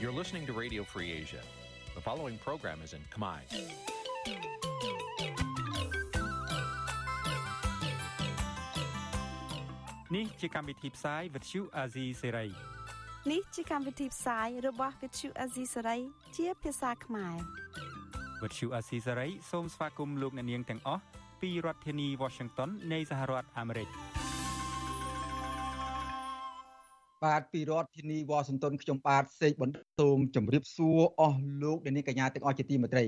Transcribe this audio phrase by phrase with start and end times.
[0.00, 1.40] You're listening to Radio Free Asia.
[1.94, 3.40] The following program is in Khmer.
[10.14, 12.50] Nǐ ជាកម្មវិធីផ្សាយ Vuthu Azizi Serai
[13.30, 16.00] នេះជាកម្មវិធីផ្សាយរបស់ Vuthu Azizi Serai
[16.36, 17.36] ជាភាសាខ្មែរ
[18.42, 21.02] Vuthu Azizi Serai សូមស្វាគមន៍លោកអ្នកនាងទាំងអស់
[21.40, 23.88] ពីរដ្ឋធានី Washington នៃសហរដ្ឋអាមេរិក
[27.24, 33.04] បាទពីរដ្ឋធានីវ៉ាស៊ីនតោនខ្ញុំបាទសេកបណ្ទុំជម្រាបសួរអស់លោកអ្នកនាងកញ្ញាទាំងអស់ជាទីមេត្រី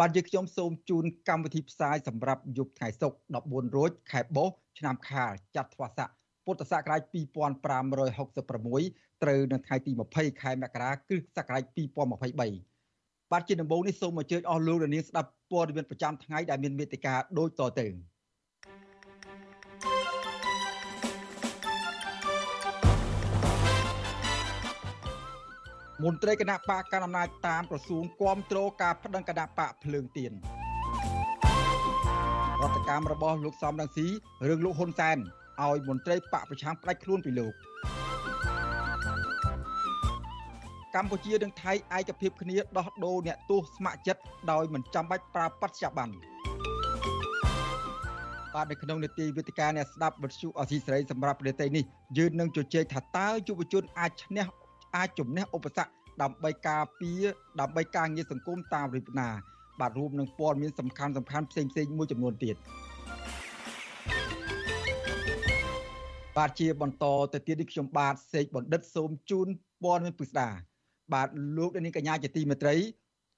[0.00, 3.16] បាទយើងខ្ញុំសូមជូនកម្មវិធីផ្សាយសម្រាប់យប់ថ្ងៃសុក្រ
[3.46, 6.08] 14រោចខែបោះឆ្នាំខាលចត្វាស័ក
[6.44, 17.86] ពុទ្ធសករាជ2566ត្រូវនៅថ្ងៃទី20ខែមករាគ្រិស្តសករាជ2023បាទជាដំបូងនេះសូមអញ្ជើញអស់លោកអ្នកនាងស្ដាប់ព័ត៌មានប្រចាំថ្ងៃដែលមានមេត្តាដូចតទៅ
[26.02, 30.32] មន្ត្រីគណៈបកកណ្ដាលអំណាចតាមក្រសួងគាំទ្រការប្តឹងគណៈបកភ្លើងទៀន
[32.60, 34.06] រដ្ឋកម្មរបស់លោកសំរងស៊ី
[34.48, 35.16] រឿងលោកហ៊ុនសែន
[35.62, 37.52] ឲ្យមន្ត្រីបកប្រឆាំងផ្ដាច់ខ្លួនពីលោក
[40.94, 46.12] កម្ពុជានិងថៃឯកភាពគ្នាដោះដូរអ្នកទោសស្ម័គ្រចិត្តដោយមិនចាំបាច់ប្រើបទច្បាប់
[48.54, 51.84] បាទនៅក្នុងនេតិវិទ្យាអ្នកស្ដាប់វិទ្យុអសីសេរីសម្រាប់ប្រទេសនេះ
[52.18, 54.46] យើងនឹងជជែកថាតើយុវជនអាចឈ្នះ
[54.96, 55.90] អាចជំនះឧបសគ្គ
[56.22, 57.22] ដើម្បីការពារ
[57.60, 59.28] ដើម្បីការងារសង្គមតាមរិបណា
[59.80, 62.56] បាទរួមនឹងព័ត៌មានសំខាន់សំខាន់ផ្សេងផ្សេងមួយចំនួនទៀត
[66.36, 69.48] បាទជាបន្តទៅទៀតនេះខ្ញុំបាទសេកបណ្ឌិតសូមជូន
[69.82, 70.48] ព័ត៌មានពិស្ដា
[71.12, 71.28] បាទ
[71.58, 72.76] លោកនាងកញ្ញាជាទីមេត្រី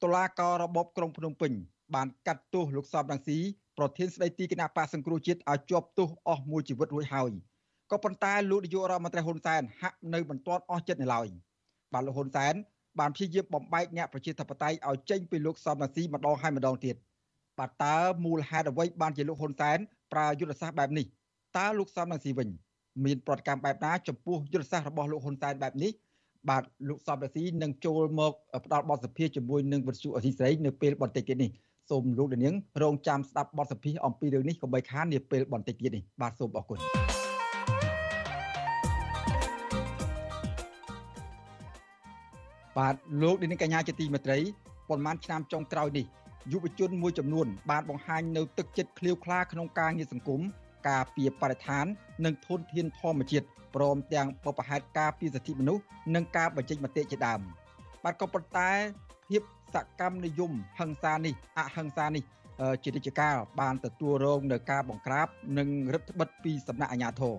[0.03, 1.53] តុលាការរបបក្រុងភ្នំពេញ
[1.95, 3.39] បានកាត់ទោសលោកសំរងស៊ី
[3.79, 7.31] ប្រធានស្ដីទីគណៈបកសង្គ្រោះជាតិឲ្យជាប់ទោសអស់មួយជីវិតរួចហើយ
[7.91, 11.27] ក៏ប៉ុន្តែលោកនាយករដ្ឋមន្ត្រីហ៊ុនសែនហាក់នៅមិនទាន់អស់ចិត្តនៅឡើយ
[11.93, 12.55] បាទលោកហ៊ុនសែន
[12.99, 16.97] បានព្យាយាមបំបែកអ្នកប្រជាធិបតេយ្យឲ្យចេញពីលោកសំរងស៊ីម្ដងហើយម្ដងទៀត
[17.59, 19.79] បាទតើមូលហេតុអ្វីបានជាលោកហ៊ុនសែន
[20.13, 21.07] ប្រើយុទ្ធសាស្ត្របែបនេះ
[21.59, 22.49] តើលោកសំរងស៊ីវិញ
[23.05, 25.93] មានប្រតិកម្មបែបណាចំពោះយុទ្ធសាស្ត្ររបស់លោកហ៊ុនសែនបែបនេះ
[26.49, 28.33] បាទលោកសំរងស៊ីនឹងចូលមក
[28.65, 31.51] ផ្ដល់បទសភាជាមួយនឹងវិទ្យុអសីស្រីនៅពេលបន្តិចទៀតនេះ
[31.91, 36.81] សូមលោកនាងរងចាំស្ដាប់បទសភាអំពីរឿងនេះកុំបីខាននាពេលបន្តិចទៀតនេះបាទសូមអរគុណ
[42.79, 44.39] បាទលោកនាងកញ្ញាជាទីមេត្រី
[44.89, 46.07] ប៉ុន្មានឆ្នាំចុងក្រោយនេះ
[46.53, 50.41] យុវជនមួយចំនួន បានបង្ហាញនៅទឹកចិត្តឃ្លាវខ្លាក្នុងការងារសង្គម
[50.89, 51.87] ការពារបរិស្ថាន
[52.25, 55.83] និងធនធានធម្មជាតិព្រមទាំងបបផែតការពារសិទ្ធិមនុស្ស
[56.15, 57.41] និងការបញ្ចេញមតិជាដើម
[58.05, 58.71] បាទក៏ប៉ុន្តែ
[59.29, 59.43] ភាព
[59.75, 62.25] សកម្មនិយមហិង្សានេះអហិង្សានេះ
[62.83, 65.29] ជារាជការបានទទួលរងនៅការបង្ក្រាប
[65.59, 67.37] និងរដ្ឋបិទពីសំណាក់អាជ្ញាធរ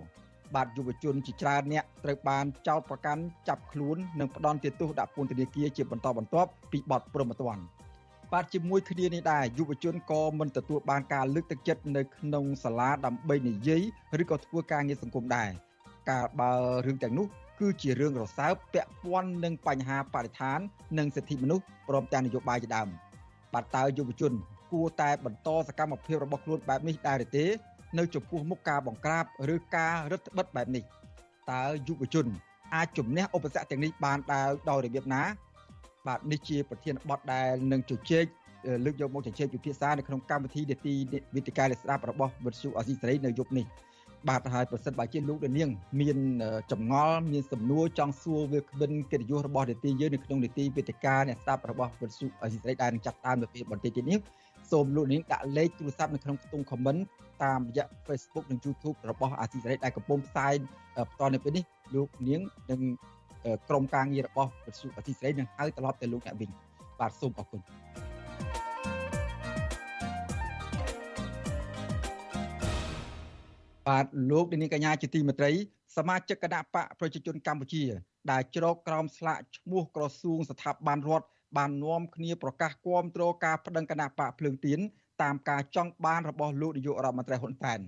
[0.55, 7.63] បាទយុវជនជាច្រើនអ្នកត្រូវបានចោទប្រកាន់ចាប់ខ្លួននិងផ្ដន់ទោសដាក់ពន្ធនាគារជាបន្តបន្ទាប់ពីបទព្រហ្មទណ្ឌ
[8.33, 13.81] បាទជាមួយគ្នានេះដែរយុវជនក៏មិនទទួលបានការលើកទឹកចិត្តនៅក្នុងសាលាដើម្បីនិយាយ
[14.21, 15.49] ឬក៏ធ្វើការងារសង្គមដែរ
[16.09, 16.51] ការបើ
[16.85, 17.27] រឿងទាំងនោះ
[17.59, 20.59] គឺជារឿងរសើបពាក់ព័ន្ធនឹងបញ្ហាបរិស្ថាន
[20.97, 22.87] និងសិទ្ធិមនុស្សព្រមទាំងនយោបាយជាដើម
[23.53, 24.33] បាទតើយុវជន
[24.71, 27.45] គួរតែបន្តសកម្មភាពរបស់ខ្លួនបែបនេះដែរទេ
[27.97, 30.83] នៅចំពោះមុខការបង្ក្រាបឬការរឹតបន្តឹងបែបនេះ
[31.51, 32.25] តើយុវជន
[32.75, 35.23] អាចជំនះឧបសគ្គទាំងនេះបានដោយដោយរបៀបណា
[36.07, 38.25] បាទនេះជាប្រធានបទដែលនឹងជជែក
[38.85, 40.93] លើកយកមកជជែកពិភាក្សានៅក្នុងកម្មវិធីនេតិ
[41.35, 43.65] វិទ្យាលេខស្ដាប់របស់វិទ្យុអសីសេរីនៅយប់នេះ
[44.29, 45.69] បាទហើយប្រសិទ្ធបើជាលោកនាង
[46.01, 46.17] មាន
[46.71, 54.19] ចម្ងល់មានសំណួរចង់សួរវាគ្មិនកិត្តិយសរបស់នេតិយើងនៅក្នុងនេតិវិទ្យាអ្នកស្ដាប់របស់វិទ្យុអសីសេរីដែលនឹងចាត់តាមនៅពេលបន្តិចទៀតនេះ
[54.71, 57.01] សូមលោកនាងដាក់លេខទូរស័ព្ទនៅក្នុងខ្ទង់ comment
[57.43, 60.53] តាមរយៈ Facebook និង YouTube របស់អាស៊ីសេរីដែលកំពុងផ្សាយ
[60.97, 61.63] បន្តនៅពេលនេះ
[61.95, 62.41] លោកនាង
[62.71, 62.81] និង
[63.69, 66.49] ក្រុមការងាររបស់វិទ្យុអាស៊ីសេរីនឹងហៅត្រឡប់ទៅលោកអ្នកវិញ
[66.99, 67.61] បាទសូមអរគុណ
[73.87, 75.51] បាទលោកនាងកញ្ញាជាទីមេត្រី
[75.97, 77.83] សមាជិកគណៈបកប្រជាជនកម្ពុជា
[78.31, 81.27] ដែលជ្រកក្រោមស្លាកឈ្មោះក្រសួងស្ថាប័នរដ្ឋ
[81.57, 84.79] បាននាំគ្នាប្រកាសគាំទ្រការប្តឹងគណៈបកភ្លើងទៀន
[85.21, 87.79] តាមការចង់បានរបស់លោកនាយករដ្ឋមន្ត្រីហ៊ុនសែន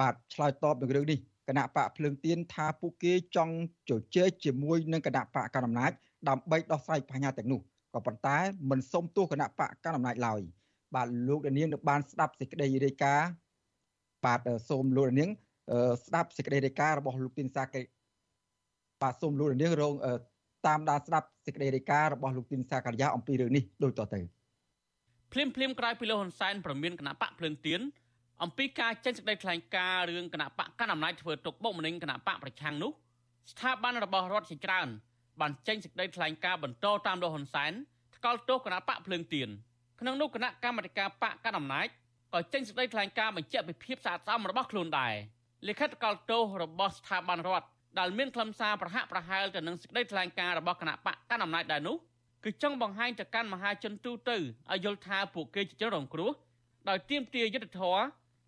[0.00, 3.54] បាទឆ្លើយតបនឹងរឿងនេះគណៈបកភ្លើងទៀនថាពួកគេចង់
[3.88, 5.92] ជជែកជាមួយនឹងគណៈបកកណ្ដាលអំណាច
[6.28, 7.60] ដើម្បីដោះស្រាយបញ្ហាទាំងនោះ
[7.94, 8.38] ក៏ប៉ុន្តែ
[8.70, 10.40] មិនសុំទោសគណៈបកកណ្ដាលអំណាចឡើយ
[10.94, 13.28] បាទលោកនាងនឹងបានស្ដាប់សេចក្តីរាយការណ៍
[14.24, 15.30] បាទសូមលោកនាង
[16.04, 17.82] ស្ដាប់សេចក្តីរាយការណ៍របស់លោកទីនសាកេ
[19.02, 19.94] បាទសូមលោកនាងរង
[20.66, 24.20] តាមដានស្ដាប់សេចក្តីរាយការណ៍របស់លោកទីនសាករិយាអំពីរឿងនេះដូចតទៅ
[25.32, 27.80] ភ្លាមភ្លាមក្រោយពីលោកហ៊ុនសែនប្រមានគណៈបកភ្លើងទៀន
[28.42, 32.92] អំពីការចេញសេចក្តីថ្លែងការណ៍រឿងគណៈបកកណ្ដាលអំណាចធ្វើទុកបុកម្នេញគណៈបកប្រឆាំងនោះ
[33.52, 34.88] ស្ថាប័នរបស់រដ្ឋជាច្រើន
[35.40, 37.72] បានចេញសេចក្តីថ្លែងការណ៍បន្តតាមលោកហ៊ុនសែន
[38.16, 39.48] ថ្កោលទោសគណៈបកភ្លើងទៀន
[40.00, 41.86] ក្នុងនោះគណៈកម្មាធិការបកកណ្ដាលអំណាច
[42.34, 45.14] ក៏ចេញសេចក្តីថ្លែងការណ៍បញ្ជាក់ពីភាពស្អាតស្អំរបស់ខ្លួនដែរ
[45.68, 47.66] លិខិតថ្កោលទោសរបស់ស្ថាប័នរដ្ឋ
[47.98, 51.96] ដែលមានខ្លឹមសារប្រហាក់ប្រហែលទៅនឹងសេចក្តីថ្លែងការណ៍របស់គណៈបកកណ្ដាលអំណាចដែរនោះ
[52.44, 56.30] គឺចង់បង្ហាញទៅកាន់មហាជនទូទៅឲ្យយល់ថាពួកគេជាជនរងគ្រោះ
[56.88, 58.02] ដោយទាមទារយុត្តិធម៌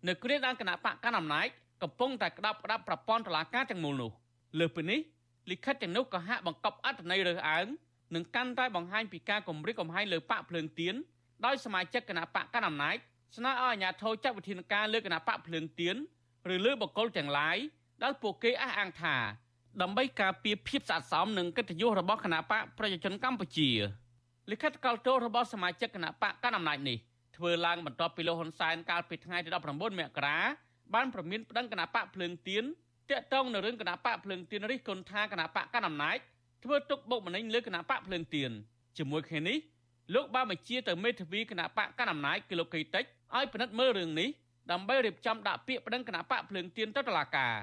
[0.07, 1.47] នៅគ្រាដែលគណៈបកកណ្ដាលអំណាច
[1.83, 4.11] កំពុងតែក្តាប់ក្តាប់ប្រព័ន្ធតុលាការទាំងមូលនោះ
[4.59, 4.99] លើសពីនេះ
[5.51, 7.67] លិខិតទាំងនោះក៏ហាក់បង្កប់អត្ថន័យរើសអើង
[8.15, 10.95] និងកាន់តែបង្ហាញពីការគំរាមកំហែងលើបកភ្លើងទៀន
[11.45, 12.97] ដោយសមាជិកគណៈបកកណ្ដាលអំណាច
[13.37, 15.95] ស្នើឲ្យអាជ្ញាធរចាត់វិធានការលើគណៈបកភ្លើងទៀន
[16.53, 17.57] ឬលើបកគលទាំងឡាយ
[18.03, 19.15] ដែលពួកគេអះអាងថា
[19.81, 23.69] ដើម្បីការពារភាពស្អាតស្អំនិងកិត្តិយសរបស់គណៈបកប្រជាជនកម្ពុជា
[24.51, 26.97] លិខិតកលទោរបស់សមាជិកគណៈបកកណ្ដាលអំណាចនេះ
[27.37, 30.37] ធ្វើឡើងបន្ទាប់ពីលោកហ៊ុនសែនកាលពីថ្ងៃទី19មករា
[30.93, 32.63] បានប្រមានប្តឹងគណៈបកភ្លើងទៀន
[33.09, 36.17] តាក់ទងនឹងរឿងគណៈបកភ្លើងទៀនរិះគន់ថាគណៈបកកណ្ដាលអំណាច
[36.63, 38.51] ធ្វើទុកបុកម្នេញលើគណៈបកភ្លើងទៀន
[38.97, 39.57] ជាមួយគ្នានេះ
[40.13, 43.03] លោកបានបញ្ជាទៅមេធាវីគណៈបកកណ្ដាលអំណាចគឺលោកកៃតិច
[43.35, 44.29] ឲ្យពិនិត្យមើលរឿងនេះ
[44.71, 47.55] ដើម្បីរៀបចំដាក់ពាក្យប្តឹងគណៈបកភ្លើងទៀនទៅតុលាការ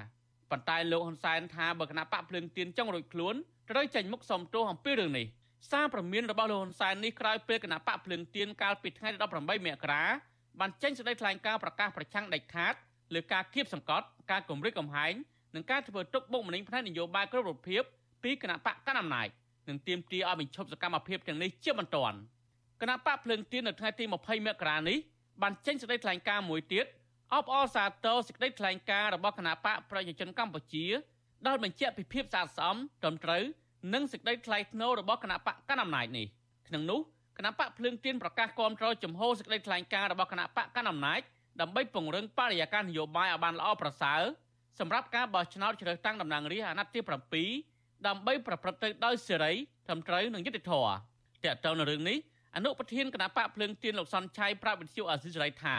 [0.51, 3.35] ប៉ុន្តែលោកហ៊ុនសែនថាបើគណៈបកភ្លើងទៀនចង់រួចខ្លួន
[3.69, 5.25] ត្រូវចេញមុខសុំទោសអំពីរឿងនេះ
[5.71, 10.03] សារព្រមានរបស់លោកហ៊ុនសែននេះក្រោយពេលគណៈបកភ្លើងទៀនកាលពីថ្ងៃទី18មករា
[10.59, 12.73] បានចេញសេចក្តីថ្លែងការណ៍ប្រកាសប្រឆាំងដាច់ខាត
[13.13, 15.13] លើការគៀបសង្កត់ការគំរាមកំហែង
[15.55, 17.83] និងការធ្វើទុកបុកម្នេញផ្នែកនយោបាយគ្រប់រូបភាព
[18.23, 19.27] ពីគណៈបកកណ្ដាលអំណាច
[19.69, 22.17] និងទាមទារឲ្យបញ្ឈប់សកម្មភាពទាំងនេះជាបន្ទាន់
[22.81, 24.97] គណៈបកភ្លើងទៀននៅថ្ងៃទី20មករានេះ
[25.41, 26.85] បានចេញសេចក្តីថ្លែងការណ៍មួយទៀត
[27.35, 30.85] អបអរសាទរសេចក្តីថ្លែងការណ៍របស់គណៈបកប្រជាជនកម្ពុជា
[31.47, 33.43] ដោយបញ្ជាក់ពីភាពស្អាតស្អំត្រឹមត្រូវ
[33.93, 36.27] និងសេចក្តីថ្លៃថ្នូររបស់គណៈបកកណ្ដាលអំណាចនេះ
[36.67, 36.99] ក្នុងនោះ
[37.37, 41.21] គណៈបកភ្លើងទៀនប្រកាសគាំទ្រចំហសេចក្តីថ្លែងការណ៍របស់គណៈបកកណ្ដាលអំណាច
[41.61, 44.21] ដើម្បីពង្រឹងបរិយាកាសនយោបាយឲ្យបានល្អប្រសើរ
[44.79, 46.93] សម្រាប់ការបោះឆ្នោតជ្រើសតាំងតំណាងរាស្ត្រអាណត្តិ
[47.35, 49.51] ទី7ដើម្បីប្រព្រឹត្តទៅដោយសេរី
[49.87, 50.93] ត្រឹមត្រូវនិងយុត្តិធម៌
[51.45, 52.17] តើតើនៅរឿងនេះ
[52.55, 55.77] អនុប្រធានគណៈបកភ្លើងទៀនលោកសនឆៃប្រាប់វិទ្យុអាស៊ីសេរីថា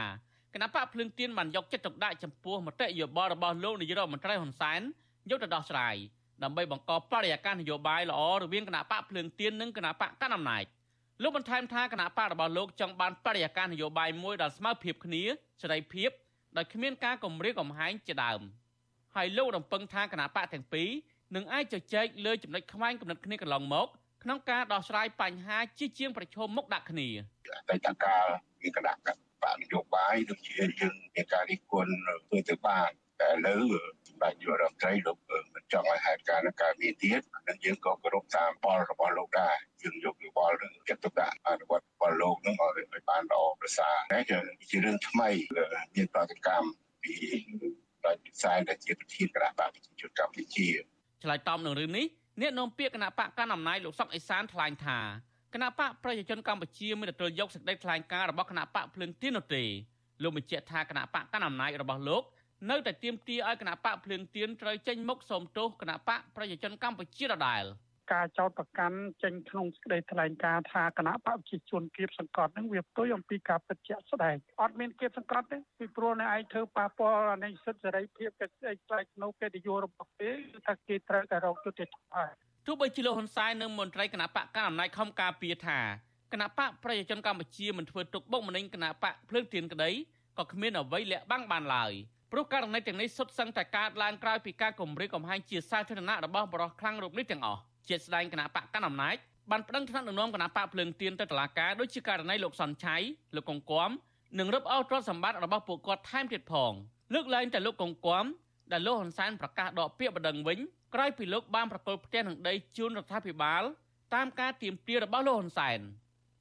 [0.54, 4.81] គណៈបកភ្លើងទៀនបានយកចិត្តទុកដាក់ចំពោះមតិយោបល់របស់លោកនាយរដ្ឋមន្ត្រីហ៊ុនសែន
[5.31, 5.96] យកទៅដោះស្រាយ
[6.43, 10.64] ដើម្បីបង្កបរិយាកាសនយោបាយល្អរវាងគណៈបកភ្លើងទៀននិងគណៈបកកណ្ដាលអំណាច
[11.22, 15.22] លោកបន្ថែមថាគណៈបករបស់លោកចង់បានបរិយាកាសនយោបាយមួយដែលស្មើភាពគ្នា
[15.62, 16.10] សេរីភាព
[16.56, 18.40] ដោយគ្មានការគំរាមកំហែងជាដើម
[19.14, 20.90] ហើយលោករំពឹងថាគណៈបកទាំងពីរ
[21.34, 23.88] នឹងអាចជជែកលើចំណុចខ្វែងគំនិតគ្នាកន្លងមក
[24.22, 27.08] ក្នុងការដោះស្រាយបញ្ហាជាជាងប្រឈមមុខដាក់គ្នា
[27.55, 28.26] អតីតកាល
[28.60, 31.93] មានគណៈ បកនយោបាយដូចជាយើងមានការរិះគន់
[32.27, 32.91] ធ្វើទៅបាន
[33.21, 33.62] តែឥឡូវ
[34.09, 35.17] សម្រាប់យុរដ្ឋមន្ត្រីលោក
[35.55, 44.19] មិនចង់ឲ្យហេតុការណ៍នឹងកើតមានទៀតនិងយើងក៏គោរពតាមបលរបស់លោកដែរយើងយកយោបល់នឹងចិត្តទុកដាក់អនុវត្តរបស់លោកនឹងឲ្យបានល្អប្រសើរតែ
[44.71, 45.31] ជារឿងថ្មី
[45.94, 46.69] មានប្រតិកម្ម
[47.03, 47.15] ពី
[48.05, 50.69] ដោយពិសាយដែលជាប្រធានគណៈបកប្រជាជនកម្ពុជា
[51.23, 52.06] ឆ្លើយតបនឹងរឿងនេះ
[52.41, 54.99] អ្នកនាំពាក្យគណៈបកកណ្ដាលអំណាចលោកសុកអេសានថ្លែងថា
[55.54, 59.62] គណៈបកប្រជាជនកម្ពុជាមានទទួលយកសេចក្តីថ្លែងការណ៍របស់គណៈបកភ្លឹងទៀននោះទេ
[60.22, 62.22] លោកបញ្ជាក់ថាគណៈបកកណ្ដាលអំណាចរបស់លោក
[62.70, 67.64] នៅតែទាមទារឲ្យគណៈបកភ្លឹងទៀនត្រូវចេញមុខសូមទោសគណៈបកប្រជាជនកម្ពុជាដដែល
[68.12, 78.55] ការចោទប្រកាន់ចេញក្នុងសេចក្តីថ្លែងការណ៍ថាគណៈបកប្រជាជនគៀបសង្កត់នឹងវាផ្ទុយអំពីការពិតជាក់ស្ដែងអត់មានគៀបសង្កត់ទេពីព្រោះនៅឯងធ្វើប៉ះពាល់អានៃសិទ្ធិសេរីភាពកិច្ច
[78.88, 82.32] ផ្លេចនៅកិត្តិយសរបស់គេគឺថាគេត្រូវតែរកយុត្តិធម៌ហើយ
[82.66, 85.78] ទោះបីជាលោកហ៊ុនសែននិងមន្ត្រីគណៈបកកណ្ដាលអំណាចខំការពារថា
[86.32, 89.90] គណៈបកប្រជាជនកម្ពុជាមិនធ្វើទុកបុកម្នេញគណៈបកភ្លើងទៀនក្តី
[90.38, 91.92] ក៏គ្មានអ្វីលាក់បាំងបានឡើយ
[92.32, 99.16] ព្រោះករណីទាំងនេះសុទ្ធសឹងតែកើតឡើងក្រោយពីការគម្រាមកំហែងជាសាធារណៈរបស់បរិសុទ្ធខ្លាំងរូបនេះទាំងអស់ជាស្ដែងគណៈបកកណ្ដាលអំណាច
[99.50, 102.96] បានប្តឹងថ្នាក់ដឹកនាំគណៈបកភ្លើងទៀនទៅតុលាការដូចជាករណីលោកសុនឆៃ
[103.36, 103.90] លោកកុងគំ
[104.38, 106.72] និងរឹបអូសទ្រព្យសម្បត្តិរបស់ពួកគាត់ថែមទៀតផង
[107.14, 108.24] លើកឡើងតែលោកកុងគំ
[108.72, 110.58] ដែលលោកហ៊ុនសែនប្រកាសដកពាក្យបណ្ដឹងវិញ
[110.94, 113.62] ក្រោយពីលោកបានប្រកល់ផ្ទះនឹងដីជូនរដ្ឋាភិបាល
[114.14, 115.81] តាមការទាមទាររបស់លោកហ៊ុនសែន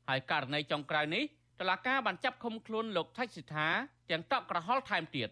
[0.09, 1.23] ហើយករណីចុងក្រោយនេះ
[1.59, 3.67] តុលាការបានចាប់ឃុំខ្លួនលោកថៃសិដ្ឋា
[4.09, 5.29] ទាំងតក់ក្រហល់ថែមទៀត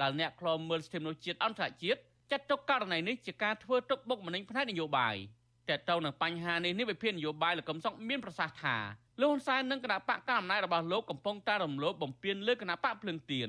[0.00, 5.16] ដែលអ្នកខ្លោមមើលសិទ្ធិមនុស្សជាតិអន្តរជាតិចាត់ទុកករណីនេះជាការធ្វើទុកបុកម្នេញផ្នែកនយោបាយ
[5.68, 8.76] តែទៅនឹងបញ្ហានេះនេះវិភាគនយោបាយលោកកំសុកមានប្រសាសន៍ថា
[9.20, 13.42] លោកហ៊ុនសែននិងគណៈបកកណ្ដាលអំណាចរបស់លោកកំពុងតែរំលោភបំពានលើគណៈបកភ្លឹងទៀ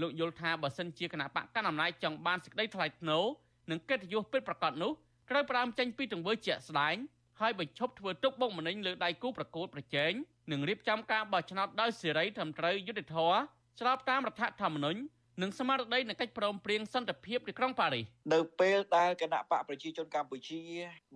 [0.00, 3.24] លោកយល់ថាបើសិនជាគណៈបកកណ្ដាលអំណាចចង់បានសេចក្តីថ្លៃថ្នូរ
[3.70, 4.92] និងកិត្តិយសពិតប្រាកដនោះ
[5.30, 6.96] ត្រូវផ្ដើមចេញពីទង្វើជាក់ស្ដែង
[7.40, 10.12] ហើយបញ្ឈប់ធ្វើទុកបុកម្នេញលើដៃគូប្រកួតប្រជែង
[10.52, 13.38] និងរៀបចំការបោះឆ្នោតដោយសេរីត្រឹមត្រូវយុត្តិធម៌
[13.80, 15.00] ស្របតាមរដ្ឋធម្មនុញ្ញ
[15.42, 18.04] និងស្មារតីនៃកិច្ចព្រមព្រៀងសន្តិភាពទីក្រុងប៉ារីស
[18.34, 20.60] នៅពេលដែលគណៈបកប្រជាជនកម្ពុជា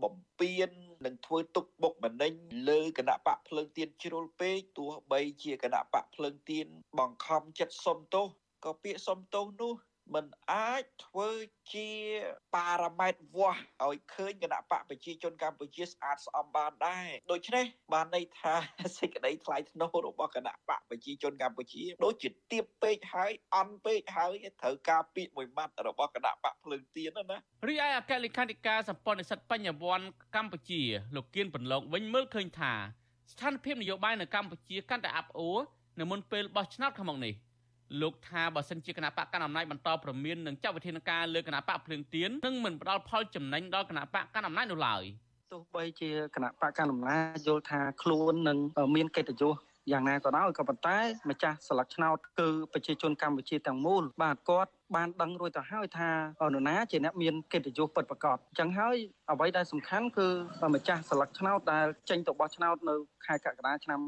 [0.03, 0.71] បំពេញ
[1.07, 2.33] និងធ្វើទុកបុកម្នេញ
[2.69, 6.67] លើគណៈបកភ្លើងទៀនជ្រុលពេកទោះបីជាគណៈបកភ្លើងទៀន
[6.99, 8.27] បង្ខំចិត្តសុំទោស
[8.65, 9.75] ក៏ពាក្យសុំទោសនោះ
[10.15, 11.31] មិនអាចធ្វើ
[11.73, 11.91] ជា
[12.55, 18.55] ប៉ារ៉ាម៉ែត្រវាស់ឲ្យឃើញគណៈបកប្រជាជនកម្ពុជាស្អាតស្អំបានដែរដូច្នេះបានន័យថា
[18.99, 27.37] សេចក្តីថ្លៃថ្នូររបស់គណៈបកប្រជាជនកម្ពុជាដូចជាទៀបពេកហើយអន់ពេកហើយត្រូវការពាក្យមួយម៉ាត់របស់គណៈបកភ្លើងទៀនណា
[27.69, 30.07] រីឯអគ្គលេខាធិការសម្ព័ន្ធនិស្សិតបញ្ញវន្ត
[30.37, 30.83] កម្ពុជា
[31.17, 32.73] លោកគៀនបន្លងវិញមើលឃើញថា
[33.33, 35.59] ស្ថានភាពនយោបាយនៅកម្ពុជាកាន់តែអាប់អួរ
[36.01, 37.35] នៅមុនពេលបោះឆ្នោតខាងមុខនេះ
[38.03, 45.03] លោកថាបើសិនជាគណៈបកកណ្ដាលអំណាចបន្តប្រមាននឹងចាត់វិធានការលើគណៈបកភ្លើងទៀននឹងមិនផ្ដល់ផលចំណេញដល់គណៈបកកណ្ដាលអំណាចនោះឡើយ
[45.53, 48.59] ទោះបីជាគណៈបកកណ្ដាលអំណាចយល់ថាខ្លួននឹង
[48.95, 49.55] មានកិត្តិយស
[49.93, 50.99] យ៉ាងណាក៏ដោយក៏ប៉ុន្តែ
[51.31, 56.11] ម្ចាស់ស្លឹកឆ្នោតគឺប្រជាជនកម្ពុជាទាំងមូលបាទគាត់ បានដឹងរួចទៅហើយថា
[56.49, 58.97] នរណាជាអ្នកមានកិត្តិយសពិតប្រាកដអញ្ចឹងហើយ
[59.31, 60.29] អ្វីដែលសំខាន់គឺ
[60.75, 62.95] ម្ចាស់ស្លឹកឆ្នោតដែលចេញទៅបោះឆ្នោតនៅ
[63.27, 64.01] ខែកក្កដាឆ្នាំ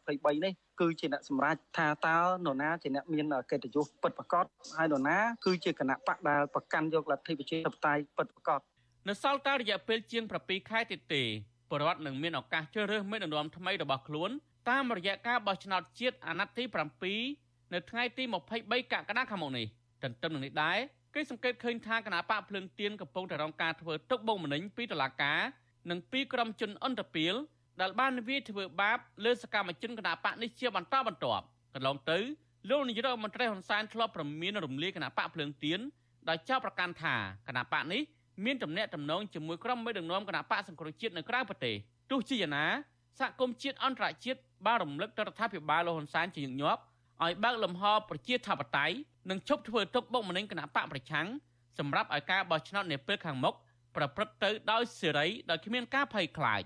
[0.00, 4.44] 2023នេះគឺជាអ្នកសម្រេចថាតើនរណាជាអ្នកមានកិត្តិយសពិតប្រាកដ
[4.76, 8.60] ហើយនរណាគឺជាគណៈបកដែលប្រកាន់យកលទ្ធិប្រជាធិបតេយ្យពិតប្រាកដ
[9.08, 11.22] នៅសល់តែរយៈពេលជាង7ខែទៀតទេ
[11.70, 14.30] បរដ្ឋនឹងមានឱកាសជ្រើសរើសមេដឹកនាំថ្មីរបស់ខ្លួន
[14.70, 16.64] តាមរយៈការបោះឆ្នោតជាតិអាណត្តិទី
[17.18, 18.24] 7នៅថ្ងៃទី
[18.58, 19.66] 23កក្កដាខាងមុខនេះ
[20.02, 20.78] ទន្ទឹមនឹងនេះដែរ
[21.14, 25.40] គេសង្កេតឃើញថាគណៈបកភ្លើងទៀនកំពុងតែរងការធ្វើទុកបុកម្នេញពីតុលាការ
[25.90, 27.34] និងពីក្រុមជនអន្តរពាល
[27.80, 32.18] ដែលបានវាយធ្វើបាបលើសកម្មជនគណៈបកនេះជាបន្តបន្ទាប់កន្លងទៅ
[32.70, 35.80] លោកនាយរដ្ឋមន្ត្រីហ៊ុនសែនធ្លាប់ប្រមានរំលាយគណៈបកភ្លើងទៀន
[36.28, 37.14] ដោយចោទប្រកាន់ថា
[37.48, 38.02] គណៈបកនេះ
[38.44, 41.74] មានទំនាក់ទំនងជាមួយក្រុមមេដឹកនាំគណៈបកសង្គ្រោះជាតិនៅក្រៅប្រទេស
[42.10, 42.66] ទោះជាយ៉ាងណា
[43.18, 46.82] សហគមន៍ជាតិអន្តរជាតិបានរំលឹកទៅរដ្ឋាភិបាលលោកហ៊ុនសែនជាញឹកញាប់
[47.24, 48.96] ឲ្យបើកលំហប្រជាធិបតេយ្យ
[49.30, 51.26] និងឈប់ធ្វើទុកបុកម្នេញគណៈបកប្រឆាំង
[51.78, 53.54] សម្រាប់ឲ្យការបោះឆ្នោតនាពេលខាងមុខ
[53.96, 56.62] ប្រព្រឹត្តទៅដោយសេរីដោយគ្មានការភ័យខ្លាច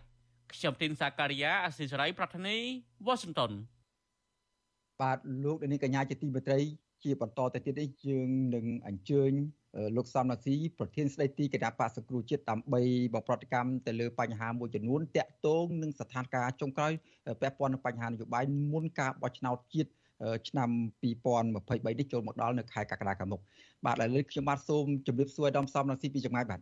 [0.52, 2.56] ខ្ញុំទីនសាការីយ៉ាអសិសរីប្រធានី
[3.06, 3.52] វ៉ាស៊ីនតោន
[5.02, 6.61] បាទលោកនាងកញ្ញាជាទីមេត្រី
[7.04, 9.32] ជាបន្តទៅទៀតនេះយើងនឹងអញ្ជើញ
[9.96, 12.80] លោកសំណាស៊ីប្រធានស្ដីទីគណៈបកសង្គ្រោះជាតិដើម្បី
[13.14, 16.92] បប្រតិកម្មទៅលើបញ្ហាមួយចំនួនតាក់ទងនឹងស្ថានភាពចុងក្រោយ
[17.40, 19.90] ពាក់ព័ន្ធនឹងបញ្ហានយោបាយមុនការបោះឆ្នោតជាតិ
[20.49, 20.68] ឆ្នាំ
[21.02, 23.40] 2023នេះចូលមកដល់នៅខែកក្កដាខាងមុខ
[23.85, 26.61] បាទឥឡូវខ្ញុំបាទសូមជម្រាបសួរដំសំណាស៊ីពីចម្ងាយបាទ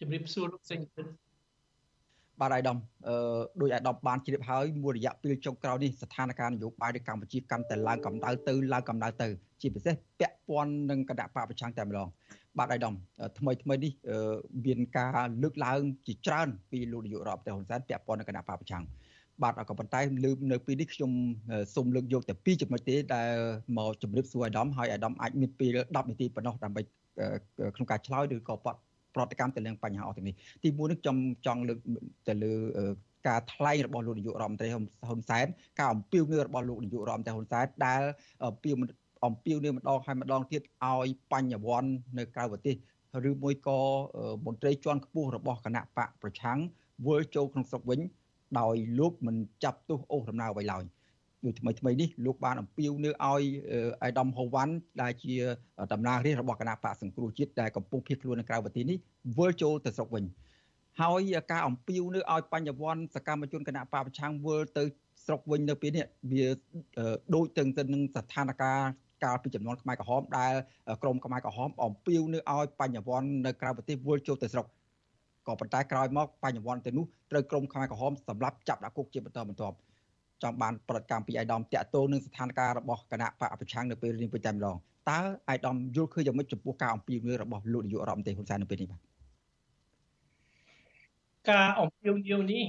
[0.00, 0.80] ជម្រាបសួរលោកសេង
[2.40, 3.16] បាទអាយដាមអឺ
[3.60, 9.28] ដោយអាយដាមបានជ្រាបហើយមួយរយៈពេលចុងក្រោយនេះស្ថានភាពនយោបាយនៅកម្ពុជាកាន់តែឡើងកម្ដៅទៅឡើងកម្ដៅទៅ
[9.60, 12.08] ជាពិសេសពាក់ព័ន្ធនឹងគណៈបកប្រឆាំងតែម្ដង
[12.58, 12.94] បាទអាយដាម
[13.38, 13.92] ថ្មីថ្មីនេះ
[14.64, 18.84] មានការលើកឡើងជាច្រើនពីលោកនាយករដ្ឋមន្ត្រីហ៊ុនសែនពាក់ព័ន្ធនឹងគណៈបកប្រឆាំង
[19.42, 21.10] បាទក៏ប៉ុន្តែលើនៅពេលនេះខ្ញុំ
[21.74, 23.32] សូមលើកយកតែពីរចំណុចទេដែល
[23.78, 26.82] មកជម្រាបសួរអាយដាមហើយអាយដាមអាចមានពេល10នាទីប៉ុណ្ណោះដើម្បី
[27.74, 28.54] ក្នុងការឆ្លើយឬក៏
[29.14, 31.78] ប្រតិកម្មទៅនឹងបញ្ហាអស់ទាំងនេះទីមួយនេះខ្ញុំចង់លើក
[32.28, 32.52] ទៅលើ
[33.28, 35.46] ការថ្លែងរបស់លោកនាយករដ្ឋមន្ត្រីហ៊ុនសែន
[35.78, 38.02] ការអំពាវនាវរបស់លោកនាយករដ្ឋមន្ត្រីហ៊ុនសែនដែល
[38.44, 38.74] អំពាវ
[39.26, 42.74] អំពាវនាវម្ដងហើយម្ដងទៀតឲ្យបញ្ញវន្តនៅក្រៅប្រទេស
[43.28, 43.78] ឬមួយក៏
[44.46, 46.58] មន្ត្រីជាន់ខ្ពស់របស់គណៈបកប្រឆាំង
[47.06, 48.00] វិលចូលក្នុងស្រុកវិញ
[48.60, 50.84] ដោយលោកមិនចាប់ទោសអូសដំណើរអ្វីឡើយ
[51.44, 53.44] ដូចថ្មីថ្មីនេះលោកបានអំពាវនាវឲ្យ
[54.02, 55.34] អៃដាមហូវ៉ាន់ដែលជា
[55.92, 58.98] តំណាងរាស្ត្ររបស់គណៈបកសង្គ្រោះជាតិដែលកំពុងភៀសខ្លួននៅក្រៅប្រទេសនេះ
[59.38, 60.24] វិលចូលទៅស្រុកវិញ
[61.00, 64.84] ហើយការអំពាវនាវឲ្យបញ្ញវន្តសកម្មជនគណៈបកប្រឆាំងវិលទៅ
[65.24, 66.46] ស្រុកវិញនៅពេលនេះវា
[67.34, 68.62] ដូចទៅនឹងស្ថានភាព
[69.24, 70.52] កាលពីចំនួនខ្មែរក្រហមដែល
[71.02, 74.66] ក្រមខ្មែរក្រហមអំពាវនាវឲ្យបញ្ញវន្តនៅក្រៅប្រទេសវិលចូលទៅស្រុក
[75.46, 79.76] ក៏ប៉ុន្តែក្រោយមកបញ្ញវន្តទៅនោះត្រូវក្រមខ្មែរក្រហមសម្រាប់ចាប់ដាក់គុកជាបន្តបន្ទាប់
[80.42, 84.76] ចង់បានប្រតិកម្មពីអាយដាមតាក់ទងនឹងស្ថានភាពរបស់គណៈបកប្រឆាំងនៅពេលនេះពេញតែម្ដង
[85.10, 89.00] តើអាយដាមយល់ឃើញយ៉ាងម៉េចចំពោះការអំពាវនាវរបស់លោកនាយករដ្ឋមន្ត្រីហ៊ុនសែននៅពេលនេះបាទ
[91.50, 92.64] ការអំពាវនាវនេះ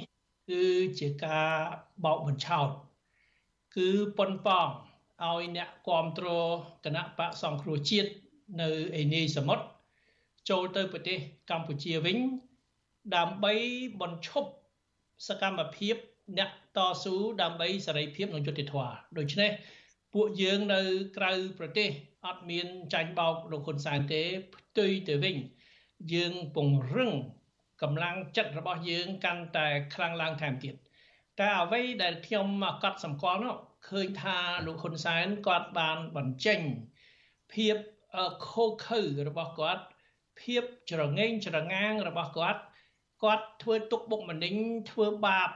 [0.50, 0.64] គឺ
[1.00, 1.50] ជាការ
[2.06, 2.70] បោកបញ្ឆោត
[3.76, 4.68] គឺប៉ុនប៉ង
[5.24, 6.48] ឲ្យអ្នកគ្រប់គ្រង
[6.86, 8.10] គណៈបកសង្គ្រោះជាតិ
[8.62, 9.64] នៅឯនាយសមុទ្រ
[10.50, 11.18] ចូលទៅប្រទេស
[11.50, 12.18] កម្ពុជាវិញ
[13.14, 13.54] ដើម្បី
[14.02, 14.50] បញ្ឈប់
[15.28, 15.96] សកម្មភាព
[16.38, 19.52] អ្នកតស៊ូដើម្បីសេរីភាពនិងយុត្តិធម៌ដូច្នេះ
[20.14, 20.82] ពួកយើងនៅ
[21.18, 21.90] ក្រៅប្រទេស
[22.26, 24.22] អត់មានចាញ់បោកលោកហ៊ុនសែនទេ
[24.56, 25.36] ផ្ទុយទៅវិញ
[26.14, 27.12] យើងពង្រឹង
[27.82, 30.76] កម្លាំងចិត្តរបស់យើងកាន់តែខ្លាំងឡើងថែមទៀត
[31.40, 32.48] តែអ្វីដែលខ្ញុំ
[32.84, 33.56] កត់សម្គាល់នោះ
[33.90, 36.60] ឃើញថាលោកហ៊ុនសែនគាត់បានបញ្ចេញ
[37.54, 37.76] ភាព
[38.50, 39.84] ខូខើរបស់គាត់
[40.42, 42.62] ភាពច្រងេងច្រងាងរបស់គាត់
[43.26, 44.54] គាត់ធ្វើទុកបុកម្នេញ
[44.92, 45.50] ធ្វើបាប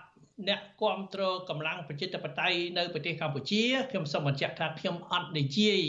[0.49, 5.81] អ្នកគ្រប់គ្រងកម្លាំងប្រជាធិបតេយ្យនៅប្រទេសកម្ពុជាខ្ញុំសូមបញ្ជាក់ថាខ្ញុំអត់និយាយ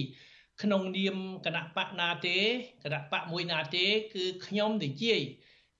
[0.63, 2.39] ក្នុងនាមគណៈបកណាទេ
[2.85, 5.21] គណៈបកមួយណាទេ គឺខ្ញុំនិយាយ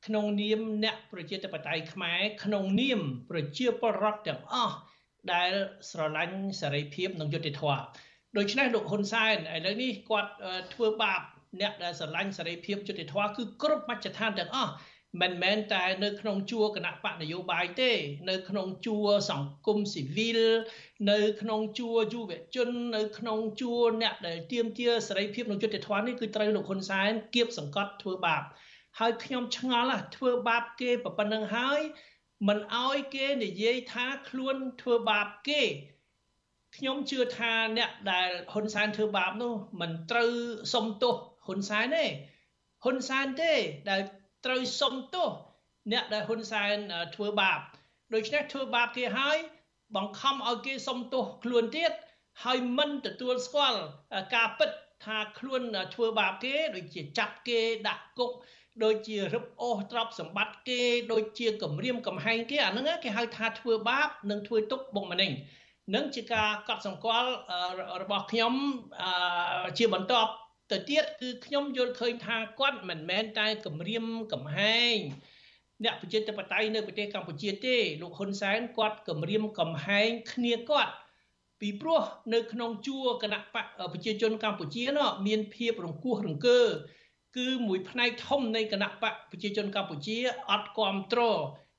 [0.07, 4.77] ក្នុងនាមអ្នកប្រជាធិបតេយ្យខ្មែរក្នុងនាមប្រជាពលរដ្ឋទាំងអស់
[5.33, 5.51] ដែល
[5.91, 7.81] ស្រឡាញ់សេរីភាពនិងយុត្តិធម៌
[8.37, 10.33] ដូច្នេះលោកហ៊ុនសែនឥឡូវនេះគាត់
[10.75, 11.21] ធ្វើបាប
[11.61, 14.73] អ្នកដែលស្រឡាញ់សេរីភាពយុត្តិធម៌គឺគ្រប់មជ្ឈដ្ឋានទាំងអស់
[15.19, 17.91] មិនមែនតែនៅក្នុងជួរគណៈបកនយោបាយទេ
[18.31, 20.41] នៅក្នុងជួរសង្គមស៊ីវិល
[21.11, 28.43] នៅក្នុងជួរយុវជន នៅក្នុងជួរអ្នកដែលទាមទារសេរីភាពនិងយុត្តិធម៌នេះគឺត្រូវលោកហ៊ុនសែនគៀបសង្កត់ធ្វើបាប
[28.99, 31.81] ហើយខ្ញុំឆ្ងល់ធ្វើបាបគេប៉ុណ្្នឹងហើយ
[32.49, 35.63] មិនអោយគេនិយាយថាខ្លួនធ្វើបាបគេ
[36.77, 40.33] ខ្ញុំជឿថាអ្នកដែលហ៊ុនសែនធ្វើបាបនោះមិនត្រូវ
[40.73, 42.05] សុំទោសហ៊ុនសែនទេ
[42.85, 43.53] ហ៊ុនសែនទេ
[43.91, 44.01] ដែល
[44.45, 45.29] ត្រូវសុំទោស
[45.93, 46.77] អ្នកដែលហ៊ុនសែន
[47.15, 47.59] ធ្វើបាប
[48.15, 49.39] ដូច្នេះធ្វើបាបគេហើយ
[49.97, 51.93] បង្ខំឲ្យគេសុំទោសខ្លួនទៀត
[52.45, 53.81] ហើយមិនទទួលស្គាល់
[54.35, 54.71] ការពិត
[55.05, 55.63] ថាខ្លួន
[55.95, 58.33] ធ្វើបាបគេដូចជាចាប់គេដាក់គុក
[58.85, 60.81] ដូចជារឹបអូសទ្រព្យសម្បត្តិគេ
[61.13, 65.31] ដូចជាគម្រាមកំហែងគេអាហ្នឹងគេហៅថាធ្វើបាបនិងធ្វើទុកបុកម្នេញ
[65.95, 67.31] នឹងជាការកត់សម្គាល់
[68.03, 68.55] របស់ខ្ញុំ
[69.79, 70.15] ជាបន្ត
[70.71, 74.97] ទៅទៀតគឺខ្ញុំយល់ឃើញថាគាត់មិនមែនតែគម្រាមកំហែង
[75.85, 80.93] អ្នកប្រជាធិបតេយ្យនៅប្រទេសកម្ពុជាទេលោកហ៊ុនសែនគាត់គម្រាមកំហែងគ្នាគាត់
[81.61, 82.03] ពីព្រោះ
[82.35, 86.61] នៅក្នុងជួរគណៈបកប្រជាជនកម្ពុជានោះមានភាពរង្គោះរង្គើ
[87.37, 90.17] គឺមួយផ្នែកធំនៃគណៈបកប្រជាជនកម្ពុជា
[90.51, 91.39] អត់គ្រប់គ្រង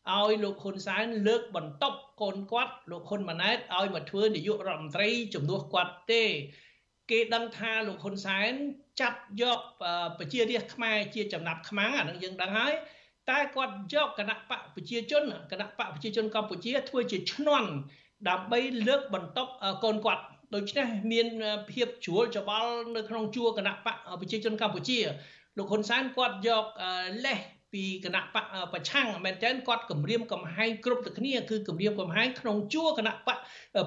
[0.10, 6.24] ឲ្យលោកហ៊ុនសែនលើកបន្ទប់កូនគាត់លោកហ៊ុនម៉ាណែតឲ្យមកធ្វើនាយករដ្ឋមន្ត្រីជំនួសគាត់ទេ
[7.10, 8.51] គេដឹងថាលោកហ៊ុនសែន
[9.00, 9.60] ចាត់យក
[10.20, 12.74] ប្រជារាស្ត្រខ្មែរជាចំណាប់ខ្មាំងអានឹងយើងដឹងហើយ
[13.29, 17.70] តែគាត់យកគណៈបកប្រជាជនគណៈបកប្រជាជនកម្ពុជា ធ្វើជាឈ្នន់
[18.29, 19.51] ដើម្បីលើកបន្ទប់
[19.84, 20.24] កូនគាត់
[20.55, 21.27] ដូច្នេះមាន
[21.72, 25.00] ភាពជ្រួលច្បល់នៅក្នុងជួរគណៈបកប្រជាជនកម្ពុជា
[25.58, 26.65] លោកហ៊ុនសែនគាត់យក
[27.25, 27.39] លេស
[27.74, 33.38] ពីគណៈបកប្រឆាំងមែនតើគាត់គម្រាមកំហែងគ្រប់ទៅគ្នាគឺគម្រាមកំហែងក្នុងជួរគណៈបក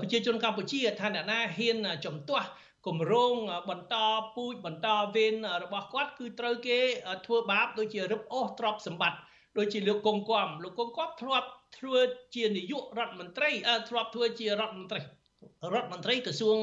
[0.01, 2.49] ប្រជាជនកម្ពុជាថាអ្នកណាហ៊ានចំទាស់
[2.87, 3.35] គម្រោង
[3.71, 3.95] បន្ត
[4.35, 6.79] ពូជបន្តវេនរបស់គាត់គឺត្រូវគេ
[7.27, 9.19] ធ្វើបាបដូចជារឹបអូសទ្រព្យសម្បត្តិ
[9.59, 11.99] ដូចជាលោកកុងគំលោកកុងគំធ្លាប់ធ្វើ
[12.35, 13.51] ជានាយករដ្ឋមន្ត្រី
[13.89, 15.01] ធ្លាប់ធ្វើជារដ្ឋមន្ត្រី
[15.75, 16.57] រដ្ឋមន្ត្រីក្រសួង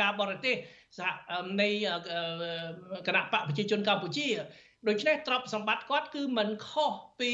[0.00, 0.54] ការបរទេស
[0.98, 1.08] សហ
[1.60, 1.68] នៃ
[3.06, 4.28] គណៈបកប្រជាជនកម្ពុជា
[4.88, 7.32] ដូច្នេះទ្រព្យសម្បត្តិគាត់គឺមិនខុសពី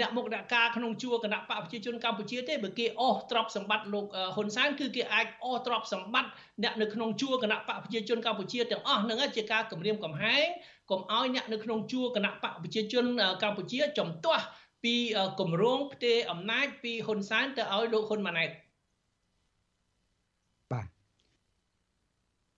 [0.00, 6.30] អ្នកមុខអ្នកការក្នុងជួរគណៈបកប្រជាជនកម្ពុជាទេបើគេអស់ទ្រព្យសម្បត្តិលោកហ៊ុនសែនគឺគេអាចអស់ទ្រព្យសម្បត្តិ
[6.62, 10.46] អ្នកនៅក្នុងជួរគណៈបកប្រជាជនកម្ពុជាទាំងអស់ហ្នឹងជាការគម្រាមកំហែង
[10.90, 13.04] កុំឲ្យអ្នកនៅក្នុងជួរគណៈបកប្រជាជន
[13.42, 14.44] កម្ពុជាចំទាស់
[14.84, 14.94] ពី
[15.40, 18.50] គម្រោងផ្ទេរអំណាចពីហ៊ុនសែនទៅឲ្យលោកហ៊ុនម៉ាណែត
[20.72, 20.86] បាទ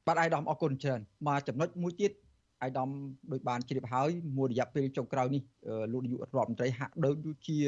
[0.06, 2.12] បាទអាយដាមអរគុណច្រើនមកចំណុចមួយទៀត
[2.64, 2.90] អាយដាម
[3.32, 5.42] ដោយបានជ្រាបហើយមួយរយៈពេលចុងក្រោយនេះ
[5.92, 7.16] លោកនាយករដ្ឋមន្ត្រីហាក់ដូច
[7.48, 7.58] ជា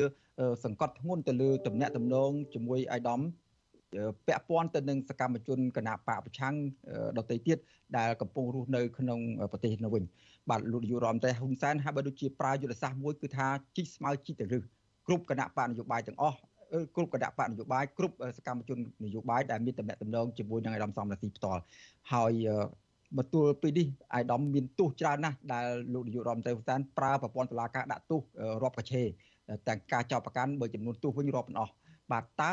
[0.64, 3.20] សង្កត់ធ្ងន់ទៅលើតំណែងតំណងជាមួយអាយដាម
[4.26, 6.54] ពាក់ព័ន្ធទៅនឹងសកម្មជនគណៈបកប្រឆាំង
[7.18, 7.58] ដទៃទៀត
[7.98, 9.20] ដែលកំពុងរស់នៅក្នុង
[9.52, 10.04] ប្រទេសនោះវិញ
[10.50, 14.62] បាទលោកនាយករដ្ឋមន្ត្រីហ៊ុនសែនហាក់បីដូចជាប្រើយុទ្ធសាស្ត្រមួយគឺថាជីកស្មៅជីកទៅរឹស
[15.06, 16.38] គ្រប់គណៈបកនយោបាយទាំងអស់
[16.94, 21.62] គ្រប់គណៈបកនយោបាយគ្រប់សកម្មជននយោបាយដែលមានតំណែងតំណងជាមួយនឹងអាដាមសំរាស៊ីផ្ទាល់
[22.12, 22.32] ហើយ
[23.18, 28.20] បន្ទួលពីនេះអាយដាមមានទោសច្រើនណាស់ដែលលោកនាយករដ្ឋមន្ត្រីហ៊ុនសែនប្រើប្រព័ន្ធតុលាការដាក់ទោស
[28.62, 29.02] រាប់កឆេ
[29.68, 31.72] ទាំងការចោទប្រកាន់បើចំនួនទោសវិញរាប់មិនអស់
[32.12, 32.52] បាទតើ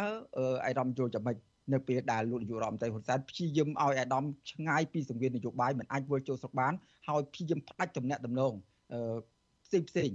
[0.65, 1.37] អាយដាមយល់យ៉ាងម៉េច
[1.73, 6.73] នៅពេលដែលលោកនាយករដ្ឋមន្ត្រីហ៊ុនសែនព្យាយាមឲ្យអាដាមឆ្ងាយពីសង្វៀននយោបាយមិនអាចវិលចូលស្រុកបាន
[7.07, 8.53] ហើយព្យាយាមផ្ដាច់ទំនាក់ទំនង
[9.65, 10.09] ផ្សេងផ្សេង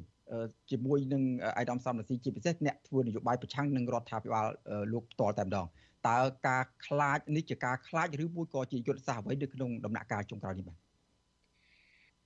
[0.70, 1.22] ជាមួយនឹង
[1.58, 4.46] អាដាមសំរាសីជាពិសេសអ្នកធ្វើនយោបាយប្រឆាំងនឹងរដ្ឋាភិបាល
[4.92, 5.66] លោកផ្ទាល់តែម្ដង
[6.08, 6.18] តើ
[6.48, 10.78] ការខ្លាចនេះជាការខ្លាចឬមួយក៏ជាយុទ្ធសាស្ត្រអ្វីនៅក្នុងដំណាក់កាលចុងក្រោយនេះបាទ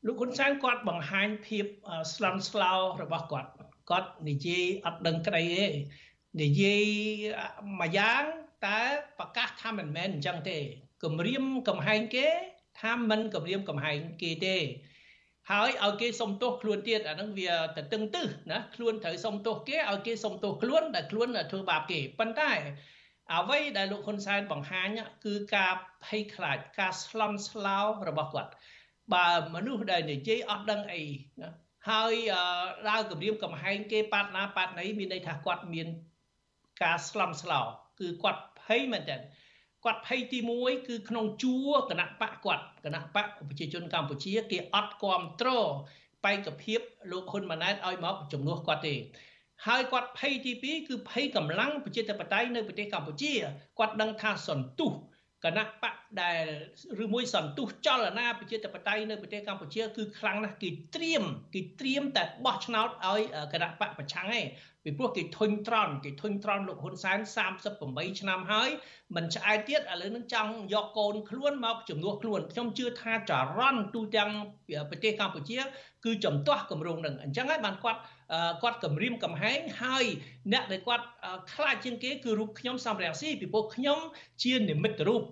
[0.06, 1.64] លោកហ៊ុនសែនគាត់បង្ហាញភាព
[2.14, 3.50] ស្លន់ស្លោរបស់គាត់
[3.90, 5.66] គាត់និយាយអត់ដឹងក្តីទេ
[6.42, 6.84] និយាយ
[7.80, 8.22] មួយយ៉ាង
[8.66, 8.80] តែ
[9.18, 10.58] ប្រកាសថាមិនមែនអញ្ចឹងទេ
[11.02, 12.26] គម្រាមកំហែងគេ
[12.80, 14.56] ថាមិនគម្រាមកំហែងគេទេ
[15.50, 22.50] ហើយឲ្យគេសុំទោសខ្លួនទៀតអាហ្នឹងវាទៅតឹងទឹះណាខ្លួនត្រូវសុំទោសគេឲ្យគេសុំទោសខ្លួនដែលខ្លួនធ្វើបាបគេប៉ុន្តែ
[23.32, 24.88] អ្វីដែលលោកហ៊ុនសែនបង្ហាញ
[25.24, 25.72] គឺការ
[26.04, 28.50] ភ័យខ្លាចការស្លន់ស្លោរបស់គាត់
[29.14, 31.02] បើមនុស្សដែលនិយាយអត់ដឹងអី
[31.40, 31.50] ណា
[31.90, 32.14] ហើយ
[32.88, 35.88] ដើរគម្រាមកំហែងគេប៉ាត់ណាប៉ាត់ណីមានន័យថាគាត់មាន
[36.82, 37.60] ការស្លន់ស្លោ
[38.00, 39.16] គឺគាត់ភ័យមែនតើ
[39.84, 45.50] គាត់ភ័យទី1គឺក្នុងជួរគណៈបកគាត់គណៈបកប្រជាជនកម្ពុជាគេអត់គ្រប់ត្រ
[46.24, 48.94] បេក្ខភាពលោកហ៊ុនម៉ាណែតឲ្យមកជំនួសគាត់ទេ
[49.66, 53.32] ហើយគាត់ភ័យទី2គឺភ័យកម្លាំងប្រជាធិបតេយ្យនៅប្រទេសកម្ពុជា
[53.78, 54.92] គាត់ដឹងថាសន្ទុះ
[55.44, 56.44] គណៈបកដែល
[57.04, 61.22] ឬមួយសន្ទុះចលនាប្រជាធិបតេយ្យនៅប្រទេសកម្ពុជាគឺខ្លាំងណាស់គេត្រៀម
[61.54, 63.20] គេត្រៀមតែបោះឆ្នោតឲ្យ
[63.52, 64.46] គណៈបកប្រឆាំងឯង
[64.84, 67.18] ពីព្រោះគេធុញត្រន់គេធុញត្រន់លោកហ៊ុនសែន
[67.70, 68.68] 38ឆ្នាំហើយ
[69.16, 74.30] មិនឆ្អែតទៀតឥឡូវនឹងចង់យកកូនខ្លួនមកជំនួសខ្លួនខ្ញុំជឿថាចរន្តទូទាំង
[74.90, 75.58] ប្រទេសកម្ពុជា
[76.04, 78.00] គឺចំទាស់គម្រោងនឹងអញ្ចឹងហើយបានគាត់
[78.62, 80.04] គាត់គម្រាមកំហែងហើយ
[80.52, 81.06] អ្នកដែលគាត់
[81.52, 83.98] ខ្លាចជាងគេគឺរូបខ្ញុំសំរងស៊ីពីព្រោះខ្ញុំ
[84.42, 85.22] ជានិមិត្តរូប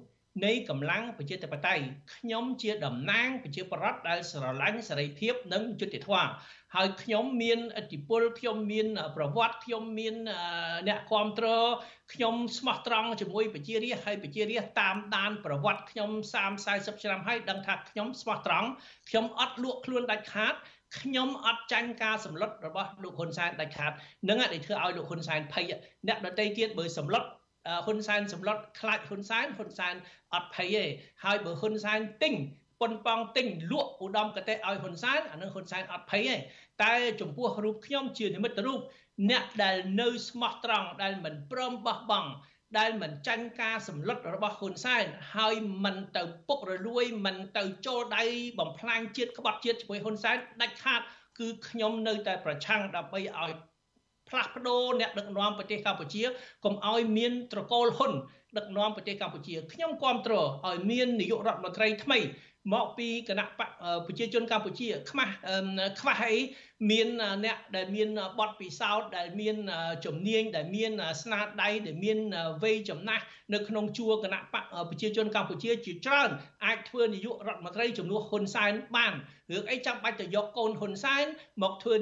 [0.45, 1.85] នៃកម្លាំងប្រជាធិបតេយ្យ
[2.15, 6.31] ខ្ញុំជាតំណាងប្រជាប្រដ្ឋដែលស្រឡាញ់សេរីភាពនិងយុត្តិធម៌
[6.75, 8.87] ហើយខ្ញុំមានអធិបុលខ្ញុំមាន
[9.17, 10.15] ប្រវត្តិខ្ញុំមាន
[10.89, 11.69] អ្នកគ្រប់គ្រង
[12.13, 18.69] ខ្ញុំស្មោះត្រង់ជាមួយប្រជារាស្ត្រហើយប្រជារាស្ត្រតាមដានប្រវត្តិខ្ញុំ30 40ឆ្នាំហើយដឹងថាខ្ញុំស្មោះត្រង់
[19.09, 20.55] ខ្ញុំអត់លក់ខ្លួនដាច់ខាត
[20.99, 23.93] ខ្ញុំអត់ចាញ់ការសម្លុតរបស់លោកហ៊ុនសែនដាច់ខាត
[24.29, 25.65] នឹងដែលធ្វើឲ្យលោកហ៊ុនសែនភ័យ
[26.09, 27.25] អ្នកដទៃទៀតបើសម្លុត
[27.87, 29.95] ហ៊ុនសែនសម្លុតខ្លាចហ៊ុនសែនហ៊ុនសែន
[30.35, 30.85] អត់ភ័យទេ
[31.25, 32.35] ហើយបើហ៊ុនសែនទិញ
[32.81, 36.35] ប៉ុនប៉ងទិញលក់ឧត្តមកតេឲ្យហ៊ុនសែនអានឹងហ៊ុនសែនអត់ភ័យទេ
[36.83, 38.81] តែចំពោះរូបខ្ញុំជានិមិត្តរូប
[39.31, 42.31] អ្នកដែលនៅស្មោះត្រង់ដែលមិនព្រមបោះបង់
[42.79, 45.05] ដែលមិនចាញ់ការសម្លុតរបស់ហ៊ុនសែន
[45.37, 45.55] ហើយ
[45.85, 48.25] មិនទៅពុករលួយមិនទៅចូលដៃ
[48.59, 51.01] បំផ្លាញជាតិក្បត់ជាតិជាមួយហ៊ុនសែនដាច់ខាត
[51.39, 53.53] គឺខ្ញុំនៅតែប្រឆាំងដើម្បីឲ្យ
[54.29, 56.23] ផ្លាស់ប្ដូរអ្នកដឹកនាំប្រទេសកម្ពុជា
[56.65, 58.13] កុំឲ្យមានត្រកូលហ៊ុន
[58.57, 62.19] ដឹកនាំប្រទេសកម្ពុជាខ្ញុំគ្រប់គ្រងឲ្យមាននាយករដ្ឋមន្ត្រីថ្មី
[62.75, 63.47] មកពីគណៈ
[64.07, 65.33] ប្រជាជនកម្ពុជាខ្មាស់
[66.01, 66.35] ខ្វះអី
[66.89, 67.09] មាន
[67.45, 69.57] អ្នកដែលមានបទពិសោធន៍ដែលមាន
[70.05, 72.19] ជំនាញដែលមានស្នាដៃដែលមាន
[72.63, 76.31] វ័យចំណាស់នៅក្នុងជួរគណៈបកប្រជាជនកម្ពុជាជាច្រើន
[76.65, 79.13] អាចធ្វើនាយករដ្ឋមន្ត្រីជំនួសហ៊ុនសែនបាន
[79.51, 81.25] រឿងអីចាំបាច់ទៅយកកូនហ៊ុនសែន
[81.63, 81.95] មកធ្វើ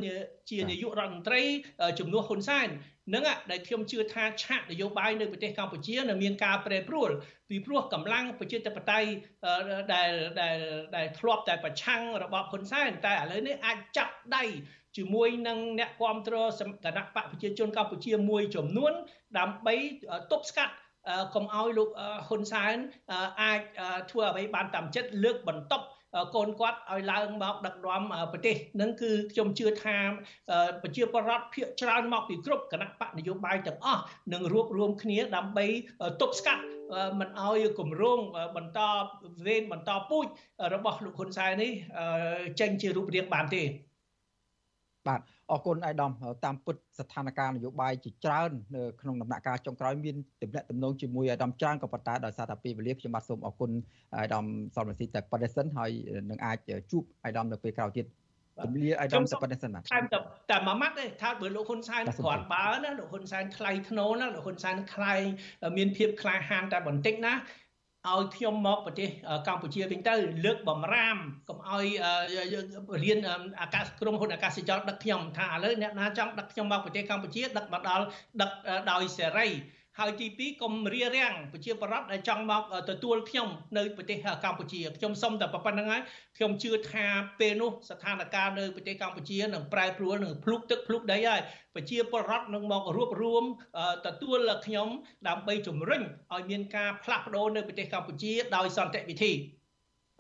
[0.51, 1.43] ជានាយករដ្ឋមន្ត្រី
[1.99, 2.69] ជំនួសហ៊ុនសែន
[3.15, 7.11] នឹងដែលខ្ញុំជឿថាឆាកនយោបាយនៅប្រទេសកម្ពុជានៅមានការប្រែប្រួល
[7.49, 9.09] ពីព្រោះកម្លាំងប្រជាធិបតេយ្យ
[9.95, 10.59] ដែលដែល
[10.97, 14.45] ដែលធ្លាប់តែប្រឆាំងរបបហ៊ុនសែនតែឥឡូវនេះអាចចាប់ដៃ
[14.97, 18.93] ជាមួយនឹងអ្នកគ្រប់គ្រងគណៈបកប្រជាជនកម្ពុជាមួយចំនួន
[19.39, 19.75] ដើម្បី
[20.33, 20.75] ទប់ស្កាត់
[21.35, 21.89] កុំឲ្យលោក
[22.27, 22.77] ហ៊ុនសែន
[23.43, 23.61] អាច
[24.11, 25.87] ធ្វើអ្វីបានតាមចិត្តលើកបន្ទប់
[26.35, 29.97] កូនគាត់ឲ្យឡើងមកដឹកនាំប្រទេសនឹងគឺខ្ញុំជឿថា
[30.83, 35.67] ប្រជាពលរដ្ឋភាគច្រើនមកពីគ្រប់គណៈបកនយោបាយទាំងអស់នឹងរួបរวมគ្នាដើម្បី
[36.21, 36.63] ទប់ស្កាត់
[37.21, 38.21] មិនឲ្យគម្រោង
[38.57, 38.81] បន្ត
[39.47, 40.27] វេនបន្តពូជ
[40.75, 41.73] របស់លោកហ៊ុនសែននេះ
[42.61, 43.63] ចេញជារូបរាងបានទេ
[45.09, 45.21] បាទ
[45.53, 46.13] អរគុណអាយដាម
[46.45, 53.71] តាមពិតស្ថានភាពនយោបាយជាច្រើននៅក្នុងដំណាក់កាលចុងក្រោយមានទំនាក់ទំនងជាមួយអាយដាមច្រើនក៏ប៉ុន្តែដោយសារតែពេលវេលាខ្ញុំបាទសូមអរគុណ
[54.17, 55.91] អាយដាមសលមស៊ីតែប៉ុណ្្នេះសិនហើយ
[56.31, 56.59] នឹងអាច
[56.91, 58.07] ជួបអាយដាមនៅពេលក្រោយទៀត
[58.65, 59.89] ទំលាអាយដាមតែប៉ុណ្្នេះសិនបាទតែ
[60.51, 65.21] តែមួយម៉ាត់ទេថាបើលោកហ៊ុនសែនគ្រាន់បើណាលោកហ៊ុនសែនថ្លៃធ្នូណាលោកហ៊ុនសែនខ្លាយ
[65.77, 67.35] មានភាពក្លាហានតែបន្តិចណា
[68.17, 69.09] ឲ្យខ្ញុំមកប្រទេស
[69.49, 71.19] កម្ពុជាវិញទៅ លើកបំរាម
[71.49, 71.87] កុំឲ្យ
[73.05, 73.19] រៀន
[73.61, 78.05] អាកាសក្រុមហ៊ុនអាកាសចរដឹកខ្ញុំថាឥឡូវអ្នកណាចង់ដឹកខ្ញុំមកប្រទេសកម្ពុជាដឹកមកដល់
[78.43, 78.51] ដឹក
[78.91, 79.49] ដោយសេរី
[80.01, 86.03] ហើយទី2កុំរារាំងប្រជាប្រដ្ឋដែលចង់មកទទួលខ្ញុំនៅប្រទេសកម្ពុជាខ្ញុំសុំតែប៉ុណ្្នឹងហើយ
[86.37, 87.07] ខ្ញុំជឿថា
[87.41, 91.41] ពេលនោះស្ថានភាពនៅប្រទេសកម្ពុជានឹងប្រែប្រួលនឹងភ្លុកទឹកភ្លុកដីហើយ
[91.75, 93.45] ប្រជាពលរដ្ឋនឹងមករួបរวม
[94.07, 94.89] ទទួលខ្ញុំ
[95.29, 96.03] ដើម្បីជំរុញ
[96.35, 99.33] ឲ្យមានការផ្លាស់ប្ដូរនៅប្រទេសកម្ពុជាដោយសន្តិវិធី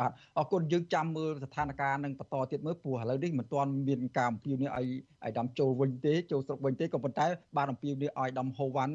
[0.01, 4.87] បាទអរគុណយើងចាំមើលស្ថានភាពនឹងបន្តទៀតមើលព្រោះឥឡូវនេះមិនទាន់មានការអំពាវនាវឲ្យ
[5.25, 8.95] ឲ្យដំចូលវិញទេចូលស្រុកវិញទេក៏ប៉ុន្តែបានអំពាវនាវឲ្យដំហូវ៉ាន់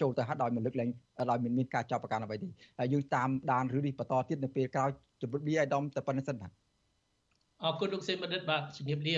[0.00, 0.88] ចូលទៅហាត់ដោយមិនលើកលែង
[1.30, 2.46] ដោយមិនមានការចាប់ប្រកាន់អ្វីទេ
[2.78, 4.90] ហើយយើងតាមដានរឿងនេះបន្តទៀតនៅពេលក្រោយ
[5.22, 6.50] ជម្រាបលាឲ្យដំតែប៉ុណ្្នេះសិនបាទ
[7.62, 9.16] អរគុណលោកសេមបណ្ឌិតបាទជំរាបលា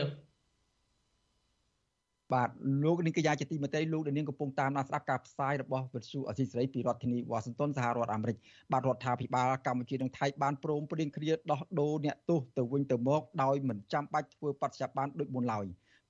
[2.34, 2.50] បាទ
[2.84, 8.36] លោកនាងកញ្ញាជាទីមេត្រីលោកនាងកំពុងតាមដានស្ដាប់ការផ្សាយរបស់វិទ្យុអសីសេរីពីរដ្ឋធានីវ៉ាស៊ីនតោនសហរដ្ឋអាមេរិក
[8.72, 15.66] បាទរដ្ឋាភិបាលកម្ពុជានិងថៃបានព្រមព្រៀងគ្នាដោះដូរអ្នកទោសទៅវិញទៅមកដោយមិនចាំបាច់ធ្វើបទច្បាប់ដូចមុនឡើយ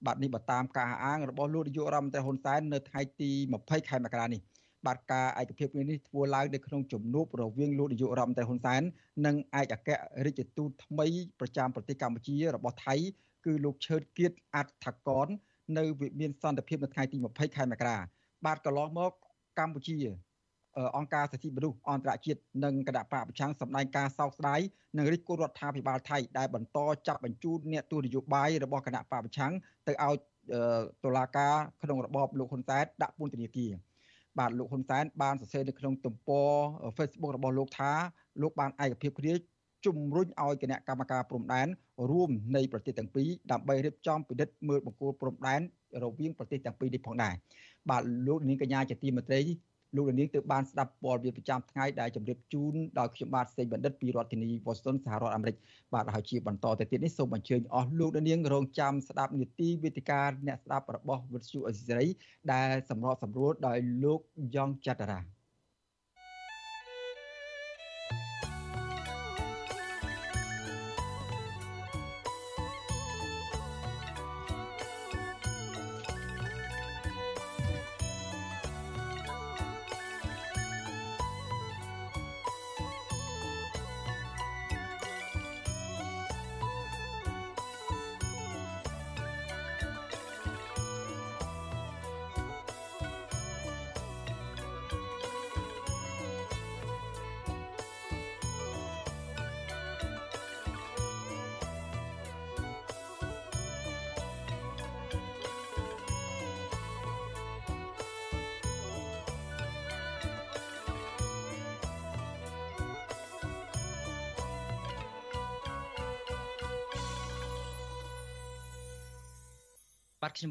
[0.06, 4.40] បាទនេះបើតាមការអាងរបស់លោកនាយករដ្ឋមន្ត្រីហ៊ុនសែននៅថ្ងៃទី20ខែមករានេះ
[4.86, 8.82] បាទការឯកភាពនេះធ្វើឡើងនៅក្នុងជំនួបរវាងលោកនាយករដ្ឋមន្ត្រីហ៊ុនសែន
[9.26, 9.90] និងឯកអគ្គ
[10.24, 11.06] រដ្ឋទូតថ្មី
[11.40, 12.94] ប្រចាំប្រទេសកម្ពុជារបស់ថៃ
[13.44, 15.28] គឺលោកឈើតគៀតអត្ថកន
[15.78, 17.96] នៅវិមានសន្តិភាពនៅថ្ងៃទី20ខែមករា
[18.46, 19.12] បាទកន្លងមក
[19.58, 19.96] កម្ពុជា
[20.96, 24.60] អង្គការសិទ្ធិមនុស្សអន្តរជាតិនិងគណៈបកប្រឆាំងសម្ដែងការសោកស្ដាយ
[24.96, 29.52] និងរិះគន់រដ្ឋាភិបាលថៃដែលបន្តចាប់បញ្ជូនអ្នកទស្សនយោបាយរបស់គណៈបកប្រឆាំង
[29.88, 30.14] ទៅឲ្យ
[31.04, 33.72] តុលាការក្នុងរបបលោកហ៊ុនសែនដាក់ពន្ធនាគារ
[34.38, 36.50] បាទលោកហ៊ុនសែនបានសរសេរនៅក្នុងទំព័រ
[36.96, 37.92] Facebook របស់លោកថា
[38.42, 39.34] លោកបានឯកភាពគ្នា
[39.86, 41.68] ជំរុញឲ្យគណៈកម្មការព្រំដែន
[42.10, 45.60] រួមនៃប្រទេសទាំងពីរដើម្បីរៀបចំពិនិត្យមើលបង្គោលព្រំដែន
[46.04, 47.34] រវាងប្រទេសទាំងពីរនេះផងដែរ
[47.90, 49.40] បាទលោកនាងកញ្ញាជាទីមេត្រី
[49.96, 55.56] លោកនាងទើបបានស្ដាប់ព័ត៌មានប្រចាំថ្ងៃដែលជម្រាបជូនដោយខ្ញុំបាទសេងបណ្ឌិតពីរដ្ឋធានី Washington សហរដ្ឋអាមេរិក
[55.94, 62.06] បាទហើយជាបន្តទៅទៀតនេះសូមអញ្ជើញអស់លោកនាងរងចាំស្ដាប់នីតិវេទិកាអ្នកស្ដាប់របស់វិទ្យុអេស៊ីរី
[62.52, 64.20] ដែលសម្របសម្រួលដោយលោក
[64.54, 65.35] យ៉ងច័ន្ទរា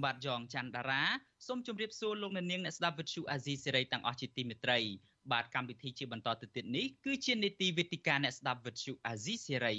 [0.06, 1.04] បាទខ្ញុំបាទយ៉ងច័ន្ទតារា
[1.48, 4.80] សូមជម្រាបសួរលោកអ្នកនាងអ្នកស្ដាប់វិទ្យុអាស៊ីសេរីទាំងអស់ជាទីមេត្រី
[5.32, 9.76] បាទកម្មវិធីជាបន្តទៅទៀតនេះគឺជានេតិវេទិកាអ្នកស្ដាប់វិទ្យុអាស៊ីសេរី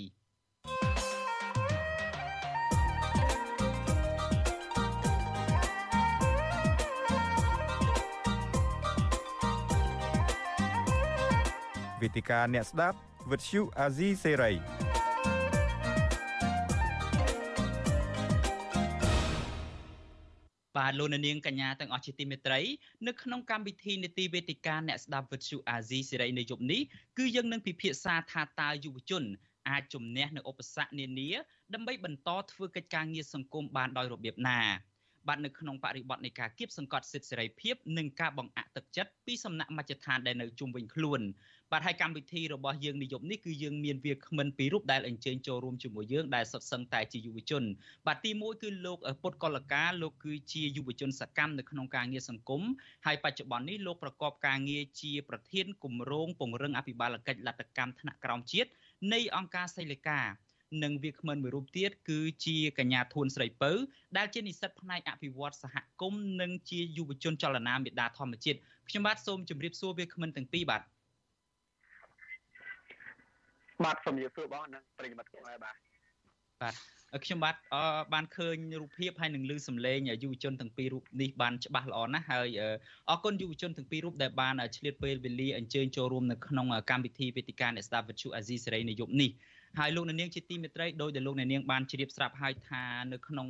[12.03, 12.99] វេទិកាអ្នកស្ដាប់
[13.31, 14.86] វិទ្យុអាស៊ីសេរី
[20.77, 22.61] បាទលោកនាងកញ្ញាទាំងអស់ជាទីមេត្រី
[23.07, 26.81] នៅក្នុងកម្មវិធីនីតិវេទិកាអ្នកស្ដាប់វិទ្យុអាស៊ីសេរីនៅយប់នេះ
[27.19, 29.25] គឺយើងនឹងពិភាក្សាថាតើយុវជន
[29.69, 31.29] អាចជំនះនៅឧបសគ្គនានា
[31.75, 34.61] ដើម្បីបន្តធ្វើកិច្ចការងារសង្គមបានដោយរបៀបណា
[35.29, 41.21] បាទនៅក្នុងបរិបទនៃការគៀបសង្កត់សិទ្ធិសេរីភាពនិងការបង្អាក់ទឹកចិត្តពីសំណាក់មជ្ឈដ្ឋានដែលនៅជុំវិញខ្លួន
[41.73, 47.63] បាទហើយកម្មវិធីរបស់យើងនិយមនេះគឺយើងមានវាគ្មិនពីររូបដែលអញ្ជើញចូលរួមជាមួយយើងដែលសុទ្ធសឹងតែជាយុវជន
[48.07, 52.63] បាទទី1គឺលោកពុតកលកាលោកគឺជាយុវជនសកម្មនៅក្នុងការងារសង្គម
[53.07, 58.71] ហើយបច្ចុប្បន្ននេះលោកប្រកបការងារជាប្រធានគម្រោងពង្រឹងអភិបាលកិច្ចលទ្ធកម្មថ្នាក់ក្រោមជាតិ
[59.13, 60.21] នៃអង្គការសីលិកា
[60.83, 63.73] និងវាគ្មិនមួយរូបទៀតគឺជាកញ្ញាធួនស្រីពៅ
[64.17, 70.83] ដែលជានិស្សិតផ្នែកអភិវឌ្ឍសហគមន៍និងជាយុវជនចលនាមេដាធម្មជាតិខ្ញុំបាទសូមជម្រាបសួរវាគ្មិនទាំងពីរបាទ
[73.85, 75.77] បាទសូមជម្រាបសួរបងនិងប្រិយមិត្តខ្មែរបាទ
[76.63, 76.75] បាទ
[77.25, 77.57] ខ្ញុំបាទ
[78.15, 82.49] បានឃើញរូបភាពហើយនឹងឮសំឡេងយុវជនទាំងពីររូបនេះបានច្បាស់ល្អណាស់ហើយ
[83.11, 89.31] អរគុណយុវជនទាំងពីររូបដែលបានឆ្លៀតពេលវេលាអញ្ជើញចូលរួមនៅក្នុងកម្មវិធីវេទិកាអ្នកស្ដាប់វិទ្យុអាស៊ីសេរីនៅយប់នេះ
[89.81, 93.49] ហើយលោកអ្នកនាងជាទីមេត្រីដោយដែលលោកអ្នកនាងបានជ្រាបស្រាប់ហើយថានៅក្នុង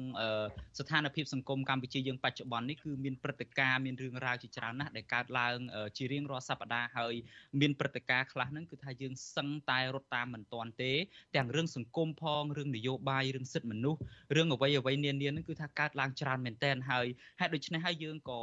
[0.79, 5.57] ស្ថានភាពសង្គមកម្ពុជាយើងបច្ចុប្បន្ននេះគឺមានព្រឹត្តិការណ៍មានរឿងរ៉ាវជាច្រើនណាស់ដែលកើតឡើង
[5.97, 7.15] ជារៀងរាល់សប្តាហ៍ហើយ
[7.61, 10.93] មានព្រឹត្តិការណ៍ខ្លះហ្នឹងគឺថាយើងសឹងតែរត់តាមមិនទាន់ទេ
[11.37, 14.01] ទាំងរឿងសង្គមផងរឿងនយោបាយរឿងសិទ្ធិមនុស្ស
[14.37, 17.07] រឿងអ្វីអ្វីនានាហ្នឹងគឺថាកើតឡើងច្រើនមែនទែនហើយ
[17.41, 18.41] ហេតុដូច្នេះហើយយើងក៏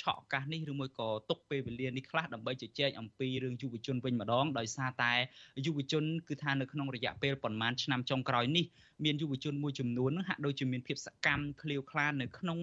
[0.00, 5.12] ឆក់ឱកាសនេះឬមួយក៏ទុកពេលវេលានេះខ្លះដើម្បីជជែកអំពីរឿងយុវជនវិញម្ដងដោយសារតែ
[5.66, 8.66] យុវជនគឺថានៅក្នុងរយៈពេលប្រហែលឆ្នាំចុងក្រោយនេះ
[9.04, 12.58] មានយុវជនមួយចំនួនហាក់ដូចជាមានភាពសកម្មឃ្លាវខ្លានៅក្នុង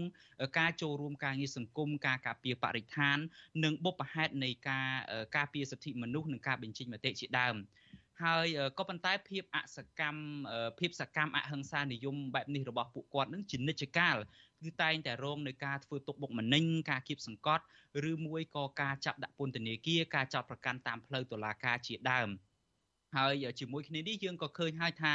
[0.59, 3.17] ការចូលរួមការងារសង្គមការការពារបរិស្ថាន
[3.63, 4.89] និងបុព្វហេតុនៃការ
[5.35, 7.55] ការពារសិទ្ធិមនុស្សនិងការបញ្ចេញមតិជាដើម
[8.23, 10.23] ហើយក៏ប៉ុន្តែភាពអសកម្ម
[10.79, 14.15] ភាពសកម្មអហិង្សានិយមបែបនេះរបស់ពួកគាត់នឹងជានិច្ចកាល
[14.61, 17.63] គឺតែងតែរងនឹងការធ្វើទុកបុកម្នេញការគៀបសង្កត់
[18.11, 22.29] ឬមួយក៏ការចាប់ដាក់ពន្ធនាគារការចាប់ប្រកាន់តាមផ្លូវតុលាការជាដើម។
[23.15, 25.13] ហើយជាមួយគ្នានេះយើងក៏ឃើញហើយថា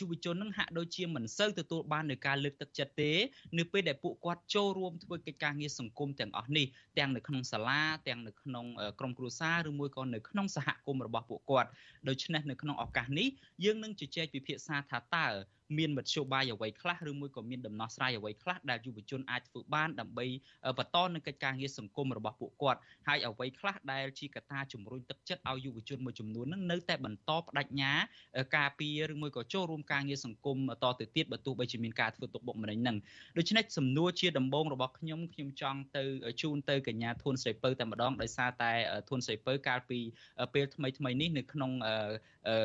[0.00, 3.12] យុវជននឹងហាក់ដូចជាមិនសូវទទួលបាននូវការលើកទឹកចិត្តទេ
[3.58, 6.66] នៅពេលដែលពួកគាត់ចូលរួមធ្វើកិច្ចការងារសង្គមទាំងអស់នេះ
[6.98, 8.66] ទាំងនៅក្នុងសាលាទាំងនៅក្នុង
[8.98, 11.68] ក្រុមគ្រួសារឬមួយក៏នៅក្នុងសហគមន៍របស់ពួកគាត់
[12.08, 13.28] ដូច្នេះនៅក្នុងឱកាសនេះ
[13.64, 15.28] យើងនឹងជជែកពិភាក្សាថាតើ
[15.78, 20.26] មានមធ្យោបាយអ្វីខ្លះឬមួយក៏មានដំណោះស្រាយអ្វីខ្លះដែលយុវជនអាចធ្វើបានដើម្បី
[20.78, 27.92] បន្តនឹងកិច្ចការងារសង្គមរបស់ពួកគាត់ហើយអ្វីខ្លះដែលជាកត្តាជំរុញទឹកចិត្តឲ្យយុវជនមួយចំនួននឹងនៅតែបន្តបដិញ្ញា
[28.56, 32.96] ការពារឬមួយក៏ចូលរួមការងារសង្គមតទៅទៀតបើទោះបីជាមានការធ្វើទុកបុកម្នេញនឹង
[33.38, 36.02] ដូច្នេះសំណួរជាដំបូងរបស់ខ្ញុំខ្ញុំចង់ទៅ
[36.42, 38.72] ជូនទៅកញ្ញាធួនស្រីពៅតែម្ដងដោយសារតែ
[39.08, 39.98] ធួនស្រីពៅកាលពី
[40.54, 41.72] ពេលថ្មីថ្មីនេះនៅក្នុង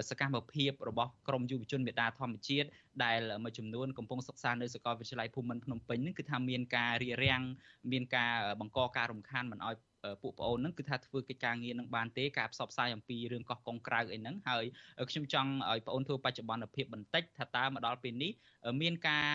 [0.09, 2.67] សកម្មភាពរបស់ក្រមយុវជនមេដាធម្មជាតិ
[3.05, 7.41] ដែលមួយចំនួនកំពុងសិក្សានៅសាកលវិទ្យាល័យភូមិន្ទភ្នំពេញហ្នឹងគឺថាមានការរៀបរៀង
[7.91, 9.75] មានការបង្កការរំខានមិនឲ្យ
[10.21, 14.65] ពួកប្អូនហ្នឹងគឺថាធ្វើកិច្ចការងារនឹងបានទេការផ្សព្វផ្សាយអំពីរឿងកោះកុងក្រៅអីហ្នឹងហើយ
[15.09, 18.31] ខ្ញុំចង់ឲ្យប្អូនធ្វើបច្ចុប្បន្នភាពបន្តិចថាតើមកដល់ពេលនេះ
[18.81, 19.27] មានការ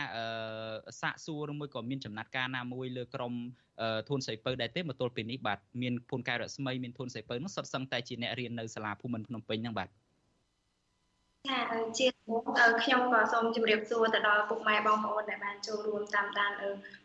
[1.01, 3.35] សាកសួរឬមួយក៏មានចំណាត់ការណាមួយលើក្រម
[4.09, 9.89] ធូនសីពៅដែរទេមកទល់ពេលនេះបាទមានភូនកែរស្មីមានធូនសីពៅនោះសុទ្ធសឹងតែជាអ្នករៀននៅសាលាភូមិន្ទភ្នំពេញហ្នឹងបាទ
[11.49, 11.59] ចា
[11.99, 12.07] ជា
[12.83, 16.53] ខ្ញុំក៏សូមជម្រាបសួរទៅដល់ពុកម៉ែបងប្អូនដែលបានចូលរួមតាមដាន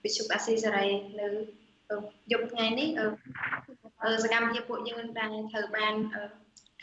[0.03, 0.87] វិទ្យុអាស៊ីសេរី
[1.19, 1.27] នៅ
[2.31, 2.87] យប់ថ្ងៃនេះ
[4.23, 5.93] សកម្មភាពពួកយើងដែលត្រូវបាន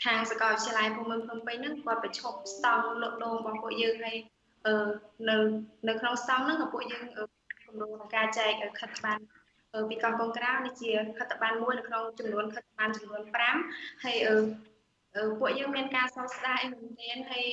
[0.03, 4.17] ខាងសាកលវិទ្យាល័យភូមិភ្នំពេញហ្នឹងគាត់ប្រឈប់ស្តង់លក់ដូងរបស់ពួកយើងហើយ
[5.29, 5.37] នៅ
[5.87, 7.29] នៅក្នុងស្តង់ហ្នឹងក៏ពួកយើងគម្រោង
[7.61, 9.19] ក្នុងការចែកខិតបាន
[9.89, 13.21] ពីកោះកុងក្រៅនេះជាខិតបានមួយនៅក្នុងចំនួនខិតបានចំនួន
[13.63, 14.17] 5ហើយ
[15.39, 17.45] ពួកយើងមានការសោកស្ដាយមែនទែនហើយ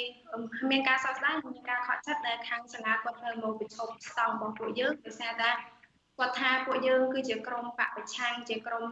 [0.70, 5.51] មានការសោកស្ដាយមានការខកចិត្តដែលខាងសាលាគាត់ត្រូវមកបញ្ឈប់ស្តង់របស់ពួកយើងដោយសារតែ
[6.18, 8.85] គាត់ថាពួកយើងគឺជាក្រុមបពប្រឆាំងជាក្រុម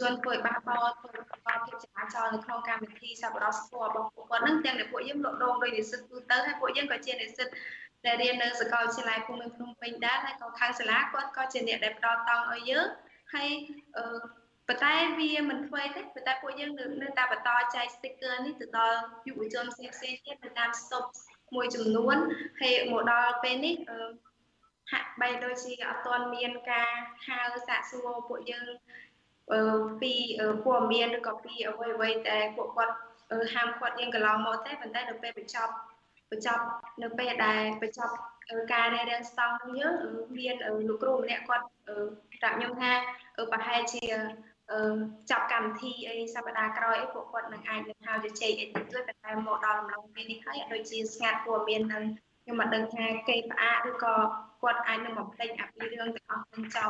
[0.00, 7.48] ជនធ្វើឲ្យបះបោធ្វើកលភាពចរាចរណ៍នៅក្នុងកម្មវិធីសប្បុរសធម៌របស់ពួកគាត់នឹងទាំងដែលពួកយើងលក់ដូងដោយនិស្សិតទូទៅហើយពួកយើងក៏ជានិស្សិត
[8.06, 12.86] ដែលរៀននៅសាកលវិទ្យាល័យភូមិភ្នំពេញដែរហើយក៏ខាងសាលាគាត់ក៏ជាអ្នកដែលផ្ដល់តង់ឲ្យយើង
[13.34, 13.48] ហើយ
[13.96, 14.04] អឺ
[14.68, 16.70] ប៉ុន្តែវាមិនធ្វើទេប៉ុន្តែពួកយើង
[17.02, 21.04] នៅតែបន្តចែក sticker នេះទៅដល់យុវជនផ្សេងផ្សេងទៀតទៅតាម stop
[21.54, 22.16] មួយចំនួន
[22.60, 23.74] ហើយមកដល់ពេលនេះ
[24.92, 26.90] ហាក់បីដូចជាអត់ទាន់មានការ
[27.26, 28.66] ហៅសាកសួរពួកយើង
[30.02, 30.12] ពី
[30.64, 32.94] ព័ត៌មានឬក៏ពីអ្វីអ្វីតែពួកគាត់
[33.54, 35.72] ហាមឃាត់យើងកន្លងមកទេប៉ុន្តែនៅពេលបញ្ចប់
[36.30, 36.62] បញ្ចប់
[37.02, 38.14] នៅពេលដែលបញ្ចប់
[38.72, 39.94] ការរៀបរៀងស្តង់យើង
[40.38, 40.54] មាន
[40.88, 41.66] លោកគ្រូម្នាក់គាត់
[42.40, 42.92] ប្រាប់ខ្ញុំថា
[43.52, 44.04] ប្រហែលជា
[45.30, 52.04] ចាប់កម្មវិធីអីសប្តាហ៍ក្រោយអីពួកគាត់នឹងអាចនឹងហៅជជែកអីតិចតួចតែមកដល់អំឡុងពេលនេះហើយដូចជាស្ងាត់ព័ត៌មាននឹង
[52.42, 54.14] ខ្ញុំមិនដឹងថាគេផ្អាកឬក៏
[54.62, 56.88] គាត់អាចនឹងបំភ្លេចអាពីរឿងទាំងអស់នឹងចោល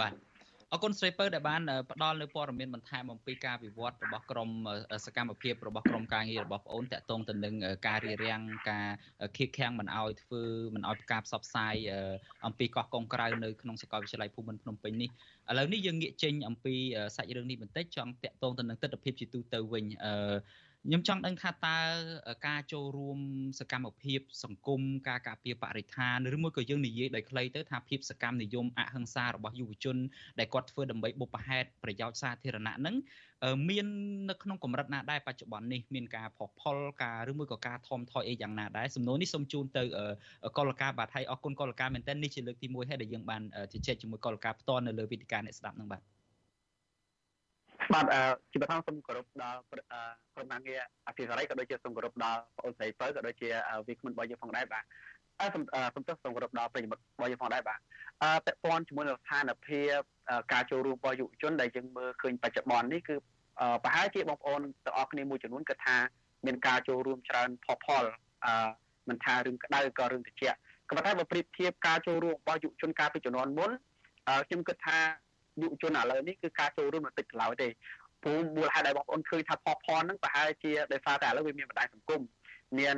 [0.00, 0.27] បាទ
[0.72, 4.50] អរគុណស្រីពៅដែលបានផ្ដល់នៅព័ត៌មានបន្ថែមអំពីការវិវត្តរបស់ក្រម
[5.06, 7.54] សកម្មភាពរបស់ក្រមការងាររបស់ប្អូនតាក់ទងទៅនឹង
[7.86, 8.86] ការរៀបរៀងការ
[9.36, 10.42] ខៀកខាំងមិនអោយធ្វើ
[10.74, 11.74] មិនអោយការផ្សព្វផ្សាយ
[12.46, 15.10] អំពីកោះកុងក្រៅនៅក្នុងសាកលវិទ្យាល័យភូមិន្ទភ្នំពេញនេះ
[15.50, 16.74] ឥឡូវនេះយើងងាកចេញអំពី
[17.16, 20.14] សាច់រឿងនេះបន្តិចចង់តាក់ទងទៅនឹងទស្សនវិជ្ជាជាទូទៅវិញអឺ
[20.86, 21.78] ខ្ញុំចង់ដឹងថាតើ
[22.46, 23.18] ការចូលរួម
[23.60, 29.96] សកម្មភាព សង្គមការការពារបរិស្ថានឬមួយក៏យើងនិយាយដោយខ្លីទៅថាភាពសកម្មនិយមអហិង្សារបស់យុវជន
[30.38, 32.96] ដែលគាត់ធ្វើដើម្បីបុព្វហេតុប្រយោជន៍សាធារណៈហ្នឹង
[33.68, 33.86] មាន
[34.28, 39.82] នៅក្នុងកម្រិតណាដែរបច្ចុប្បន្ននេះមានការផុសផុលការឬមួយក៏ការថមថយអីយ៉ាងណាដែរសំណួរនេះសូមជូនទៅ
[40.58, 46.17] កលការបាទហើយអរគុណកលការមែនតើនេះជាលើកទី1ហើយដែលយើងបានជជែកជាមួយកលការផ្ទាល់នៅលើវេទិកាអ្នកស្ដាប់នឹងបាទ
[47.94, 48.04] បាទ
[48.52, 53.48] ជាបឋមសូមគោរពដល់ក្រុមការងារអភិបាលក៏ដូចជាសូមគោរពដល់បងអូនស្រីពៅក៏ដូចជា
[53.86, 54.84] វាគ្មិនរបស់យើងផងដែរបាទ
[55.40, 57.78] អឺសូមទោសសូមគោរពដល់ប្រិយមិត្តរបស់យើងផងដែរបាទ
[58.22, 59.98] អឺតពាន់ជាមួយនឹងស្ថានភាព
[60.52, 63.14] ការចូលរួមរបស់យុវជនដែលយើងមើលឃើញបច្ចុប្បន្ននេះគឺ
[63.84, 65.96] ប្រហែលជាបងប្អូនទាំងអស់គ្នាមួយចំនួនគិតថា
[66.46, 68.04] មានការចូលរួមច្រើនផុសផុល
[68.44, 68.68] អឺ
[69.08, 70.56] មិនថារឿងក្តៅក៏រឿងត្រជាក់
[70.88, 73.70] ក៏ប៉ុន្តែបើប្រៀបធៀបការចូលរួមរបស់យុវជនកាលពីជំនាន់មុន
[74.46, 74.98] ខ្ញុំគិតថា
[75.62, 77.68] យុវជនឥឡូវនេះគឺការចូលរួមមិនតិចឡើយទេ
[78.22, 82.22] ព្រោះមូលហេតុដែលបងប្អូនឃើញថាផផហ្នឹងប្រហែលជាដោយសារតែឥឡូវវាមានបណ្ដាញសង្គម
[82.78, 82.96] មាន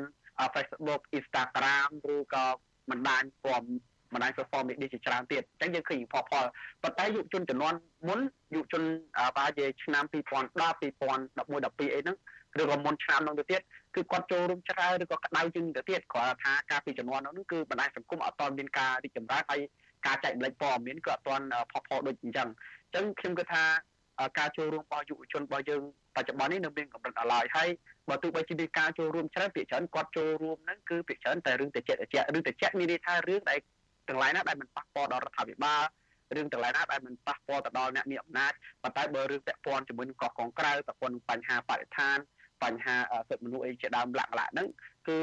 [0.54, 2.44] Facebook Instagram ឬក៏
[2.90, 3.66] បណ្ដាញព័ត៌
[4.14, 6.44] បណ្ដាញ social media ជាច្រើនទៀតអញ្ចឹងយើងឃើញផលផល
[6.82, 8.20] ប៉ុន្តែយុវជនជំនាន់មុន
[8.54, 8.82] យុវជន
[9.36, 10.20] ប្រហែលជាឆ្នាំ2010 2011
[10.70, 12.16] 12អីហ្នឹង
[12.60, 13.60] ឬក៏មុនឆ្នាំនោះទៅទៀត
[13.94, 19.60] គឺគាត់ចូលរួមច្រើនឬក៏ក្តៅជាងទៅទៀតគ្រាន់ថាការពីជំនាន់នោះគឺបណ្ដាញសង្គមអត់តមានការរីកចម្រើនហើយ
[20.06, 22.48] ការចែកម្លេចព័ត៌មានក៏អត់ទាន់ផុសផុលដូចអញ្ចឹង
[22.84, 23.64] អញ្ចឹងខ្ញុំគិតថា
[24.38, 25.82] ការចូលរួមរបស់យុវជនរបស់យើង
[26.16, 27.68] បច្ចុប្បន្ននេះនៅមានកម្រិតអឡើយហើយ
[28.08, 33.58] បើទោះបីជាមានការចូលរួមច្រើនភាគច្រើនគាត់ចូលរួមហ្នឹងគឺភាគច្រើនតែរឿងតិចតិចរឿងតិចមានន័យថារឿងដែល
[34.08, 35.82] ទាំងឡាយណាដែលមិនប៉ះពាល់ដល់រដ្ឋាភិបាល
[36.36, 42.18] រឿងទាំងឡាយណាដែលមិនប៉ះពាល់ទៅដល់អ្នកមានអំណាចប៉ុន្តែបើរឿងពាក់ព័ន្ធជាមួយនឹងកោះកងក្រៅពាក់ព័ន្ធនឹងបញ្ហាបរិស្ថាន
[42.62, 42.96] បញ្ហា
[43.28, 44.68] សិទ្ធិមនុស្សអីជាដើមលាក់លាក់ហ្នឹង
[45.08, 45.18] គឺ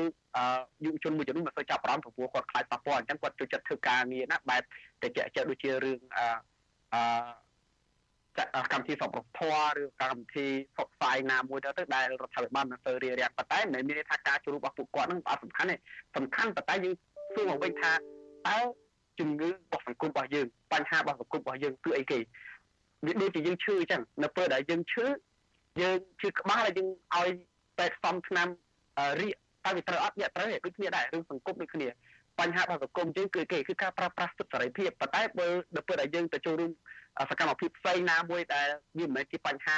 [0.86, 4.62] យុវជនមួយចំនួនមិនសូវចាប់អារម្មណ៍ព្រោះគាត់ខ្លាចប៉ះពាល់អញ្ចឹងគាត់ចូលចិត្តធ្វើការងារណាបែប
[5.02, 15.76] តែជាក់ជាដូចជារឿងអឺកម្មវិធីសពធម៌ឬកម្មវិធីផ្សព្វផ្សាយណាមួយទៅទៅដែលរដ្ឋាភិបាលមិនទៅរៀបរៀងប៉ុន្តែមិនមានថាការចូលរួមរបស់ពួកគាត់នឹងអត់សំខាន់ទេ
[16.18, 16.94] សំខាន់ប៉ុន្តែយើង
[17.34, 17.92] សួរមកវិញថា
[18.48, 18.58] តើ
[19.20, 22.20] ជំងឺរបស់សង្គមរបស់យើងបញ្ហារបស់សង្គមរបស់យើងគឺអីគេ
[23.06, 25.06] វាដូចជាយើងឈឺអញ្ចឹងនៅពេលដែលយើងឈឺ
[25.82, 27.30] យើងឈឺក្បាលហើយយើងឲ្យ
[27.78, 28.48] ពេទ្យសំថ្នាំ
[29.22, 29.36] រៀក
[29.68, 31.88] តើវាត្រូវអត់វាត្រូវដូចគ្នាដែររឿងសង្គមដូចគ្នា
[32.40, 36.72] បញ្ហារបស់សង្គមយើងគឺគេគឺការប្រើប្រាស់សិទ្ធិសេរីភាពប៉ុន្តែបើដល់ពេលដែលយើងទៅចូលរួម
[37.30, 38.68] សកម្មភាពផ្សេងណាមួយដែល
[38.98, 39.78] វាមិនមែនជាបញ្ហា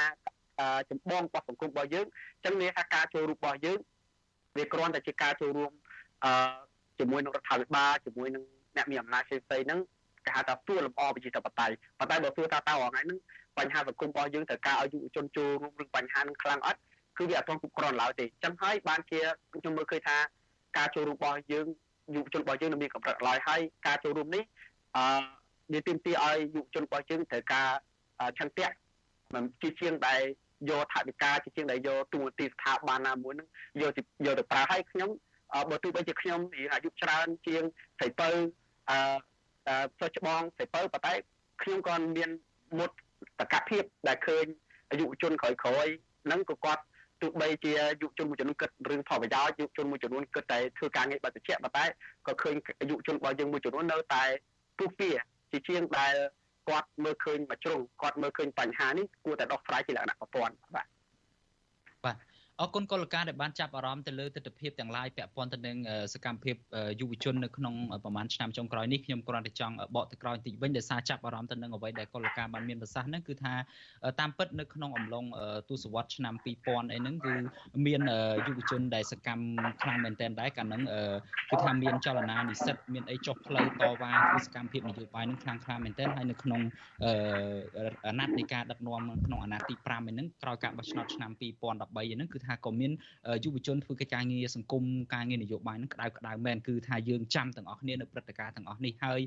[0.89, 2.05] ចម្បងរបស់សង្គមរបស់យើង
[2.35, 3.79] អញ្ចឹងមានថាការចូលរួមរបស់យើង
[4.57, 5.71] វាគ្រាន់តែជាការចូលរួម
[6.25, 6.31] អឺ
[6.99, 8.43] ជាមួយនឹងរដ្ឋាភិបាលជាមួយនឹង
[8.77, 9.79] អ្នកមានអំណាចផ្សេងៗហ្នឹង
[10.25, 13.19] គេហៅថាសួរលំអប្រជាធិបតេយ្យប៉ុន្តែបើសួរថាតើថ្ងៃហ្នឹង
[13.57, 16.79] បញ្ហាសង្គមរបស់យើងត្រូវការឲ្យយុវជនចូលរួមរឿងបញ្ហានឹងខ្លាំងអត់
[17.19, 19.19] គឺវាអត់ទាន់គ្រប់គ្រាន់ឡើយទេអញ្ចឹងហើយបានជា
[19.51, 20.17] ខ្ញុំមើលឃើញថា
[20.77, 21.65] ការចូលរួមរបស់យើង
[22.15, 24.43] យុវជនរបស់យើងនៅមានកម្រិតឡើយហើយការចូលរួមនេះ
[24.97, 25.03] អឺ
[25.73, 27.69] វាទាមទារឲ្យយុវជនរបស់យើងត្រូវការ
[28.39, 28.69] ឆន្ទៈ
[29.33, 30.21] មិនជាជាងដែល
[30.69, 33.47] យកថវិកាជាជាងដែលយកទូនាទីស្ថាប័នណាមួយហ្នឹង
[33.81, 33.91] យក
[34.25, 35.09] យកទៅប្រើឲ្យខ្ញុំ
[35.69, 36.39] បើទោះបីជាខ្ញុំ
[36.73, 37.63] អាយុច្រើនជាង
[37.97, 38.29] ស្រីពៅ
[38.89, 38.95] អឺ
[39.99, 41.13] សិស្សច្បងស្រីពៅប៉ុន្តែ
[41.61, 42.29] ខ្ញុំក៏មាន
[42.79, 42.91] មុត
[43.39, 44.45] តកភាពដែលឃើញ
[44.99, 45.87] យុវជនក្រោយក្រោយ
[46.25, 46.83] ហ្នឹងក៏គាត់
[47.21, 51.85] ទោះបីជាយុវជនមួយចំនួនគិតរឿងផលប្រយោជន៍យុវជនមួយចំនួនគិតតែធ្វើការងារបច្ចេកប៉ុន្តែ
[52.27, 52.55] ក៏ឃើញ
[52.89, 54.23] យុវជនរបស់យើងមួយចំនួននៅតែ
[54.77, 55.09] ពុះពៀ
[55.51, 56.15] ជាជាងដែល
[56.69, 60.87] គាត់មើលឃើញមួយជ្រុងគាត់មើលឃើញបញ្ហានេះគួរតែដោះស្រាយជាលក្ខណៈប្រព័ន្ធបាទបាទ
[62.61, 65.77] អរគុណកលការដែលបានចាប់អារម្មណ៍ទៅលើទស្សនវិជ្ជាទាំងឡាយពាក់ព័ន្ធទៅនឹង
[66.13, 66.55] សកម្មភាព
[66.99, 73.53] យុវជននៅក្នុងប្រហែលឆ្នាំចុងក្រោយនេះខ្ញុំគ្រាន់តែចង់បកទៅក្រោយបន្តិចវិញដោយសារចាប់អារម្មណ៍ទៅនឹងអ្វីដែលកលការបានមានប្រសាសន៍ហ្នឹងគឺថា
[74.19, 75.25] តាមពិតនៅក្នុងអំឡុង
[75.69, 77.33] ទសវត្សរ៍ឆ្នាំ2000អីហ្នឹងគឺ
[77.85, 78.01] មាន
[78.47, 79.45] យុវជនដែលសកម្ម
[79.81, 80.81] ខ្លាំងមែនទែនដែរកាលហ្នឹង
[81.49, 86.61] គឺថាមានចលនានិស្សិតមានអីចុះផ្លូវតវ៉ាធ្វើសកម្មភាពនយោបាយហ្នឹងខ្លាំងខ្លាមែនទែនហើយនៅក្នុង
[88.07, 91.41] អាណត្តិនៃការដឹកនាំក្នុងអាណត្តិទី5ហ្នឹងក្រោយការបោះឆ្នោតឆ្នាំ2013
[92.13, 92.91] ហ្នឹងគឺថាក៏មាន
[93.43, 94.83] យុវជនធ្វើកិច្ចការងារសង្គម
[95.13, 99.19] ការងារនយោបាយនឹងក្តៅក្តៅមែនគឺថាយើងចាំទាំងអស់គ្នានៅព្រឹត្តិការណ៍ទាំងអស់នេះហើយ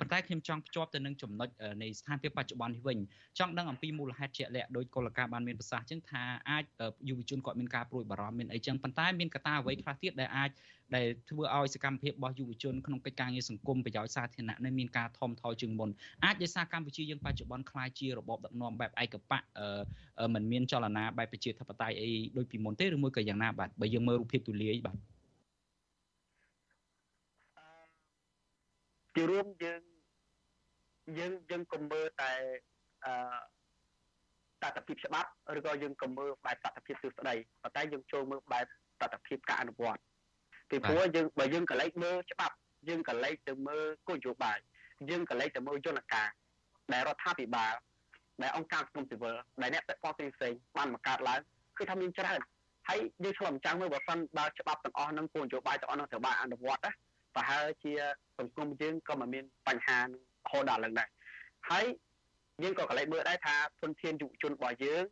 [0.00, 1.48] ប៉ុន្តែខ្ញុំចង់ភ្ជាប់ទៅនឹងចំណុច
[1.82, 2.98] នៃស្ថានភាពបច្ចុប្បន្ននេះវិញ
[3.38, 6.64] ចង់ដឹងអំពីមូលហេតុជាក់លាក់ដោយកលការបានមានប្រសាសន៍ចឹងថាអាច
[7.08, 10.50] យុវជនគាត់មានការព្រួយបារម្ភមានអីចឹងប៉ុន្តែមានកត្តាអ្វីខ្លះទៀតដែលអាច
[10.94, 15.90] ដែលធ្វើឲ្យសកម្មភាពរបស់យុវជនក្នុងកិច្ចការងារសង្គមប្រយោជន៍សាធារណៈនេះមានការថមថយជាងមុន
[16.24, 19.42] អាចដោយសារកម្ពុជាយើងបច្ចុប្បន្នខ្លាយជារបបដឹកនាំបែបឯកបក
[20.34, 24.96] មិនមានចលនាបែបប្រជាធិបតេយ្យអីដូចពីមុនទេឬមួយក៏យ៉ាងណាបាទបើយើងមើលរូបភាពទូលាយបាទ
[29.14, 29.80] ជារួមយើង
[31.18, 32.32] យើងយើងកុំមើលតែ
[33.04, 38.66] អឺតតភាពច្បាប់ឬក៏យើងកុំមើលបែបតតភាពទស្សន័យប៉ុន្តែយើងចូលមើលបែប
[39.02, 40.00] តតភាពការអនុវត្ត
[40.70, 42.54] ពីព្រោះយើងបើយើងកលែកមើលច្បាប់
[42.88, 44.58] យើងកលែកទៅមើលគោលនយោបាយ
[45.10, 46.28] យើងកលែកទៅមើលយន្តការ
[46.92, 47.74] ដែលរដ្ឋាភិបាល
[48.42, 51.40] ដែលអង្គការសង្គមស៊ីវិលដែលអ្នកពាក់ព័ន្ធផ្សេងៗបានបង្កើតឡើង
[51.78, 52.40] គឺថាមានច្រើន
[52.88, 56.92] ហើយយើងឆ្លងចាំងមើលបើសិនបើច្បាប់ទាំងអស់នឹងគោលនយោបាយទាំងអស់នឹងត្រូវបានអនុវត្តណា
[57.34, 57.92] ប្រហែលជា
[58.38, 61.08] សង្គមយើងក៏មិនមានបញ្ហានឹងហូរដល់ឡើងដែរ
[61.70, 61.84] ហើយ
[62.62, 65.02] យើងក៏កលែកមើលដែរថាធនធានយុវជនរបស់យើង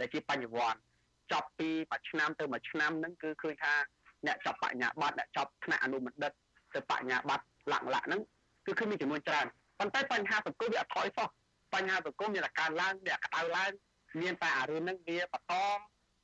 [0.00, 0.78] ដែលជាបញ្ញវន្ត
[1.32, 3.74] ចប់ពីមួយឆ្នាំទៅមួយឆ្នាំហ្នឹងគឺឃើញថា
[4.26, 6.32] អ្នកចប់បញ្ញាបត្រអ្នកចប់ថ្នាក់អនុបណ្ឌិត
[6.74, 8.20] ទៅបញ្ញាបត្រលក្ខណៈហ្នឹង
[8.66, 9.46] គឺគឺមានចំនួនច្រើន
[9.78, 11.28] ប៉ុន្តែបញ្ហាសង្គមវាអត់ថយសោះ
[11.74, 13.70] បញ្ហាសង្គមមានតែកើនឡើងវាក្តៅឡើង
[14.20, 15.54] មានតែអារឿងហ្នឹងវាបន្ត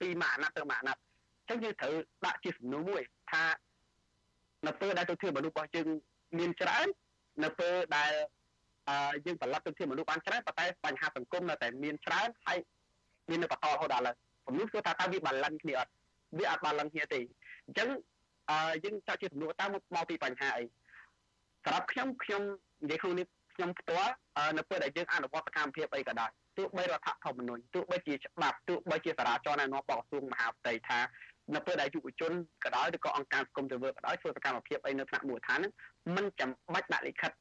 [0.00, 1.94] ពីមួយអាណត្តិទៅមួយអាណត្តិអញ្ចឹងយើងត្រូវ
[2.26, 3.44] ដាក់ជាសំណួរមួយថា
[4.66, 5.86] នៅពេលដែលទៅធានមនុស្សរបស់យើង
[6.38, 6.86] មានច្រើន
[7.44, 8.12] នៅពេលដែល
[9.26, 12.58] យើងផលិតទៅធានមនុស្សបានច្រើនប៉ុន្តែបញ្ហាសង្គមនៅតែមានច្រើនហើយ
[13.30, 15.90] មាននៅបន្តរហូតដល់ឥឡូវผมនោះគឺថាតើវាបាឡិនគ្នាអត់
[16.38, 17.20] វាអត់បាឡិនគ្នាទេ
[17.66, 17.88] អញ្ចឹង
[18.50, 20.64] អឺយើងចង់ជាសំណួរតើមកពីបញ្ហាអី
[21.64, 22.42] សម្រាប់ខ្ញុំខ្ញុំ
[22.82, 24.12] និយាយក្នុងនេះខ្ញុំផ្ទាល់
[24.58, 30.98] នៅពេលដែលយើងអនុវត្តសកម្មភាពអីក៏ដោយទោះបីរដ្ឋធម្មនុញ្ញទោះបីជាច្បាប់ទោះបីជាសារាចរណែនាំរបស់ក្រសួងមហាផ្ទៃថា
[31.54, 32.32] នៅពេលដែលយុវជន
[32.64, 35.72] ក៏ដោយឬក៏អង្គការសង្គមទៅធ្វើក៏ដោយធ្វើសកម្មភាពអីនៅថ្នាក់មូលដ្ឋានហ្នឹង
[36.16, 37.32] មិនចាំបាច់ដាក់លិខិត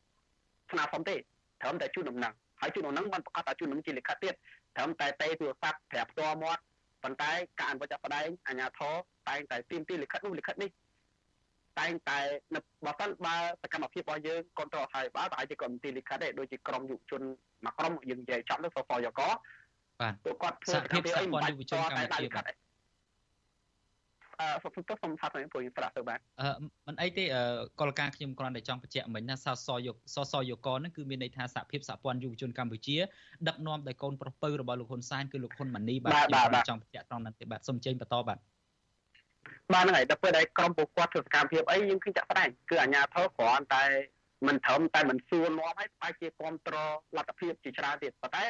[0.71, 1.15] ស្នើសុំទេ
[1.61, 4.33] ត្រឹមតែជូនដំណឹងហើយជូនដំណឹងមិនប្រកាសថាជូនដំណឹងជាលិខិតទៀត
[4.75, 6.61] ត្រឹមតែទេទូរស័ព្ទប្រាប់ផ្ទាល់មាត់
[7.03, 8.93] ប៉ុន្តែការអនុវត្តផ្ដែងអាជ្ញាធរ
[9.29, 10.69] តែងតែទៀមទីលិខិតនោះលិខិតនេះ
[11.79, 12.19] តែងតែ
[12.55, 17.21] នៅបើសិនបើសកម្មភាពរបស់យើងគ្រប់គ្រងហើយបើប្រហែលជាក្រុមទីលិខិតទេដូចជាក្រុមយុវជន
[17.65, 19.21] មួយក្រុមយើងនិយាយចំទៅសសយក
[20.01, 22.68] បាទពួកគាត់ធ្វើសកម្មភាពអីមិនយុវជនកម្ពុជាបាទអឺ
[24.63, 26.49] សុំទៅសុំថាទៅព្រោះយើងប្រាក់ទៅបាទអឺ
[26.87, 27.23] មិនអីទេ
[27.79, 32.97] កលការខ្ញុំគ្រាន់តែចង់បញ្ជាក់មិញណាសសយកសសយកហ្នឹងគឺមានន័យថាសហភាពសហព័ន្ធយុវជនកម្ពុជា
[33.47, 38.37] ដឹកនាំដោយកូនប្រុសពៅរបស់លោកហ៊ុនសែនគឺលោកហ៊ុនម៉ាណីបាទខ្ញុំចង់បញ្ជាក់ត្រង់ហ្នឹងទេបាទសូមចេញបន្តបាទ
[39.73, 43.85] បាទហ្នឹងហើយដល់ពេលដែលក្រុមពួកគាត់ធ្វើសកម្មភាពអីយើងឃើញចាក់ស្ដែងគឺអាជ្ញាធរគ្រាន់តែ
[44.47, 48.45] មិនត្រឹមតែមិនសួរនាំឲ្យបែរជាគ្រប់គ្រងលទ្ធភាពជាច្រើនទៀតប៉ុន្តែ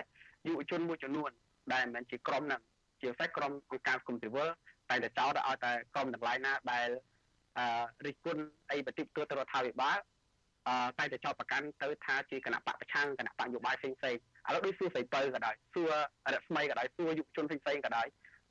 [0.48, 1.32] យុវជនមួយចំនួន
[1.74, 2.62] ដែលមិនមែនជាក្រុមហ្នឹង
[3.02, 4.50] ជាពិសេសក្រុមអង្គការសង្គមស៊ីវិល
[4.90, 6.88] តែតែចោទឲ្យតែក្រុមទាំងឡាយណាដែល
[7.58, 7.66] អឺ
[8.06, 9.98] រិះគន់អីបតិទូទៅរដ្ឋាភិបាល
[10.68, 14.16] អឺតែតែចោទប្រកាន់ទៅថាជាគណៈបកប្រឆាំងគណៈបកនយោបាយផ្សេងផ្សេង
[14.48, 15.92] ឥឡូវដូចសួរស្រីពៅក៏ដោយសួរ
[16.34, 18.08] រស្មីក៏ដោយសួរយុវជនផ្សេងផ្សេងក៏ដោយ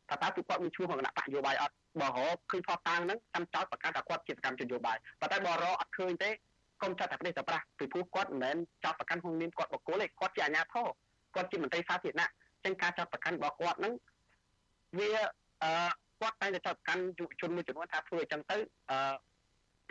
[0.09, 6.31] ថាតើពួកគាត់មានឈ្មោះក្នុងគណៈបកនយោបាយអត់បើរកឃើញផតតាំងហ្នឹងចាំចោទប្រកាន់ថាគាត់ជាសកម្មជននយោបាយប៉ុន្តែបើរកអត់ឃើញទេ
[6.83, 10.89] កុំចាត់តែប្រទេសតែប្រាស់ពីព្រោះគាត់មិនមែនចោទប្រកាន់ក្នុងនាមគាត់បកគលទេគាត់ជាអាជ្ញាធរ
[11.35, 12.29] គាត់ជាមន្ត្រីសាធារណៈ
[12.65, 13.93] ចឹងការចោទប្រកាន់របស់គាត់ហ្នឹង
[14.99, 15.11] វា
[15.63, 15.73] អឺ
[16.21, 18.57] គាត់តែងតែចាប់កាន់យុវជនមួយចំនួនថាធ្វើអញ្ចឹងទៅ
[18.91, 18.99] អឺ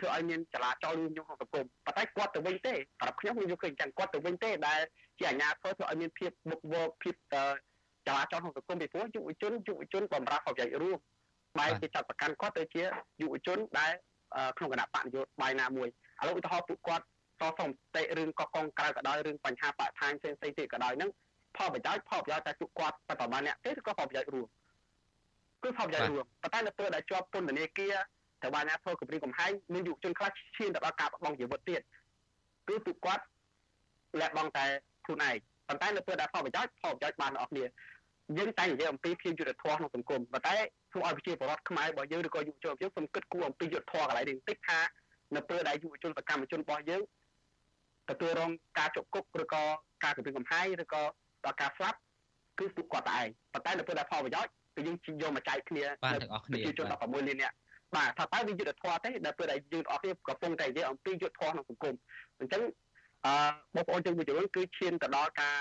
[0.00, 4.80] ធ្វើឲ្យមានចលាចលរួមក្នុងសង្គមប៉ុន្តែគាត់ទៅវិញទេសម្រាប់ខ្ញុំខ្ញុំយល់ឃើញចឹងគាត់ទៅវិញទេដែល
[5.18, 7.14] ជាអាជ្ញាធរធ្វើឲ្យមានភាពមុខវកភាព
[8.06, 10.98] ចលាចលក្នុងសង្គមពីព្រោះយុវជនយុវជនបំរើផលប្រយោជន៍រួម
[11.58, 12.82] បែរជាចាត់ប្រកាន់គាត់ទៅជា
[13.20, 13.92] យុវជនដែល
[14.56, 15.88] ក្នុងគណៈបកនយោបាយណាមួយ
[16.20, 17.04] ឥឡូវឧទាហរណ៍ពួកគាត់
[17.40, 21.10] តសុំតិរឿងកកកងក្រៅក៏ដោយរឿងបញ្ហាបរិស្ថានផ្សេងៗទៀតក៏ដោយហ្នឹង
[21.56, 24.46] ផលប្រយោជន៍ផលប្រយោជន៍តែពួកគាត់តែប្រហែលអ្នកទេឬក៏ផលប្រយោជន៍រួម
[25.62, 27.94] គឺផលប្រយោជន៍រួមប៉ុន្តែនៅពេលដែលជាប់ពន្ធនាគារ
[28.42, 31.80] ត្រូវបានអ្នកធ្វើគម្រិតកំហែងមានយុវជនខ្លះឈានទៅដល់ការបង់ជីវិតទៀត
[32.68, 33.24] គឺពួកគាត់
[34.20, 34.66] លះបង់តែ
[35.04, 35.36] ខ្លួនឯង
[35.68, 37.64] ប៉ុន្តែនៅពេលដែលផលប្រយោជន៍ផលប្រយោជន៍បានអស់គ្នា
[38.38, 40.56] យើងតែនិយាយអំពីភាពយុត្តិធម៌ក្នុងសង្គមប៉ុន្តែ
[40.92, 44.78] ធ្វើឲ្យប្រជាពលរដ្ឋខ្មែររបស់យើងឬក៏យុវជនយើងសូមគិតគូរអំពីយុត្តិធម៌កន្លែងនេះបន្តិចថា
[45.36, 47.02] នៅពេលដែលយុវជនសកម្មជនរបស់យើង
[48.10, 49.62] ទទួលរងការជក់គុកឬក៏
[50.04, 51.02] ការគំរាមកំហែងឬក៏
[51.44, 51.98] ដល់ការស្លាប់
[52.58, 57.54] គឺពួកគាត់តែឯងប៉ុន្តែនៅពេលដែលផលប្រយោជន៍ គឺយើងយកមកចែកគ្នាបានទាំងអស់គ្នាប្រជាជន16លាននាក់
[57.94, 61.94] បាទថាតើវាយុទ្ធធម៌ទេដែលពេលដែលយើងអស់គ្នាកំពុងតែនិយាយអំពីយុទ្ធធម៌ក្នុងសង្គម
[62.40, 62.62] អញ្ចឹង
[63.26, 63.32] អឺ
[63.74, 65.56] បងប្អូនជនមួយចំនួនគឺឈានទៅដល់ការ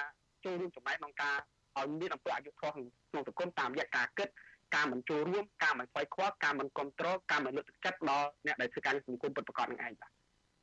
[0.46, 1.38] ចូលរួមចំណែកក្នុងការ
[1.78, 2.74] ឲ្យមានអំពើអយុត្តិធម៌
[3.12, 4.30] ក្នុងសង្គមតាមរយៈការគិត
[4.76, 10.12] ការមិនចូលរួមការមិនស្វ័យខ្វល់ការមិនគ្រប់គ្រងការមិនលើកទឹកចិត្តដល់អ្នកដែលធ្វើការសង្គមពិតប្រាកដនឹងឯងបាទ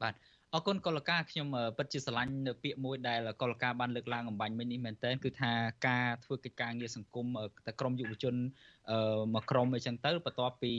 [0.02, 0.14] បាទ
[0.56, 5.52] អរគុណកុលកាខ្ញុំពិតជាស្រឡាញ់នៅពាក្យមួយដែលកុលកាបានលើកឡើងអំបញ្ញមិញនេះមែនតើគឺថា
[5.88, 7.26] ការធ្វើកិច្ចការងារសង្គម
[7.66, 8.34] តែក្រមយុវជន
[9.34, 10.72] មកក្រមអីចឹងទៅបន្ទាប់ពី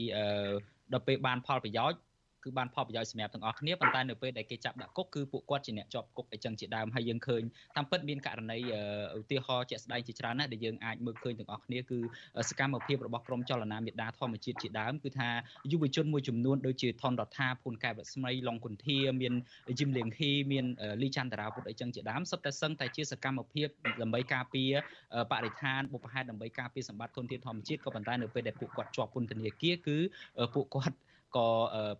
[0.93, 1.99] ដល់ពេលបានផលប្រយោជន៍
[2.45, 7.41] គឺបានផលប្រយោជន៍សម្រាប់ទាំងអស់គ្នាប៉ុន្តែនៅពេលដែលគេចាប់ដាក់គុកគឺពួកគាត់ជាអ្នកជាប់គុកអីចឹងជាដើមហើយយើងឃើញ
[7.75, 8.59] តាមពិតមានករណី
[9.19, 11.99] ឧទាហរណ៍ជាក់ស្ដែងជាច្រើនណាស់ដែលយើងអាចមើលឃើញទាំងអស់គ្នាគឺ
[12.49, 15.29] សកម្មភាពរបស់ក្រមចលនាមេដាធម្មជាតិជាដើមគឺថា
[15.71, 19.33] យុវជនមួយចំនួនដូចជាថនរដ្ឋាភូនកែវរស្មីឡុងគុន្ធាមាន
[19.79, 20.65] យឹមលៀងហ៊ីមាន
[21.01, 23.67] លីចន្ទរាពុទ្ធអីចឹងជាដើមសុទ្ធតែសឹងតែជាសកម្មភាព
[24.01, 24.71] ដើម្បីការពារ
[25.31, 29.97] បរិស្ថានបុព្វហេតុដើម្បីការពារសម្បត្តិធនធានធម្មជាតិក៏ប៉ុន្តែនៅពេលដែលពួកគាត់ជាប់ពន្ធនាគារគឺ
[30.55, 30.95] ពួកគាត់
[31.37, 31.47] ក៏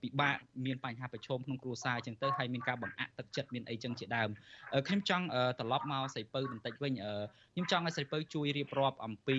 [0.01, 4.29] ពិបាកមានបញ្ហាប្រឈមក្នុងគ្រួសារអញ្ចឹងទៅហើយមានការបង្អាក់ទឹកចិត្តមានអីចឹងជាដើម
[4.87, 5.25] ខ្ញុំចង់
[5.59, 6.93] ត្រឡប់មកសៃពៅបន្តិចវិញ
[7.53, 9.37] ខ្ញុំចង់ឲ្យសៃពៅជួយរៀបរាប់អំពី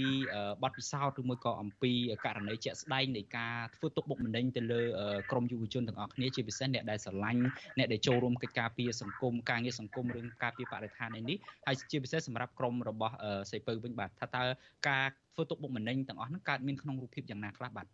[0.63, 1.93] បទពិសោធន៍ឬមួយក៏អំពី
[2.25, 4.83] ករណីជាក់ស្ដែងនៃការធ្វើទុកបុកម្នេញទៅលើ
[5.31, 7.41] ក្រមយុវជនទាំងអស់គ្នាជាពិសេសអ្នកដែលស្រឡាញ់
[7.79, 11.37] អ្នកដែលចូលរួមកិច្ចការពារសង្គមការងារសង្គមរឿងការពារបរិស្ថាននេះ
[11.67, 13.15] ហើយជាពិសេសសម្រាប់ក្រមរបស់
[13.51, 14.45] សៃពៅវិញបាទថាតើ
[14.89, 17.87] ការធ្វើទុកបុកម្នេញទាំងអស់ហ្នឹងកើតមានក្នុងរូបភាពយ៉ាងណាខ្លះបាទ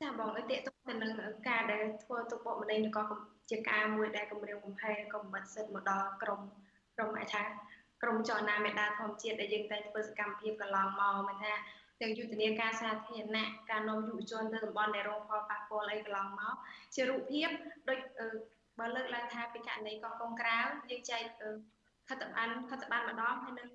[0.00, 1.12] ចាបងឲ្យតេតទៅនឹង
[1.48, 3.04] ការដែលធ្វើទុកបុកម្នេញក៏
[3.50, 6.40] ជាការមួយដែលគម្រាមកំហែងក៏មិនសិទ្ធមកដល់ក្រម
[6.96, 7.42] ក្រមអាចថា
[8.02, 11.52] ក្រមចលនាមេដាធម្មជាតិដែលយើងតែធ្វើសកម្មភាពកន្លងមកមិនថា
[12.00, 16.54] ទាំងយុទ្ធនាការសាធារណៈការនាំយុវជនទៅតំបន់ដែលរងផលប៉ះពាល់អីកន្លងមក
[16.94, 17.48] ជារូបភាព
[17.88, 18.00] ដូច
[18.78, 20.58] បើលើកឡើងថាពីករណីកោះកុងក្រៅ
[20.90, 21.22] យើងចែក
[22.08, 23.68] ខិត្តប័ណ្ណខិត្តប័ណ្ណម្ដងហើយនឹង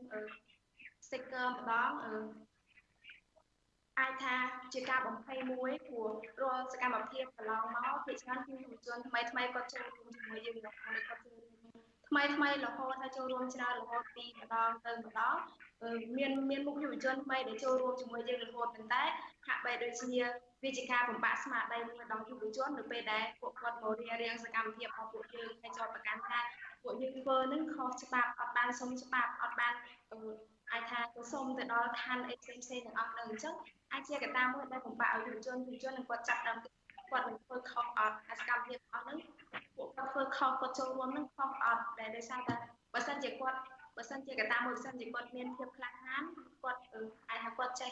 [1.06, 1.92] sticker ម្ដង
[4.00, 4.36] អាចថា
[4.74, 6.10] ជាការបំភ័យមួយព្រោះ
[6.42, 11.54] រាល់សកម្មភាពកន្លងមកភាគច្រើនគឺយុវជនថ្មីថ្មីគាត់ចូលរួមជាមួយយើងរហូតគាត់ចូលរួម
[12.10, 15.36] ថ្មីថ្មីរហូតថាចូលរួមច្រើនរហូតពីម្ដងទៅម្ដង
[16.18, 19.04] មានមានមុខយុវជនថ្មីដែលចូលរួមជាមួយយើងរហូតប៉ុន្តែ
[19.48, 20.14] ហាក់បីដូចជា
[20.64, 26.40] វាជាការបំផាក់ស្មារតីមួយដល់យុវជននៅពេលដែលពួកគាត់មករៀបរៀងសកម្មភាពរបស់ពួកយើងហើយជាប់ប្រកាន់ថា
[26.84, 29.74] ពួកយើងធ្វើនឹងខុសច្បាប់អត់បានសុំច្បាប់អត់បាន
[30.74, 33.56] អាចថាទៅសុំទៅដល់ឋានអីផ្សេងផ្សេងទាំងអស់នោះអញ្ចឹង
[33.94, 36.58] អាចជាកត្តាមួយដែលបំផាក់ឲ្យយុវជនយុវជននឹងគាត់ចាប់ដើម
[37.12, 39.18] គាត់នឹងធ្វើខុសអត់អាសកម្មភាពអស់ហ្នឹង
[39.76, 42.56] ពួកគាត់ធ្វើខុសគាត់ចូលរួមហ្នឹងខុសអត់ដែលដោយសារតែ
[42.94, 43.60] បើសិនជាគាត់
[43.98, 46.24] បើសិនជាកត្តាមួយបើសិនជាគាត់មានភាពក្លាហាន
[46.64, 46.82] គាត់
[47.30, 47.92] អាចថាគាត់ចេះ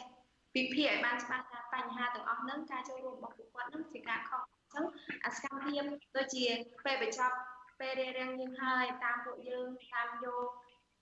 [0.56, 4.84] វិភាគឲ្យបានច្បាស់ថាបញ្ហាទាំងអស់ហ្នឹងការចូលរួមរបស់ពួកគាត់ហ្នឹងជាការខុសអញ្ចឹង
[5.24, 5.82] អាសកម្មភាព
[6.16, 6.44] ដូចជា
[6.84, 7.36] ពេលបញ្ចប់
[7.80, 10.46] ពេលរៀបរៀងយើងហើយតាមពួកយើងតាមយក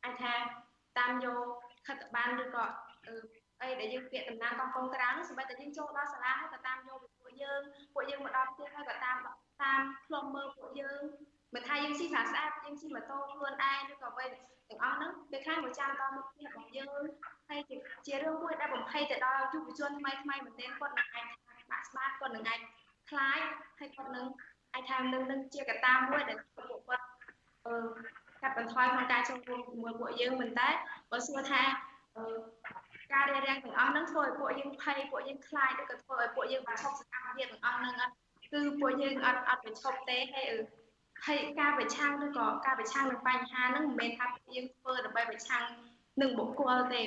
[0.05, 0.35] អាចថា
[0.99, 1.47] តាមយក
[1.87, 2.65] ខិត្តប័ណ្ណឬក៏
[3.63, 7.61] អីដែលយើងពាក្យតំណាងកងកងក្រាំងសម្រាប់តែយើងចូលដល់សាលាហើយក៏តាមយកពួកយើង
[7.95, 9.17] ពួកយើងមកដល់ផ្ទះហើយក៏តាម
[9.63, 11.03] តាមខ្លុំមើលពួកយើង
[11.55, 14.25] មិនថាយើងស៊ីប្រាស្អាតយើងស៊ីម៉ូតូខ្លួនឯងឬក៏អ្វី
[14.69, 16.89] ទាំងអស់ហ្នឹងពេលខ្លះមកចាំដល់មុខផ្ទះរបស់យើង
[17.49, 17.77] ហើយជា
[18.07, 21.27] ជារឿងមួយដែលបំភ័យទៅដល់យុវជនថ្មីថ្មីមែនទែនគាត់នឹងអាច
[21.71, 22.61] បាក់ស្បាតគាត់នឹងអាច
[23.11, 23.41] ខ្លាច
[23.79, 24.27] ហើយគាត់នឹង
[24.75, 27.07] អាចថានឹងនឹងជាកត្តាមួយដែលពួកគាត់
[27.67, 27.75] អឺ
[28.43, 30.69] កាត់បន្ថយក្នុងការចូលរួមជាមួយពួកយើងមិនតែ
[31.11, 31.63] បើសួរថា
[32.17, 32.25] អឺ
[33.13, 38.15] ការរៀបរៀងទាំងអស់ហ្នឹងធ្វើឲ្យពួកយើងភ័យពួកយើងខ្លាចឬក៏ធ្វើឲ្យពួកយើងប្រឈប់សកម្មភាពទាំងអស់ហ្នឹងអត់
[38.53, 40.47] គឺពួកយើងអត់អត់ប្រឈប់ទេហើយ
[41.27, 45.65] ហើយការប្រឆាំងឬក៏ការប្រឆាំងនឹងបញ្ហាហ្នឹងមិនមែនថាពួកយើងធ្វើដើម្បីប្រឆាំង
[46.21, 47.03] នឹងបុគ្គលទេ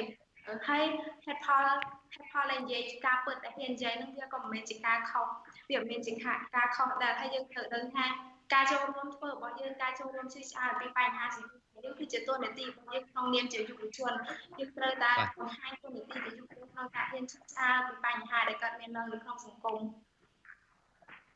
[0.67, 0.83] ហើយ
[1.25, 1.65] ហេតុផល
[2.13, 5.27] ហេតុផលដែលនិយាយការពិតដែលហ៊ាននិយាយហ្នឹងវាក៏មិនមែនជាការខុស
[5.69, 6.13] វាមិនមែនជា
[6.55, 8.05] ការខុសដែរហើយយើងត្រូវដឹងថា
[8.53, 14.11] ការចូលរួមធ្វើរបស់យើងការចូលរួមជឿឆ្អាលពីបញ្ហាសង្គមយើងគឺជាតួនាទីរបស់យើងក្នុងនាមជាយុវជន
[14.59, 19.77] យើងត្រូវតែបង្ហាញតួនាទីរបស់យុវជនក្នុងការហ៊ានឈឺឆ្អាលពីបញ្ហាដែលកើតមាននៅក្នុងសង្គម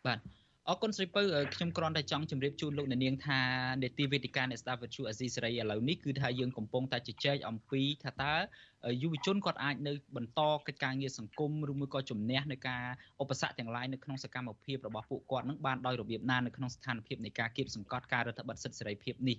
[0.05, 0.19] បាទ
[0.69, 1.21] អរគុណស្រីពៅ
[1.55, 3.39] ខ្ញុំគ្រាន់តែចង់ជម្រាបជូនលោកអ្នកនាងថា
[3.83, 8.33] នេតិវេទិកាអ្នកស្ដាប់វិទ្យុអាស៊ីសេរីឥឡូវនេះគឺថាយើងកំពុងតែជជែកអំពីថាតើ
[9.01, 12.83] យុវជនគាត់អាចនៅបន្តកិច្ចការងារសង្គមឬមួយក៏ជំនះនៅការ
[13.21, 19.37] ឧបសគ្គទាំងឡាយនៅក្នុងសកម្មភាពរបស់ពួកគាត់នឹងបានដោយរបៀបណានៅក្នុងស្ថានភាពនៃការគៀបសង្កត់ការរដ្ឋបတ်សិទ្ធិសេរីភាពនេះ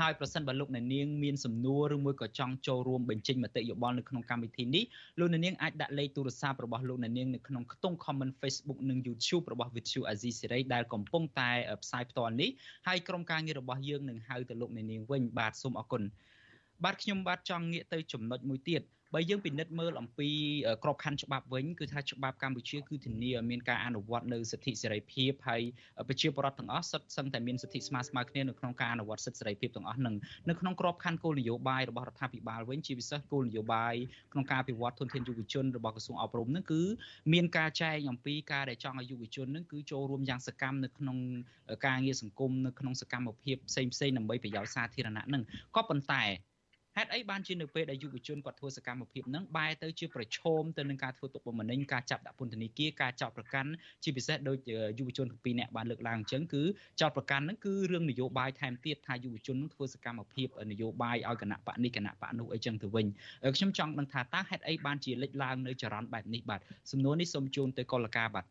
[0.00, 4.84] ហើយប្រសិនបើលោកអ្នកនាងមានសំណួរឬមួយក៏ចង់ចូលរួមបញ្ចេញមតិយោបល់នៅក្នុងកម្មវិធីនេះ
[5.18, 11.50] លោកអ្នកនាងអាចដាក់លេខទូរស័ព្ទរបស់លោកអ្នកនាងនៅក្នុងខ្ទង់ comment Facebook និង YouTube របស់ Vithu Azizi Serai ដែលកំពុងតែ
[11.82, 12.50] ផ្សាយផ្ទាល់នេះ
[12.86, 16.02] ហើយក្រុមការងាររបស់យើងនឹងហៅទៅលោកអ្នកនាងវិញបាទសូមអរគុណ
[16.84, 18.82] បាទខ្ញុំបាទចង់ងាកទៅចំណុចមួយទៀត
[19.14, 20.30] បើយើងពិនិត្យមើលអំពី
[20.84, 25.62] ក្របខ័ណ្ឌច្បាប់វិញគឺថាច្បាប់កម្ពុជាគឺធានាឲ្យមានការអនុវត្តនៅសិទ្ធិសេរីភាពហើយ
[26.08, 30.14] ប្រជាពលរដ្ឋទាំងអស់សិទ្ធិសឹងតែមានសិទ្ធិស្មើស្មើគ្នានៅក្នុងការអនុវត្តសិទ្ធិសេរីភាពទាំងអស់នឹង
[30.48, 33.94] នៅក្នុងក្របខ័ណ្ឌគោលនយោបាយរបស់រដ្ឋាភិបាលវិញជាពិសេសគោលនយោបាយ
[34.32, 36.82] ក្នុងការអភិវឌ្ឍធនធានយុវជនរបស់ក្រសួងអប់រំនឹងគឺ
[37.32, 41.18] មានការចែងអំពីការដែលចង់ឲ្យយុវជននឹងគឺចូលរួមយ៉ាងសកម្មនៅក្នុង
[41.86, 45.42] ការងារសង្គមនៅក្នុងសកម្មភាពផ្សេងផ្សេងដើម្បីប្រយោជន៍សាធារណៈនឹង
[45.76, 46.24] ក៏ប៉ុន្តែ
[47.00, 53.70] ហេតុអីបានជានៅពេលដែលយុវជនគាត់ធ្វើសកម្មភាពហ្នឹងបែរទៅជាប្រឈមទៅនឹងការធ្វើទុកបុកម្នេញការចាប់ដាក់ពន្ធនាគារការចោទប្រកាន់
[54.02, 54.56] ជាពិសេសដោយ
[54.98, 56.62] យុវជនទាំងពីរនាក់បានលើកឡើងអញ្ចឹងគឺ
[57.00, 63.06] ចោទប្រកាន់ហ្នឹងគឺរឿងនយោបាយថែមទៀតថាយុវជននឹងធ្វើសកម្មភាពនយោបាយឲ្យគណៈបកនេះគណៈបកនោះអីចឹងទៅវិញ
[63.56, 68.44] ខ្ញុំចង់ដឹងថាតើហេតុអីបានជាលេចឡើងនៅចរន្តបែបនេះបាទសំណួរនេះសូមជូនទៅកុលការបាទ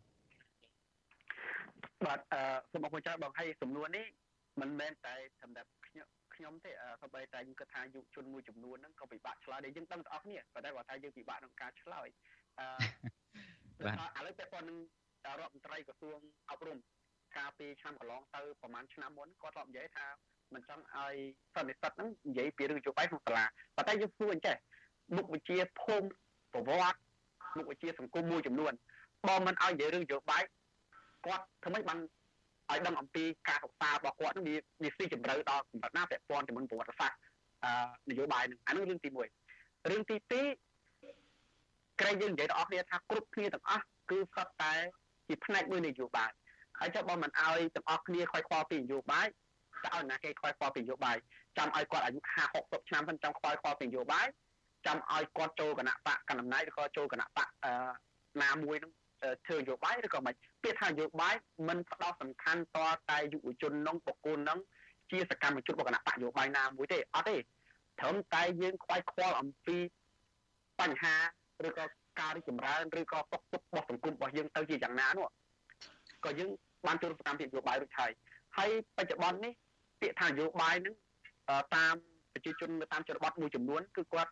[2.06, 2.42] បាទអឺ
[2.72, 4.06] សូមអរគុណច្រើនបងហើយសំណួរនេះ
[4.62, 5.70] មិនមែនតែសម្រាប់
[6.40, 6.72] ខ្ញុំទេ
[7.02, 12.08] សូម្បីតែខ្ញុំគិតថាយុវជនមួយចំនួនហ្នឹងក៏ពិបាកឆ្លើយដែរយើងដឹងទាំងអស់គ្នាប៉ុន្តែបើថាយើងពិបាកក្នុងការឆ្លើយ
[12.60, 12.66] អឺ
[13.86, 14.78] បាទឥឡូវពាក់ព័ន្ធនឹង
[15.40, 16.20] រដ្ឋមន្ត្រីក្រសួង
[16.50, 16.78] អប់រំ
[17.38, 20.08] កាលពីឆ្នាំកន្លងទៅប្រហែលឆ្នាំមុនគាត់ធ្លាប់និយាយថា
[20.54, 21.16] មិនចង់ឲ្យ
[21.56, 24.56] សន្និសិទហ្នឹងនិយាយពីរឿងយោបាយក្នុងសាលាប៉ុន្តែយើងសួរអញ្ចេះ
[25.16, 26.08] មុខវិជ្ជាភូមិ
[26.54, 27.00] ប្រវត្តិ
[27.58, 28.74] មុខវិជ្ជាសង្គមមួយចំនួន
[29.28, 30.44] បើមិនឲ្យនិយាយរឿងយោបាយ
[31.26, 32.00] គាត់ធ្វើម៉េចបាន
[32.72, 37.18] ឲ្យដឹងអំពីការសិក្សារបស់គាត់នឹងវាវាស៊ីជម្រៅដល់កម្រិតណាពាក់ព័ន្ធជាមួយប្រវត្តិសាស្ត្រ
[37.64, 40.16] អឺនយោបាយនឹងអានោះរឿងទី1រឿងទី
[41.04, 44.74] 2ក្រែងយើងនិយាយដល់អស់គ្នាថាគ្រប់គ្នាទាំងអស់គឺសុទ្ធតែ
[45.28, 46.32] ជាផ្នែកមួយនយោបាយ
[46.80, 49.28] ហើយចុះបើមិនឲ្យទាំងអស់គ្នាខ្វាយខ្វល់ពីនយោបាយ
[49.86, 51.18] តើឲ្យណាគេខ្វាយខ្វល់ពីនយោបាយ
[51.58, 54.28] ចាំឲ្យគាត់អាយុ50 60ឆ្នាំមិនចាំខ្វាយខ្វល់ពីនយោបាយ
[54.86, 57.48] ចាំឲ្យគាត់ចូលគណៈបកកណ្ដាលអំណាចឬក៏ចូលគណៈបក
[58.44, 58.92] ណាមួយនឹង
[59.46, 60.34] ធ្វើនយោបាយឬក៏មិន
[60.64, 61.36] ពាក្យថានយោបាយ
[61.68, 62.78] មិនផ្ដោតសំខាន់ត
[63.10, 64.60] តែយុវជននោះបុគ្គលនោះ
[65.12, 67.38] ជាសកម្មជនរបស់គណៈបកនយោបាយណាមួយទេអត់ទេ
[68.00, 69.78] ត្រឹមតែយើងខ្វាយខ្វល់អំពី
[70.80, 71.16] បញ្ហា
[71.68, 71.86] ឬក៏
[72.20, 75.28] ការរីកចម្រើនឬក៏ទុកទុករបស់សង្គមរបស់យើងទៅជាយ៉ាងណានោះ
[76.26, 76.50] ក៏យើង
[76.88, 78.12] បានចូលសកម្មភាពនយោបាយរួចហើយ
[78.58, 79.54] ហើយបច្ចុប្បន្ននេះ
[80.02, 80.96] ពាក្យថានយោបាយនឹង
[81.76, 81.96] តាម
[82.34, 84.32] ប្រជាជននៅតាមជនបទមួយចំនួនគឺគាត់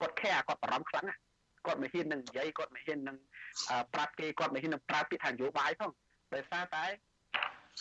[0.00, 1.20] គាត់ care គាត់បារម្ភខ្លាំងណាស់
[1.66, 3.16] គាត់មិនហ៊ាននឹងនិយាយគាត់មិនហ៊ាននឹង
[3.94, 5.90] ប្រាប់គេគាត់មិនហ៊ាននឹងប្រើពាក្យថានយោបាយផង
[6.34, 6.84] ដោយសារតែ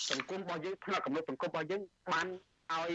[0.09, 2.27] សង្គមរបស់យើងផ្នែកកំណត់សង្គមរបស់យើងបាន
[2.73, 2.91] ឲ្យ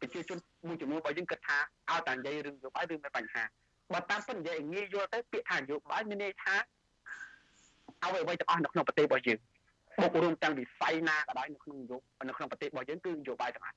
[0.00, 1.58] ប្រជាជនមួយចំនួនរបស់យើងគិតថា
[1.90, 3.42] ឲ្យតែនិយាយរឿងនយោបាយឬមានបញ្ហា
[3.92, 6.54] បើតាមពិតនិយាយងាយយល់ទៅពាក្យថានយោបាយមានន័យថា
[8.04, 9.38] អ្វីអ្វីទាំងអស់នៅក្នុងប្រទេសរបស់យើង
[10.02, 13.76] បុករួមទាំងវិស័យណាក៏ដោយនៅក្នុងនយោបាយនៅក្នុងប្រទេសរបស់យើងគឺនយោបាយទាំងអស់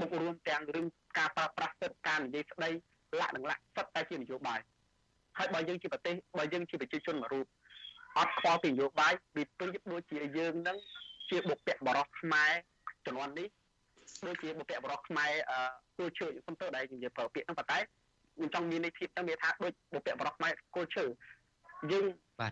[0.00, 0.86] បុករួមទាំងរឿង
[1.18, 2.70] ការប្រើប្រាស់សិទ្ធិការនិយាយស្ដី
[3.20, 4.60] លក្ខណៈសិទ្ធិតែជានយោបាយ
[5.38, 7.46] ហើយបើយើងជាប្រទេសបើយើងជាប្រជាជនមួយរូប
[8.18, 10.76] អត់ខ្វល់ពីនយោបាយវាប្រៀបដូចជាយើងនឹង
[11.30, 12.52] ជាបុព្វបរោះខ្មែរ
[13.06, 13.48] ចំនួននេះ
[14.26, 15.58] ដូចជាបុព្វបរោះខ្មែរអឺ
[15.96, 21.04] គួរជឿខ្ញុំទៅដែលនិយាយប្រើពាក្យហ្នឹងប៉ុន្តែខ្ញុំចង់មានន័យធៀបទៅវាថាដូចបុព្វបរោះខ្មែរគួរជឿ
[21.92, 22.04] យើង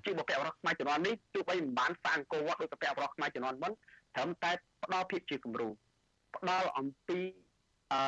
[0.05, 3.73] ជាបុព្វបរោះខ្មែរចំនួននេះទោះបីមិនបានសាងអង្គរវត្តដូចបុព្វបរោះខ្មែរចំនួនមុន
[4.15, 4.51] ត្រឹមតែ
[4.83, 5.69] ផ្ដល់ភាពជាគំរូ
[6.37, 7.19] ផ្ដល់អំពី
[7.93, 8.01] អឺ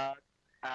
[0.65, 0.73] អឺ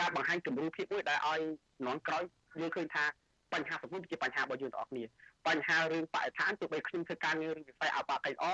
[0.00, 1.40] ការបង្ហាញគំរូភាពមួយដែលឲ្យ
[1.86, 2.24] នន់ក្រោយ
[2.60, 3.04] យល់ឃើញថា
[3.52, 5.04] បញ្ហាសង្គមជាបញ្ហារបស់យើងទាំងអស់គ្នា
[5.48, 8.44] បញ្ហារឿងបរិស្ថានទោះបីខ្ញុំធ្វើការងាររឿងវិស័យអបអតិអ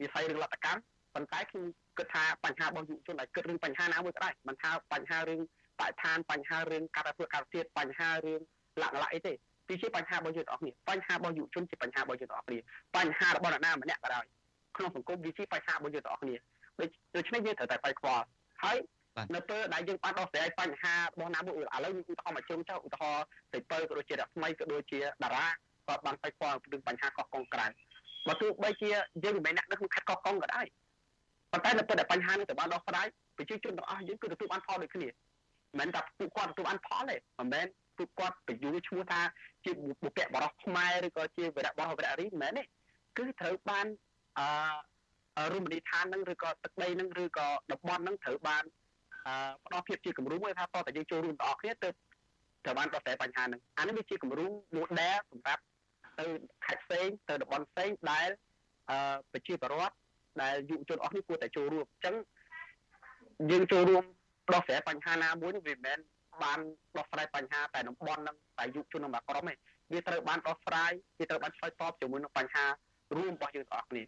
[0.00, 0.80] វិស័យរឿងលទ្ធកម្ម
[1.14, 1.64] ប៉ុន្តែខ្ញុំ
[1.98, 5.40] គិតថាបញ្ហារបស់យុវជនដែលគិតរឿងបញ្ហាណាមួយក៏ដោយមិនថាបញ្ហារឿង
[5.80, 8.40] បរិស្ថានបញ្ហារឿងការធ្វើការទៀតបញ្ហារឿង
[8.80, 9.32] លក្ខណៈអីទេ
[9.68, 12.58] វាជាបញ្ហារបស់យើងទាំងអស់គ្នាបញ្ហារបស់យុវជនជាបញ្ហារបស់យើងទាំងអស់គ្នា
[12.96, 14.24] បញ្ហារបស់អ្នកណាម្នាក់ក៏ដោយ
[14.76, 16.36] ក្នុងសង្គមវាជាបញ្ហារបស់យើងទាំងអស់គ្នា
[17.16, 18.24] ដូច្នេះយើងត្រូវតែខ្វាយខ្វល់
[18.62, 18.76] ហើយ
[19.34, 25.46] នៅពេលដែលយើងបានដោះស្រាយបញ្ហារបស់ណាមួយឥឡូវឧទាហរណ៍មកជុំចុះឧទាហរណ៍ស្រីពៅក៏ដូចជារស្មីក៏ដូចជាតារា
[25.88, 27.66] ក៏បានខ្វាយខ្វល់ពីបញ្ហាកោះកុងក្រៅ
[28.28, 28.90] បើទោះបីជា
[29.24, 30.66] យើងមិនមែនអ្នកនៅក្នុងខេត្តកោះកុងក៏ដោយ
[31.52, 33.06] ប៉ុន្តែនៅពេលដែលបញ្ហានេះទៅបានដោះស្រាយ
[33.36, 35.14] ប្រជាជនទាំងអស់យើងគឺទទួលបានផលដូចគ្នាមិ
[35.76, 39.20] នមែនតែពួកគាត់ទទួលបានផលទេមិនមែនពួកគាត់បញ្យល់ឈ្មោះថា
[39.64, 39.70] ជា
[40.02, 42.62] បុព្វបរោះខ្មែរឬក៏ជាវីរៈបរោះវីរៈរីមិនមែនទេ
[43.18, 43.86] គឺត្រូវបាន
[44.38, 48.64] អឺរមណីយដ្ឋាននឹងឬក៏ទឹកដីនឹងឬក៏តំបន់នឹងត្រូវបាន
[49.64, 51.88] ផ្ដល់ភាពជាគំរូមួយថាតើតើយើងចូលរួមទាំងអស់គ្នាទៅ
[52.64, 54.46] ត្រូវបានដោះស្រាយបញ្ហាហ្នឹងអានេះវាជាគំរូ
[54.76, 55.62] model សម្រាប់
[56.18, 56.24] ទៅ
[56.64, 58.28] ខេត្តផ្សេងទៅតំបន់ផ្សេងដែល
[58.90, 59.94] អឺប្រជាពលរដ្ឋ
[60.42, 62.14] ដែលយុវជនអស់នេះគួរតែចូលរួមអញ្ចឹង
[63.50, 64.04] យើងចូលរួម
[64.52, 65.98] ដោះស្រាយបញ្ហាណាមួយនេះវាមិនមែន
[66.42, 66.58] បាន
[66.96, 69.54] ដោះស្រាយបញ្ហាតែតំបន់ហ្នឹងតែយុវជនរបស់ក្រុមទេ
[69.92, 72.64] វាត្រូវបានដោះស្រាយវាត្រូវបានឆ្លើយតបជាមួយនឹងបញ្ហា
[73.16, 74.02] រួមរបស់យើងទាំងអស់គ្នា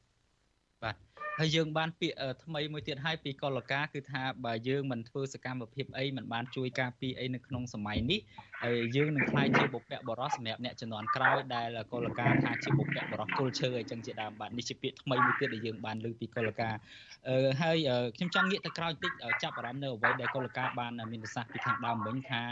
[0.83, 0.95] បាទ
[1.41, 8.21] ហើយយើងបានពាក្យថ្មីមួយទៀតហើយពីកលកាគឺថាបើយើងមិនធ្វើសកម្មភាពអីមិនបានជួយការពារអីនៅក្នុងសម័យនេះ
[8.65, 16.71] ហើយយើងនឹងខ្លាយជាបុព្វបុរសសម្រាប់អ្នកជំនាន់ក្រោយដែលកលកាថាជាបុព្វបុរសគល់ឈើអីចឹងជាដើមបាទនេះជាពាក្យថ្មីមួយទៀតដែលយើងបានលើពីកលកា
[17.29, 17.77] អឺហើយ
[18.17, 19.13] ខ្ញុំចង់ងាកទៅក្រោយតិច
[19.43, 22.43] ចាប់អារម្មណ៍នៅអ្វីដែលកលកាបានមានប្រសាសន៍ពីខាងដើមវិញថា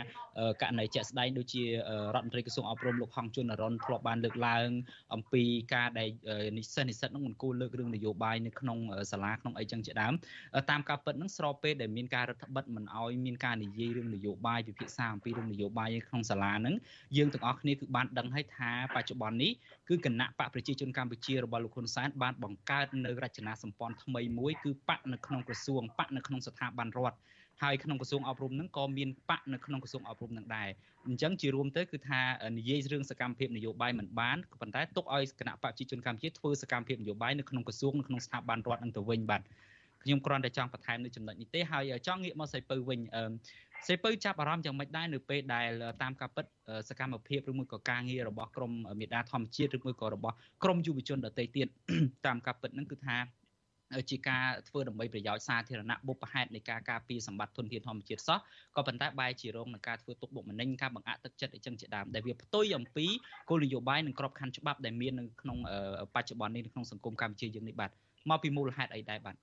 [0.62, 1.68] ករណីជាក់ស្ដែងដូចជារ
[2.16, 4.68] ដ្ឋមន្ត្រីក្រសួងអប់រំលោកហងជួនអរុនធ្លាប់បានលើកឡើង
[5.14, 5.42] អំពី
[5.74, 6.08] ការដែល
[6.56, 8.78] និស្សិតនិស្សិតនឹងមិនគួរលើករឿងនយោបាយនៅក្នុង
[9.12, 10.14] សាលាក្នុងអីចឹងជាដើម
[10.70, 16.74] តាមការពិតនឹងស្របពេលដែលមានការរដ្ឋបិទមិនអោយមានការនិយាយរឿងនយោបាយពិភាក្សាអំពីរឿងនយោបាយក្នុងសាលានឹង
[17.16, 19.52] យើងទាំងអស់គ្នាគឺបានដឹងហើយថាបច្ចុប្បន្ននេះ
[19.88, 27.18] គឺគណៈបកប្រជាជនកម្ពុជារបស់លោកហ៊ុនសែនបានបង្កើតនៅរចនាសម្ព័ន្ធថ្មីមួយគឺបកនៅក្នុងក្រសួងបកនៅក្នុងស្ថាប័នរដ្ឋ
[27.62, 30.68] ហើយក្នុងក្រសួងអប់រំនឹងក៏មានបកនៅក្នុងក្រសួងអប់រំនឹងដែរ
[31.06, 32.20] អញ្ចឹងជារួមទៅគឺថា
[32.58, 39.42] និយាយរឿងសកម្មភាពនយោបាយមិនបានក៏ប៉ុន្តែទុកឲ្យគណៈបកប្រជាជនកម្ពុជាធ្វើសកម្មភាពនយោបាយនៅក្នុងក្រសួងនៅក្នុងស្ថាប័នរដ្ឋនឹងទៅវិញបាទ
[40.02, 43.32] ខ្ញុំគ្រាន់តែចង់បន្ថែមនៅចំណុចនេះទេហើយចង់ងាកមកសៃពៅវិញអឺ
[43.88, 45.68] សេពៅចាប់អារម្មណ៍យ៉ាងម៉េចដែរនៅពេលដែល
[46.02, 46.44] តាមការពិត
[46.88, 50.34] សកម្មភាពឬមួយក៏ការងាររបស់ក្រមមេដាធម្មជាតិឬមួយក៏របស់
[50.64, 51.66] ក្រមយុវជនដទៃទៀត
[52.26, 53.16] តាមការពិតហ្នឹងគឺថា
[54.10, 58.38] ជាការធ្វើដើម្បីប្រយោជន៍សាធារណៈបុព្វហេតុនៃការការពារសម្បត្តិធនធានធម្មជាតិសោះ
[58.76, 63.06] ក៏ប៉ុន្តែបែរជារងនឹងការធ្វើទុកបុកម្នេញការបង្អាក់ទឹកចិត្តអីចឹងជាដើមដែលវាផ្ទុយអំពី
[63.48, 65.58] គោលនយោបាយនិងក្របខ័ណ្ឌច្បាប់ដែលមាននៅក្នុង
[66.14, 67.90] បច្ចុប្បន្ននេះនៅក្នុងសង្គមកម្ពុជាយើងនេះបាទ
[68.30, 69.36] មកពីមូលហេតុអីដែរបាទ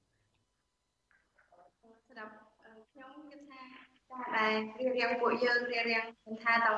[2.07, 2.31] សម្រាប់
[2.91, 3.61] ខ្ញុំគិតថា
[4.11, 6.69] ការដែលរៀបរៀងពួកយើងរៀបរៀងមិនថាត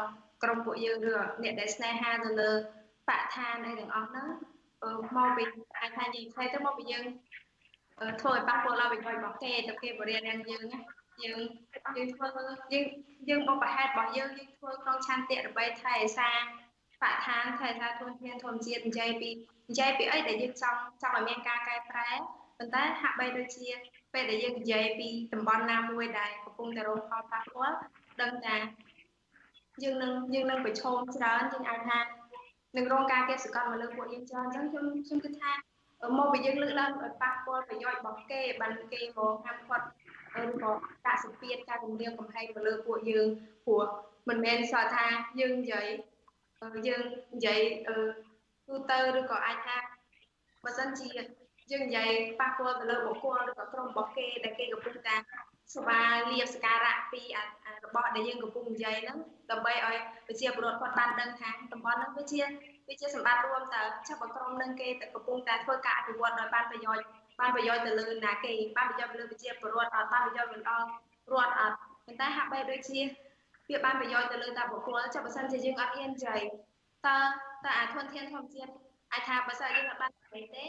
[0.43, 1.13] ក្រុមពួកយើងឬ
[1.43, 2.51] អ្នកដែលស្នេហាទៅលើ
[3.09, 4.27] បកឋានអីទាំងអស់ហ្នឹង
[5.17, 5.43] មកពី
[5.79, 7.03] អាចថានិយាយផ្សេងទៅមកពីយើង
[8.21, 10.63] ធ្វើឲ្យប៉ះពាល់ដល់ប្រយោជន៍របស់គេទៅគេបរិញ្ញាយើង
[11.21, 11.39] យើង
[11.97, 12.27] យើងធ្វើ
[12.73, 12.85] យើង
[13.29, 16.29] យើងបបហេតុរបស់យើងយើងធ្វើក្នុងឆន្ទៈដើម្បីថែរក្សា
[17.01, 19.29] បឋានថែរក្សាធនធានធម្មជាតិនិយាយពី
[19.69, 22.09] និយាយពីអីដែលយើងចង់ចង់ឲ្យមានការកែប្រែ
[22.57, 23.67] ប៉ុន្តែហាក់បីដូចជា
[24.13, 27.75] ពេលដែលយើងនិយាយពីតំបន់ណាមួយដែលកំពុងតែរងផលប៉ះពាល់
[28.21, 28.55] ដឹងថា
[29.83, 31.99] យើងនឹងយើងនឹងប្រឈមច្រើនយើងអាចថា
[32.77, 35.51] នឹងរងការកេះសកលមកលើពួកយើងច្រើនអញ្ចឹងខ្ញុំខ្ញុំគិតថា
[36.17, 39.85] មកពីយើងលើកឡើងឲ្យប៉ះពាល់ប្រយោជន៍របស់គេបានគេមកហាមឃាត់
[40.41, 40.71] ឬក៏
[41.05, 43.27] ដាក់សម្ពាធការគម្រាមកំហែងមកលើពួកយើង
[43.65, 43.83] ព្រោះ
[44.29, 45.05] មិនមែនស្គាល់ថា
[45.39, 45.87] យើងនិយាយ
[46.87, 47.01] យើង
[47.35, 47.59] និយាយ
[48.67, 49.77] ទូទៅឬក៏អាចថា
[50.63, 51.07] បើសិនជា
[51.71, 55.15] យើងនិយាយប៉ះពាល់ទៅលើបុគ្គលឬក៏ក្រុមរបស់គេដែលគេកំពុងតែ
[55.73, 55.99] ស្វា
[56.31, 57.21] លៀបសការៈពី
[57.85, 59.17] របស់ដែលយើងកំពុងនិយាយហ្នឹង
[59.51, 59.97] ដើម្បីឲ្យ
[60.27, 62.41] ប្រជាពលរដ្ឋគាត់បានដឹងថាតំបន់ហ្នឹងវាជា
[62.87, 67.05] វាជាសម្បត្តិរួមតើចាប់បក្រុមនឹងគេតែកំពុងតែធ្វើការអភិវឌ្ឍដោយបានប្រយោជន៍
[67.39, 70.85] បានប្រយោជន៍ទៅលើណាគេបានប្រយោជន៍ទៅលើប្រជាពលរដ្ឋអត់បានប្រយោជន៍ទៅដល់
[71.31, 71.75] រដ្ឋអត់
[72.05, 72.99] ប៉ុន្តែហាក់បីដូចជា
[73.69, 76.39] វាបានប្រយោជន៍ទៅលើតែបុគ្គលចាប់បើសិនជាយើងអត់ហ៊ាននិយាយ
[77.07, 77.17] តើ
[77.65, 78.71] តើអាធនធានធម្មជាតិ
[79.11, 80.63] អាចថាបើសិនយើងអត់បាននិយាយទេ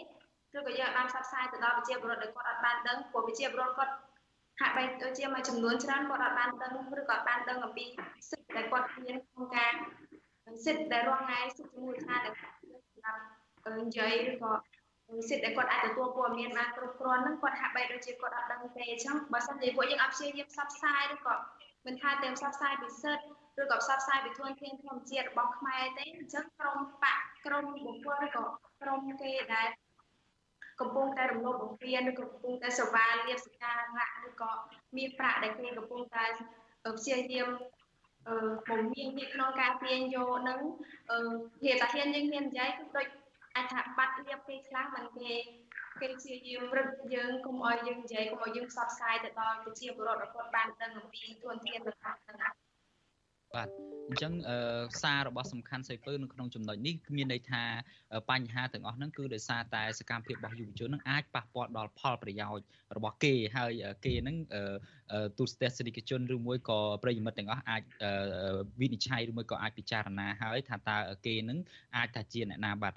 [0.56, 3.92] ឬក៏យើងអត់បានផ្សព្វផ្សាយទៅដល់ប្រជាពលរដ្ឋដែលគាត់អត់បានដឹងព្រោះប្រជាពលរដ្ឋគាត់
[4.60, 7.84] ហាក់បីដូចជាមួយចំនួនច្រើនគាត់អត់បានដឹងឬក៏អត់បានដឹងអំពី
[8.30, 9.72] សិទ្ធិដែលគាត់មានក្នុងការ
[10.64, 13.20] សិទ្ធិដែលរងថ្ងៃសិទ្ធិជាមួយថាដែលសម្រាប់
[13.80, 14.52] និយាយឬក៏
[15.28, 21.34] សិទ្ធិដែលគាត់អាចទទួលព័ត៌មានបានគ្រប់គ្រាន់ហ្នឹងគាត់ហាក់បីដូចជាគាត់អត់ដឹងទេអញ្ចឹងបើសិនជាពួកយើងអត់ព្យាយាមផ្សព្វផ្សាយឬក៏
[21.86, 23.26] មិនថាតែផ្សព្វផ្សាយពីសិទ្ធិ
[23.62, 28.44] ឬក៏ផ្សព្វផ្សាយពីធនធានធម្មជាតិរបស់ខ្មែរទេអញ្ចឹងក្រុមបកក្រុមបុគ្គលឬក៏
[28.82, 29.68] ក្រុមគេដែល
[30.80, 34.50] កំពុងតែរំលោភបំពានឬក៏កំពុងតែសវាលៀបសការៈឬក៏
[34.96, 36.24] មានប្រាក់ដែលគេកំពុងតែ
[36.84, 37.48] ព្យាយាម
[38.28, 38.36] អឺ
[38.68, 40.60] បំមាននេះក្នុងការទាញយកនឹង
[41.10, 41.18] អឺ
[41.62, 43.06] ភាសាហ៊ានយើងហ៊ាននិយាយគឺដូច
[43.56, 45.32] អាចថាបាត់លៀបពេលខ្លះមិនគេ
[46.00, 52.63] គេព្យាយាមរឹតយើងកុំឲ្យយើងនិយាយកុំឲ្យយើងផ្សព្វផ្សាយទៅដល់ប្រជាពលរដ្ឋរបស់គាត់បានដឹងអំពីទួនាទីរបស់ហ្នឹង
[53.56, 53.68] បាទ
[54.08, 54.32] អញ្ចឹង
[55.02, 57.62] សាររបស់សំខាន់សៃពើនៅក្នុងចំណុចនេះមានន័យថា
[58.30, 62.64] បញ្ហាទាំងអស់ហ្នឹងគឺដោយសារតែសកម្មភាពរបស់យុវជនហ្នឹងអាចប៉ះពាល់ដល់ផលប្រយោជន៍
[62.96, 63.72] របស់គេហើយ
[64.04, 64.36] គេហ្នឹង
[65.38, 67.82] ទូស្ទស្សនិកជនឬមួយក៏ប្រិយមិត្តទាំងអស់អាច
[68.80, 70.96] វិនិច្ឆ័យឬមួយក៏អាចពិចារណាហើយថាតើ
[71.26, 71.58] គេហ្នឹង
[71.96, 72.94] អាចថាជាអ្នកណាបាទ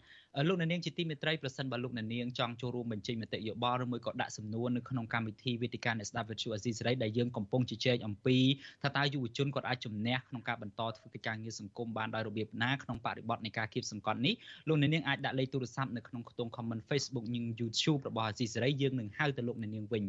[0.48, 8.38] លោកអ្នកនាងជាទីមេត្រីប្រសិនបើលោកអ្នកនាងចង់ចូលរួមបញ្ចេញមតិយោបល់ឬមួយក៏ដាក់សំណួរនៅក្នុងកម្មវិធីវេទិកាអ្នកស្ដាប់វិទ្យុអាស៊ីសេរីដែលយើងកំពុងជជែកអំពី
[8.84, 14.34] ថាតើយុវជនគាត់អាចជំនះក្នុងការបន្តធ្វើកិច្ចការងារសង្គមបានដោយរបៀបណាក្នុងបរិបទនៃការគៀបសង្កត់នេះ
[14.68, 20.06] លោកអ្នកនាងអាចដាក់លេខទូរស័ព្ទនៅក្នុងខ្ទង់ comment Facebook និង YouTube របស់អាស៊ីសេរីយើងនឹងហៅទៅលោកអ្នកនាងវិញ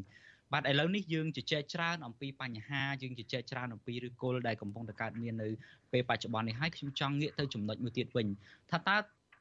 [0.52, 5.48] បាទឥឡូវនេះយើងជជែកច្រើនអំពីបញ្ហាយើងជជែកច្រើនអំពីឫសគល់ដែលកំពុងតែកើតមាននៅ
[5.92, 8.26] ពេលបច្ចុប្បន្ននេះហើយខ្ញុំចង់ងាកទៅចំណុចមួយទៀតវិញ
[8.70, 8.96] ថាតើ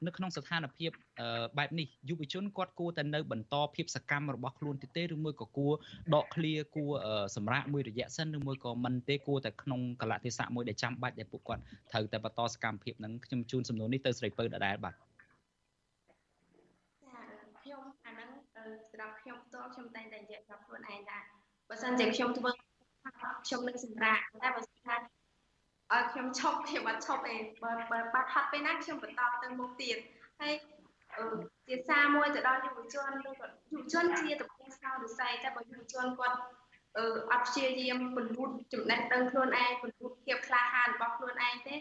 [0.05, 0.91] នៅក្នុងស្ថានភាព
[1.57, 5.73] បែបនេះយុវជនគាត់គួរតែនៅបន្តភាពសកម្មរបស់ខ្លួនទៀតទេឬមួយក៏គួរ
[6.15, 6.91] ដកឃ្លាគួរ
[7.35, 14.95] សម្រាប់មួយរយៈសិនឬមួយក៏មិនទេគួរតែក្នុងកលៈទេសៈមួយដែលចាំបាច់ដែលពួកគាត់ត្រូវតែបន្តសកម្មភាពហ្នឹងខ្ញុំជូនសំណួរនេះទៅស្រីពៅដដែលបាទ
[17.61, 18.29] ខ្ញុំអាហ្នឹង
[18.91, 21.19] សម្រាប់ខ្ញុំផ្ទាល់ខ្ញុំតែងតែនិយាយប្រាប់ខ្លួនឯងថា
[21.69, 22.49] បើសិនជាខ្ញុំធ្វើ
[23.45, 24.95] ខ្ញុំនឹងសម្រាប់តែបើសិនថា
[25.93, 29.97] ឲ្យខ្ញុំឈប់ខ្ញុំអត់ឈប់ទេបើបើបាត់ហត់ពេលណាខ្ញុំបន្តទៅមុខទៀត
[30.41, 30.53] ហើយ
[31.67, 36.37] ជាសារមួយទៅដល់យុវជនឬក៏យុវជនជាតំណែងស្នើវិស័យតែបើយុវជនគាត់
[36.97, 41.75] អឺអត់ព្យាយាមពន្លូតចំណេះដឹងខ្លួនឯងពន្លូតភាពក្លាហានរបស់ខ្លួនឯងទេ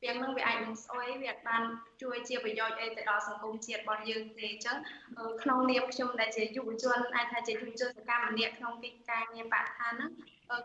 [0.00, 1.62] ពីនឹងវាអាចនឹងស្អុយវាអាចបាន
[2.02, 4.76] ជួយជាប្រយោជន៍អីទៅដល់សង្គមជាតិរបស់យើងទេអញ្ចឹង
[5.42, 10.10] ក្នុងនាមខ្ញុំដែលជាយុវជនអាចថាជាយុវជនសកម្មម្នាក់ក្នុងកិច្ចការងារបរិស្ថានហ្នឹង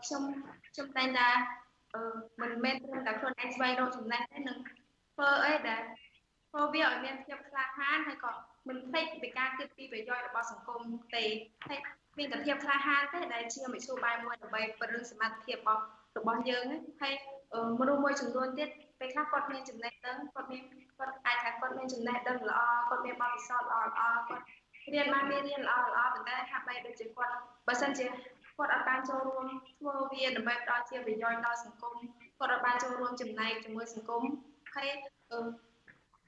[0.04, 0.22] ខ្ញុំ
[0.72, 1.28] ខ្ញុំតែងតែ
[2.42, 4.58] មិនមែនត្រឹមតែខ្លួនឯងស្វែងរកចំណេះទេនឹង
[5.14, 5.82] ធ្វើអីដែល
[6.50, 8.32] ធ្វើវាឲ្យមានភាពក្លាហានហើយក៏
[8.68, 10.80] មិនភ្លេចពីការគិតពីប្រយោជន៍របស់សង្គម
[11.14, 11.24] ទេ
[11.68, 11.78] ហើយ
[12.18, 15.82] មានតែភាពក្លាហានទេដែលជាមធ្យោបាយមួយដើម្បីពង្រឹងសមត្ថភាពរបស់
[16.18, 16.66] របស់យើង
[17.00, 17.14] ហើយ
[17.80, 18.68] មនុស្សមួយចំនួនទៀត
[19.00, 20.62] ពេលខ្លះគាត់មានចំណេះដឹងគាត់មាន
[20.98, 24.44] គាត់អាចថាគាត់មានចំណេះដឹងល្អគាត់មានបទពិសោធន៍ល្អល្អគាត់
[24.94, 27.32] រៀនបានមានរៀនល្អល្អប៉ុន្តែហាក់បីដូចជាគាត់
[27.66, 28.06] បើសិនជា
[28.58, 29.46] គាត់អត់បានចូលរួម
[29.78, 31.94] ធ្វើវាដើម្បីផ្ដល់ជាប្រយោជន៍ដល់សង្គម
[32.38, 34.22] គាត់អត់បានចូលរួមចំណែកជាមួយសង្គម
[34.74, 34.88] ហើយ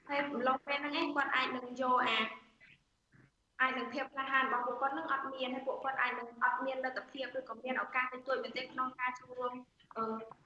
[0.07, 2.19] ហើយម្លងពេលហ្នឹងឯងគាត់អាចនឹងយកអា
[3.61, 9.53] អាចនឹងភាពក្លាហានរបស់ពួកគាត់នឹងអត់មានហើយពួកគាត់អាចនឹងអត់មានលទ្ធភាពឬក៏មានឱកាសទៅជួយមែនទេក្នុងការចូលរួម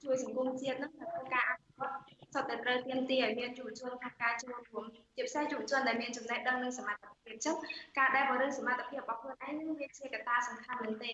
[0.03, 1.95] ជួយសង្គមជាតិនឹងក្នុងការអភិវឌ្ឍ
[2.35, 4.83] សុទ្ធតែត្រូវទាមទារឲ្យមានយុវជនក្នុងការចូលរួម
[5.15, 7.55] ជាពិសេសយុវជនដែលមានចំណេះដឹងនិងសមត្ថភាពអញ្ចឹង
[7.97, 11.09] ការដែលបរិសមត្ថភាពរបស់ខ្លួនឯងនឹងវាជាកត្តាសំខាន់មែនទេ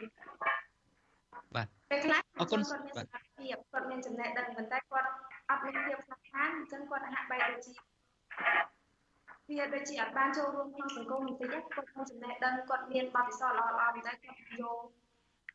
[1.55, 5.09] បាទពេលខ្លះអរគុណគាត់មានសមត្ថភាពគាត់មានចំណេះដឹងប៉ុន្តែគាត់
[5.49, 7.73] អត់មានភាពខ្លាំងខានអញ្ចឹងគាត់ហាក់បីដូចជា
[9.57, 14.77] វាដូចជាអត់បានចូលរួមក្នុងសង្គមបន្តិចគាត់មានចំណេះដឹងគាត់មានបទពិសោធន៍ល្អៗប៉ុន្តែគាត់យក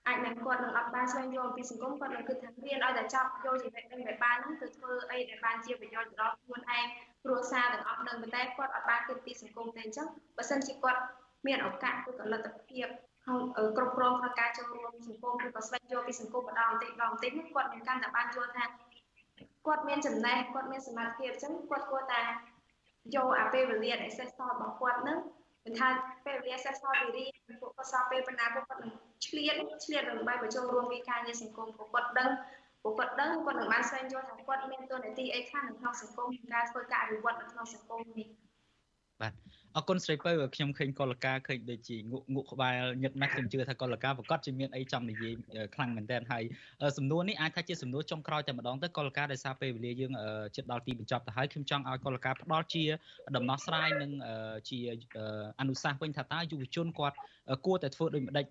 [0.06, 6.86] អាចនឹងគាត់នឹងអត់បានស្វែងយល់ពីសង្គមគាត់នឹងគិតថារៀនឲ្យតែចប់យកចំណេះដឹងដែលបានហ្នឹងគឺធ្វើអីដែលបានជាប្រយោជន៍ដល់ខ្លួនឯង
[7.24, 11.00] គ្រួសារទាំងអស់នឹងប៉ុន្តែគាត់អត់បានគិតពីសង្គមទេអញ្ចឹងបើសិនជាគាត់
[11.46, 12.86] មានឱកាសឬក៏លទ្ធភាព
[13.24, 13.38] ក្នុង
[13.76, 18.64] គ្រប់គ្រងក្នុងការចូលរួមសង្គមឬក៏ស្វែងយល់ពីសង្គមម្ដងបន្តិចម្ដងបន្តិចនេះគាត់នឹងកាន់តែបានយល់ថា
[19.66, 22.22] គាត់មានចំណេះគាត់មានសមត្ថភាពអញ្ចឹងគាត់គួរតែ
[23.14, 25.18] យកអាពេលវេលាដែលសេះសល់របស់គាត់នឹង
[25.64, 25.88] មិនថា
[26.26, 28.92] ពេលវេលាសេះសល់ពីរៀនពួកគាត់សល់ពេលប៉ុណ្ណាពួកគាត់នឹង
[29.24, 29.54] ឆ្លៀត
[29.84, 32.30] ឆ្លៀតដើម្បីបញ្ចូលរួមពីការងារសង្គមពួកគាត់ដឹង
[32.82, 38.28] ពួកគាត់ដឹងគាត់នឹងបានស្វែងយល់ថាគាត់មានតួនាទីអីខ្លះនៅក្នុងសង្គមការធ្វើការអភិវឌ្ឍនៅក្នុងសង្គមនេះ
[39.20, 39.32] បាទ
[39.76, 45.32] អរគុណស្រីពៅខ្ញុំឃើញកលកាឃើញដូចជាងក់ងក់ក្បាលញឹកណាស់ខ្ញុំជឿថាកលកាប្រកាសជាមានអីចំនិយាយ
[45.74, 46.44] ខ្លាំងមែនទែនហើយ
[46.96, 50.12] សំណួរនេះអាចថាជាសំណួរចុងក្រោយតែម្ដងទៅកលកាដោយសារពេលវេលាយើង
[50.56, 52.84] ជិតដល់ទីបញ្ចប់ទៅហើយខ្ញុំចង់ឲ្យកលកាផ្ដល់ជា
[53.36, 54.10] ដំណោះស្រាយនិង
[54.70, 54.78] ជា
[55.60, 57.16] អនុសាសន៍វិញថាតើយុវជនគាត់
[57.66, 58.46] គួរតែធ្វើដូចម្ដេច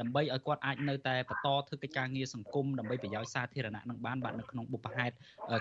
[0.00, 5.14] ដើម្បីឲ្យគាត់អាចនៅតែបន្តធ្វើកិច្ចការងារសង្គមដើម្បីប្រយោជន៍សាធារណៈនឹងបានបាទនៅក្នុងបុព្វហេតុ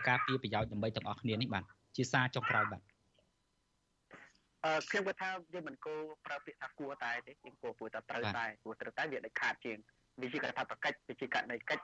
[0.10, 1.64] ការពារប្រយោជន៍ដើម្បីទាំងអស់គ្នានេះបាទ
[1.98, 2.95] ជាសារចុងក្រោយបាទអឺ
[4.90, 9.78] ខ្ញុំគិតថាយើងមិនគួរប្រើពាក្យថាគួរតែទេយើងគួរគួរតែត្រូវតែគួរត្រូវតែវាដាច់ខាតជាង
[10.22, 11.84] វាជាកថាបកិច្ចវាជាករណីកិច្ច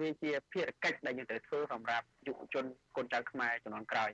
[0.00, 2.64] វាជាភារកិច្ចដែលយើងត្រូវធ្វើសម្រាប់យុវជន
[2.96, 4.10] កូនចៅខ្មែរជំនាន់ក្រោយ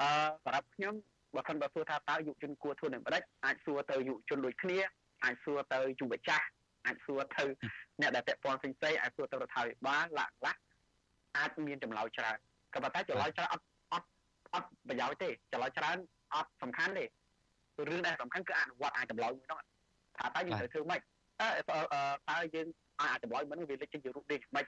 [0.00, 0.08] អឺ
[0.44, 0.94] សម្រាប់ខ្ញុំ
[1.36, 4.78] បើមិនបើសួរថាតើយុវជនគួរធ្វើដូចម្ដេចអាចសួរទៅយុវជនដូចគ្នា
[5.24, 6.44] អាចសួរទៅយុវចាស់
[6.86, 7.44] អាចសួរទៅ
[8.00, 10.60] អ្នកដែលពាក់ព័ន្ធផ្សេងៗអាចសួរទៅរដ្ឋាភិបាលឡាក់ឡាក់
[11.36, 12.38] អាចមានចម្លើយច្រើន
[12.74, 14.08] ក៏ប៉ុន្តែចម្លើយច្រើនអត់អត់
[14.54, 15.96] អត់ប្រយោជន៍ទេចម្លើយច្រើន
[16.34, 17.04] អត់សំខាន់ទេ
[17.88, 19.60] រឿងដែលសំខាន់គឺអនុវត្តអាចតម្លៃមួយនោះ
[20.18, 21.00] ថាតើយើងត្រូវធ្វើម៉េច
[21.40, 21.48] តើ
[22.30, 22.66] តើយើង
[23.00, 24.66] អាចតម្លៃមិនវាលេចចេញជារូបរាងម៉េច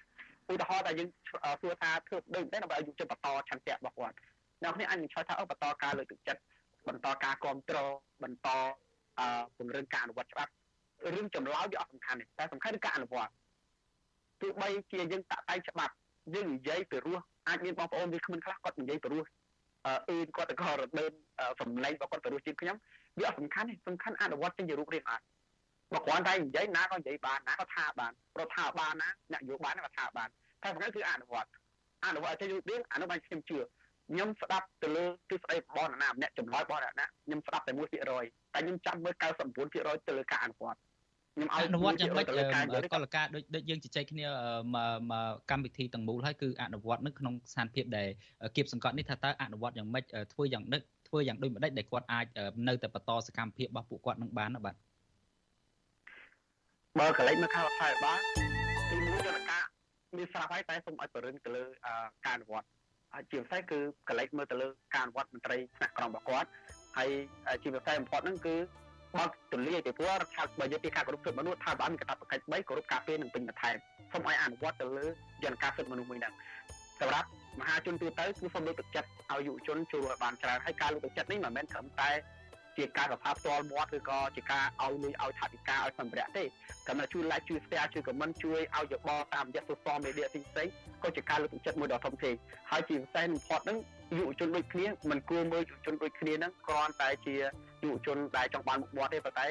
[0.53, 1.09] ឧទាហរណ៍ថាយើង
[1.61, 4.17] សួរថាធ្វើដូចទេដើម្បីឲ្យយុវជនបន្តឆន្ទៈរបស់គាត់
[4.63, 6.41] អ្នកនេះអាចនឹងឆ្លើយថាអូបន្តការលើកទឹកចិត្ត
[6.89, 7.91] បន្តការគ្រប់គ្រង
[8.23, 8.49] បន្ត
[9.19, 9.27] អឺ
[9.57, 10.53] ពង្រឹងការអនុវត្តច្បាប់
[11.15, 13.33] រឿងចម្លើយវាអត់សំខាន់ទេតែសំខាន់គឺការអនុវត្ត
[14.41, 15.93] ទោះបីជាយើងតាក់តែងច្បាប់
[16.35, 19.29] យើងនិយាយទៅរស់អាចមានបងប្អូនវាគ្មិនខ្លះគាត់និយាយទៅរស់
[19.87, 21.13] អឺគាត់ទៅក៏រដើន
[21.61, 22.77] សំឡេងរបស់គាត់ទៅរស់ជាងខ្ញុំ
[23.19, 25.25] វាអត់សំខាន់ទេសំខាន់អនុវត្តចេញជារូបរាងអត់
[25.93, 30.29] បើគ្រាន់តែនិយាយណាក៏និយាយបានណាក៏ថាបានរដ្ឋាភិបាលណាអ្នកយោបាយណាក៏ថាបាន
[30.63, 31.51] តែសំខាន់គឺអនុវត្ត
[32.07, 33.59] អនុវត្តចេញរូបរាងអានោះបានខ្ញុំជឿ
[34.09, 37.83] ខ្ញុំស្ដាប់ទៅលើទស្សនៈរបស់អ្នកណាម្នាក់ចម្លើយរបស់អ្នកណាខ្ញុំស្ដាប់តែ1%
[38.55, 40.79] តែខ្ញុំចាំមើល99%ទៅលើការអនុវត្ត
[41.35, 42.31] ខ្ញុំឲ្យអនុវត្តយ៉ាងម៉េចក
[43.03, 44.27] លការដូចដូចយើងជជែកគ្នា
[44.75, 48.09] មកកម្មវិធីទាំងមូលហើយគឺអនុវត្តនៅក្នុងស្ថានភាពដែល
[48.57, 52.27] គៀបសង្កត់នេះថាតើអនុវត្តយ៉ាងម៉េចធ្វើយ៉ាងដឹកធ្វើយ៉ាងដូចម្ដេចដែលគាត់អាច
[52.69, 54.77] នៅតែបន្តសកម្មភាពរបស់ពួកគាត់នឹងបានបាទ
[57.01, 58.19] បើកលេចមកខាងរដ្ឋាភិបាល
[58.91, 59.65] ទីមួយយន្តការ
[60.17, 61.65] មានស្រាប់ហើយតែសូមឲ្យបរិញ្ញទៅលើ
[62.27, 62.67] ការអនុវត្ត
[63.31, 63.79] ជាពិសេសគឺ
[64.09, 66.49] កលេចមើលទៅលើការអនុវត្តមន្ត្រីថ្នាក់ក្រមរបស់គាត់
[66.99, 67.11] ហើយ
[67.63, 68.57] ជាពិសេសបំផុតហ្នឹងគឺ
[69.17, 73.77] បើកទលាយពីព្រោះរដ្ឋាភិបាលបើយកពីការគោរពសិទ្ធិមនុស្សថាបានកាតព្វកិច្ច3គោរពការពារនិងពេញបន្ថែម
[74.13, 75.07] សូមឲ្យអនុវត្តទៅលើ
[75.45, 76.35] យន្តការសិទ្ធិមនុស្សមួយហ្នឹង
[77.01, 77.29] សម្រាប់
[77.61, 82.11] មហាជនទូទៅគឺសូមលើកទឹកចិត្តឲ្យយុវជនចូលឲ្យបានច្រើនហើយការលើកទឹកចិត្តនេះមិនមែនត្រឹមតែ
[82.79, 90.73] ជាការសភាផ្ទាល់មាត់ឬក៏ជាការឲ្យលុយឲ្យថវិកាឲ្យសម្ភារៈទេតែមកជួយ like ជួយ share ជួយ comment ជួយឲ្យយោបល់តាមរយៈ social media ផ្សេងៗ
[91.03, 92.35] ក៏ជាការលើកទឹកចិត្តមួយដ៏ធំធេង
[92.71, 93.79] ហើយជាពិសេសបំផុតហ្នឹង
[94.19, 97.35] យុវជនដូចគ្នាមិនគួរមើលយុវជនដូចគ្នាហ្នឹងគ្រាន់តែជា
[97.83, 99.47] យុវជនដែលចង់បានមុខមាត់ទេប៉ុន្តែ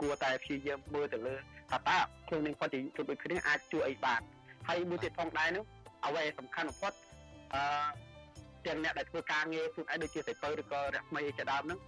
[0.00, 1.34] គួរតែព្យាយាមមើលទៅលើ
[1.70, 1.98] ថាតើ
[2.28, 4.20] ខ្លួននឹងគាត់ជាយុវជនដូចគ្នាអាចជួយអីបាន
[4.68, 5.64] ហើយមួយទៀតផងដែរនោះ
[6.06, 6.92] អ្វីសំខាន់បំផុត
[7.54, 7.86] អឺ
[8.66, 11.78] ទាំងអ្នកដែលធ្វើការងារខ្លួនឯងដូចជាសៃពៅឬក៏រស្មីជាដើមហ្នឹង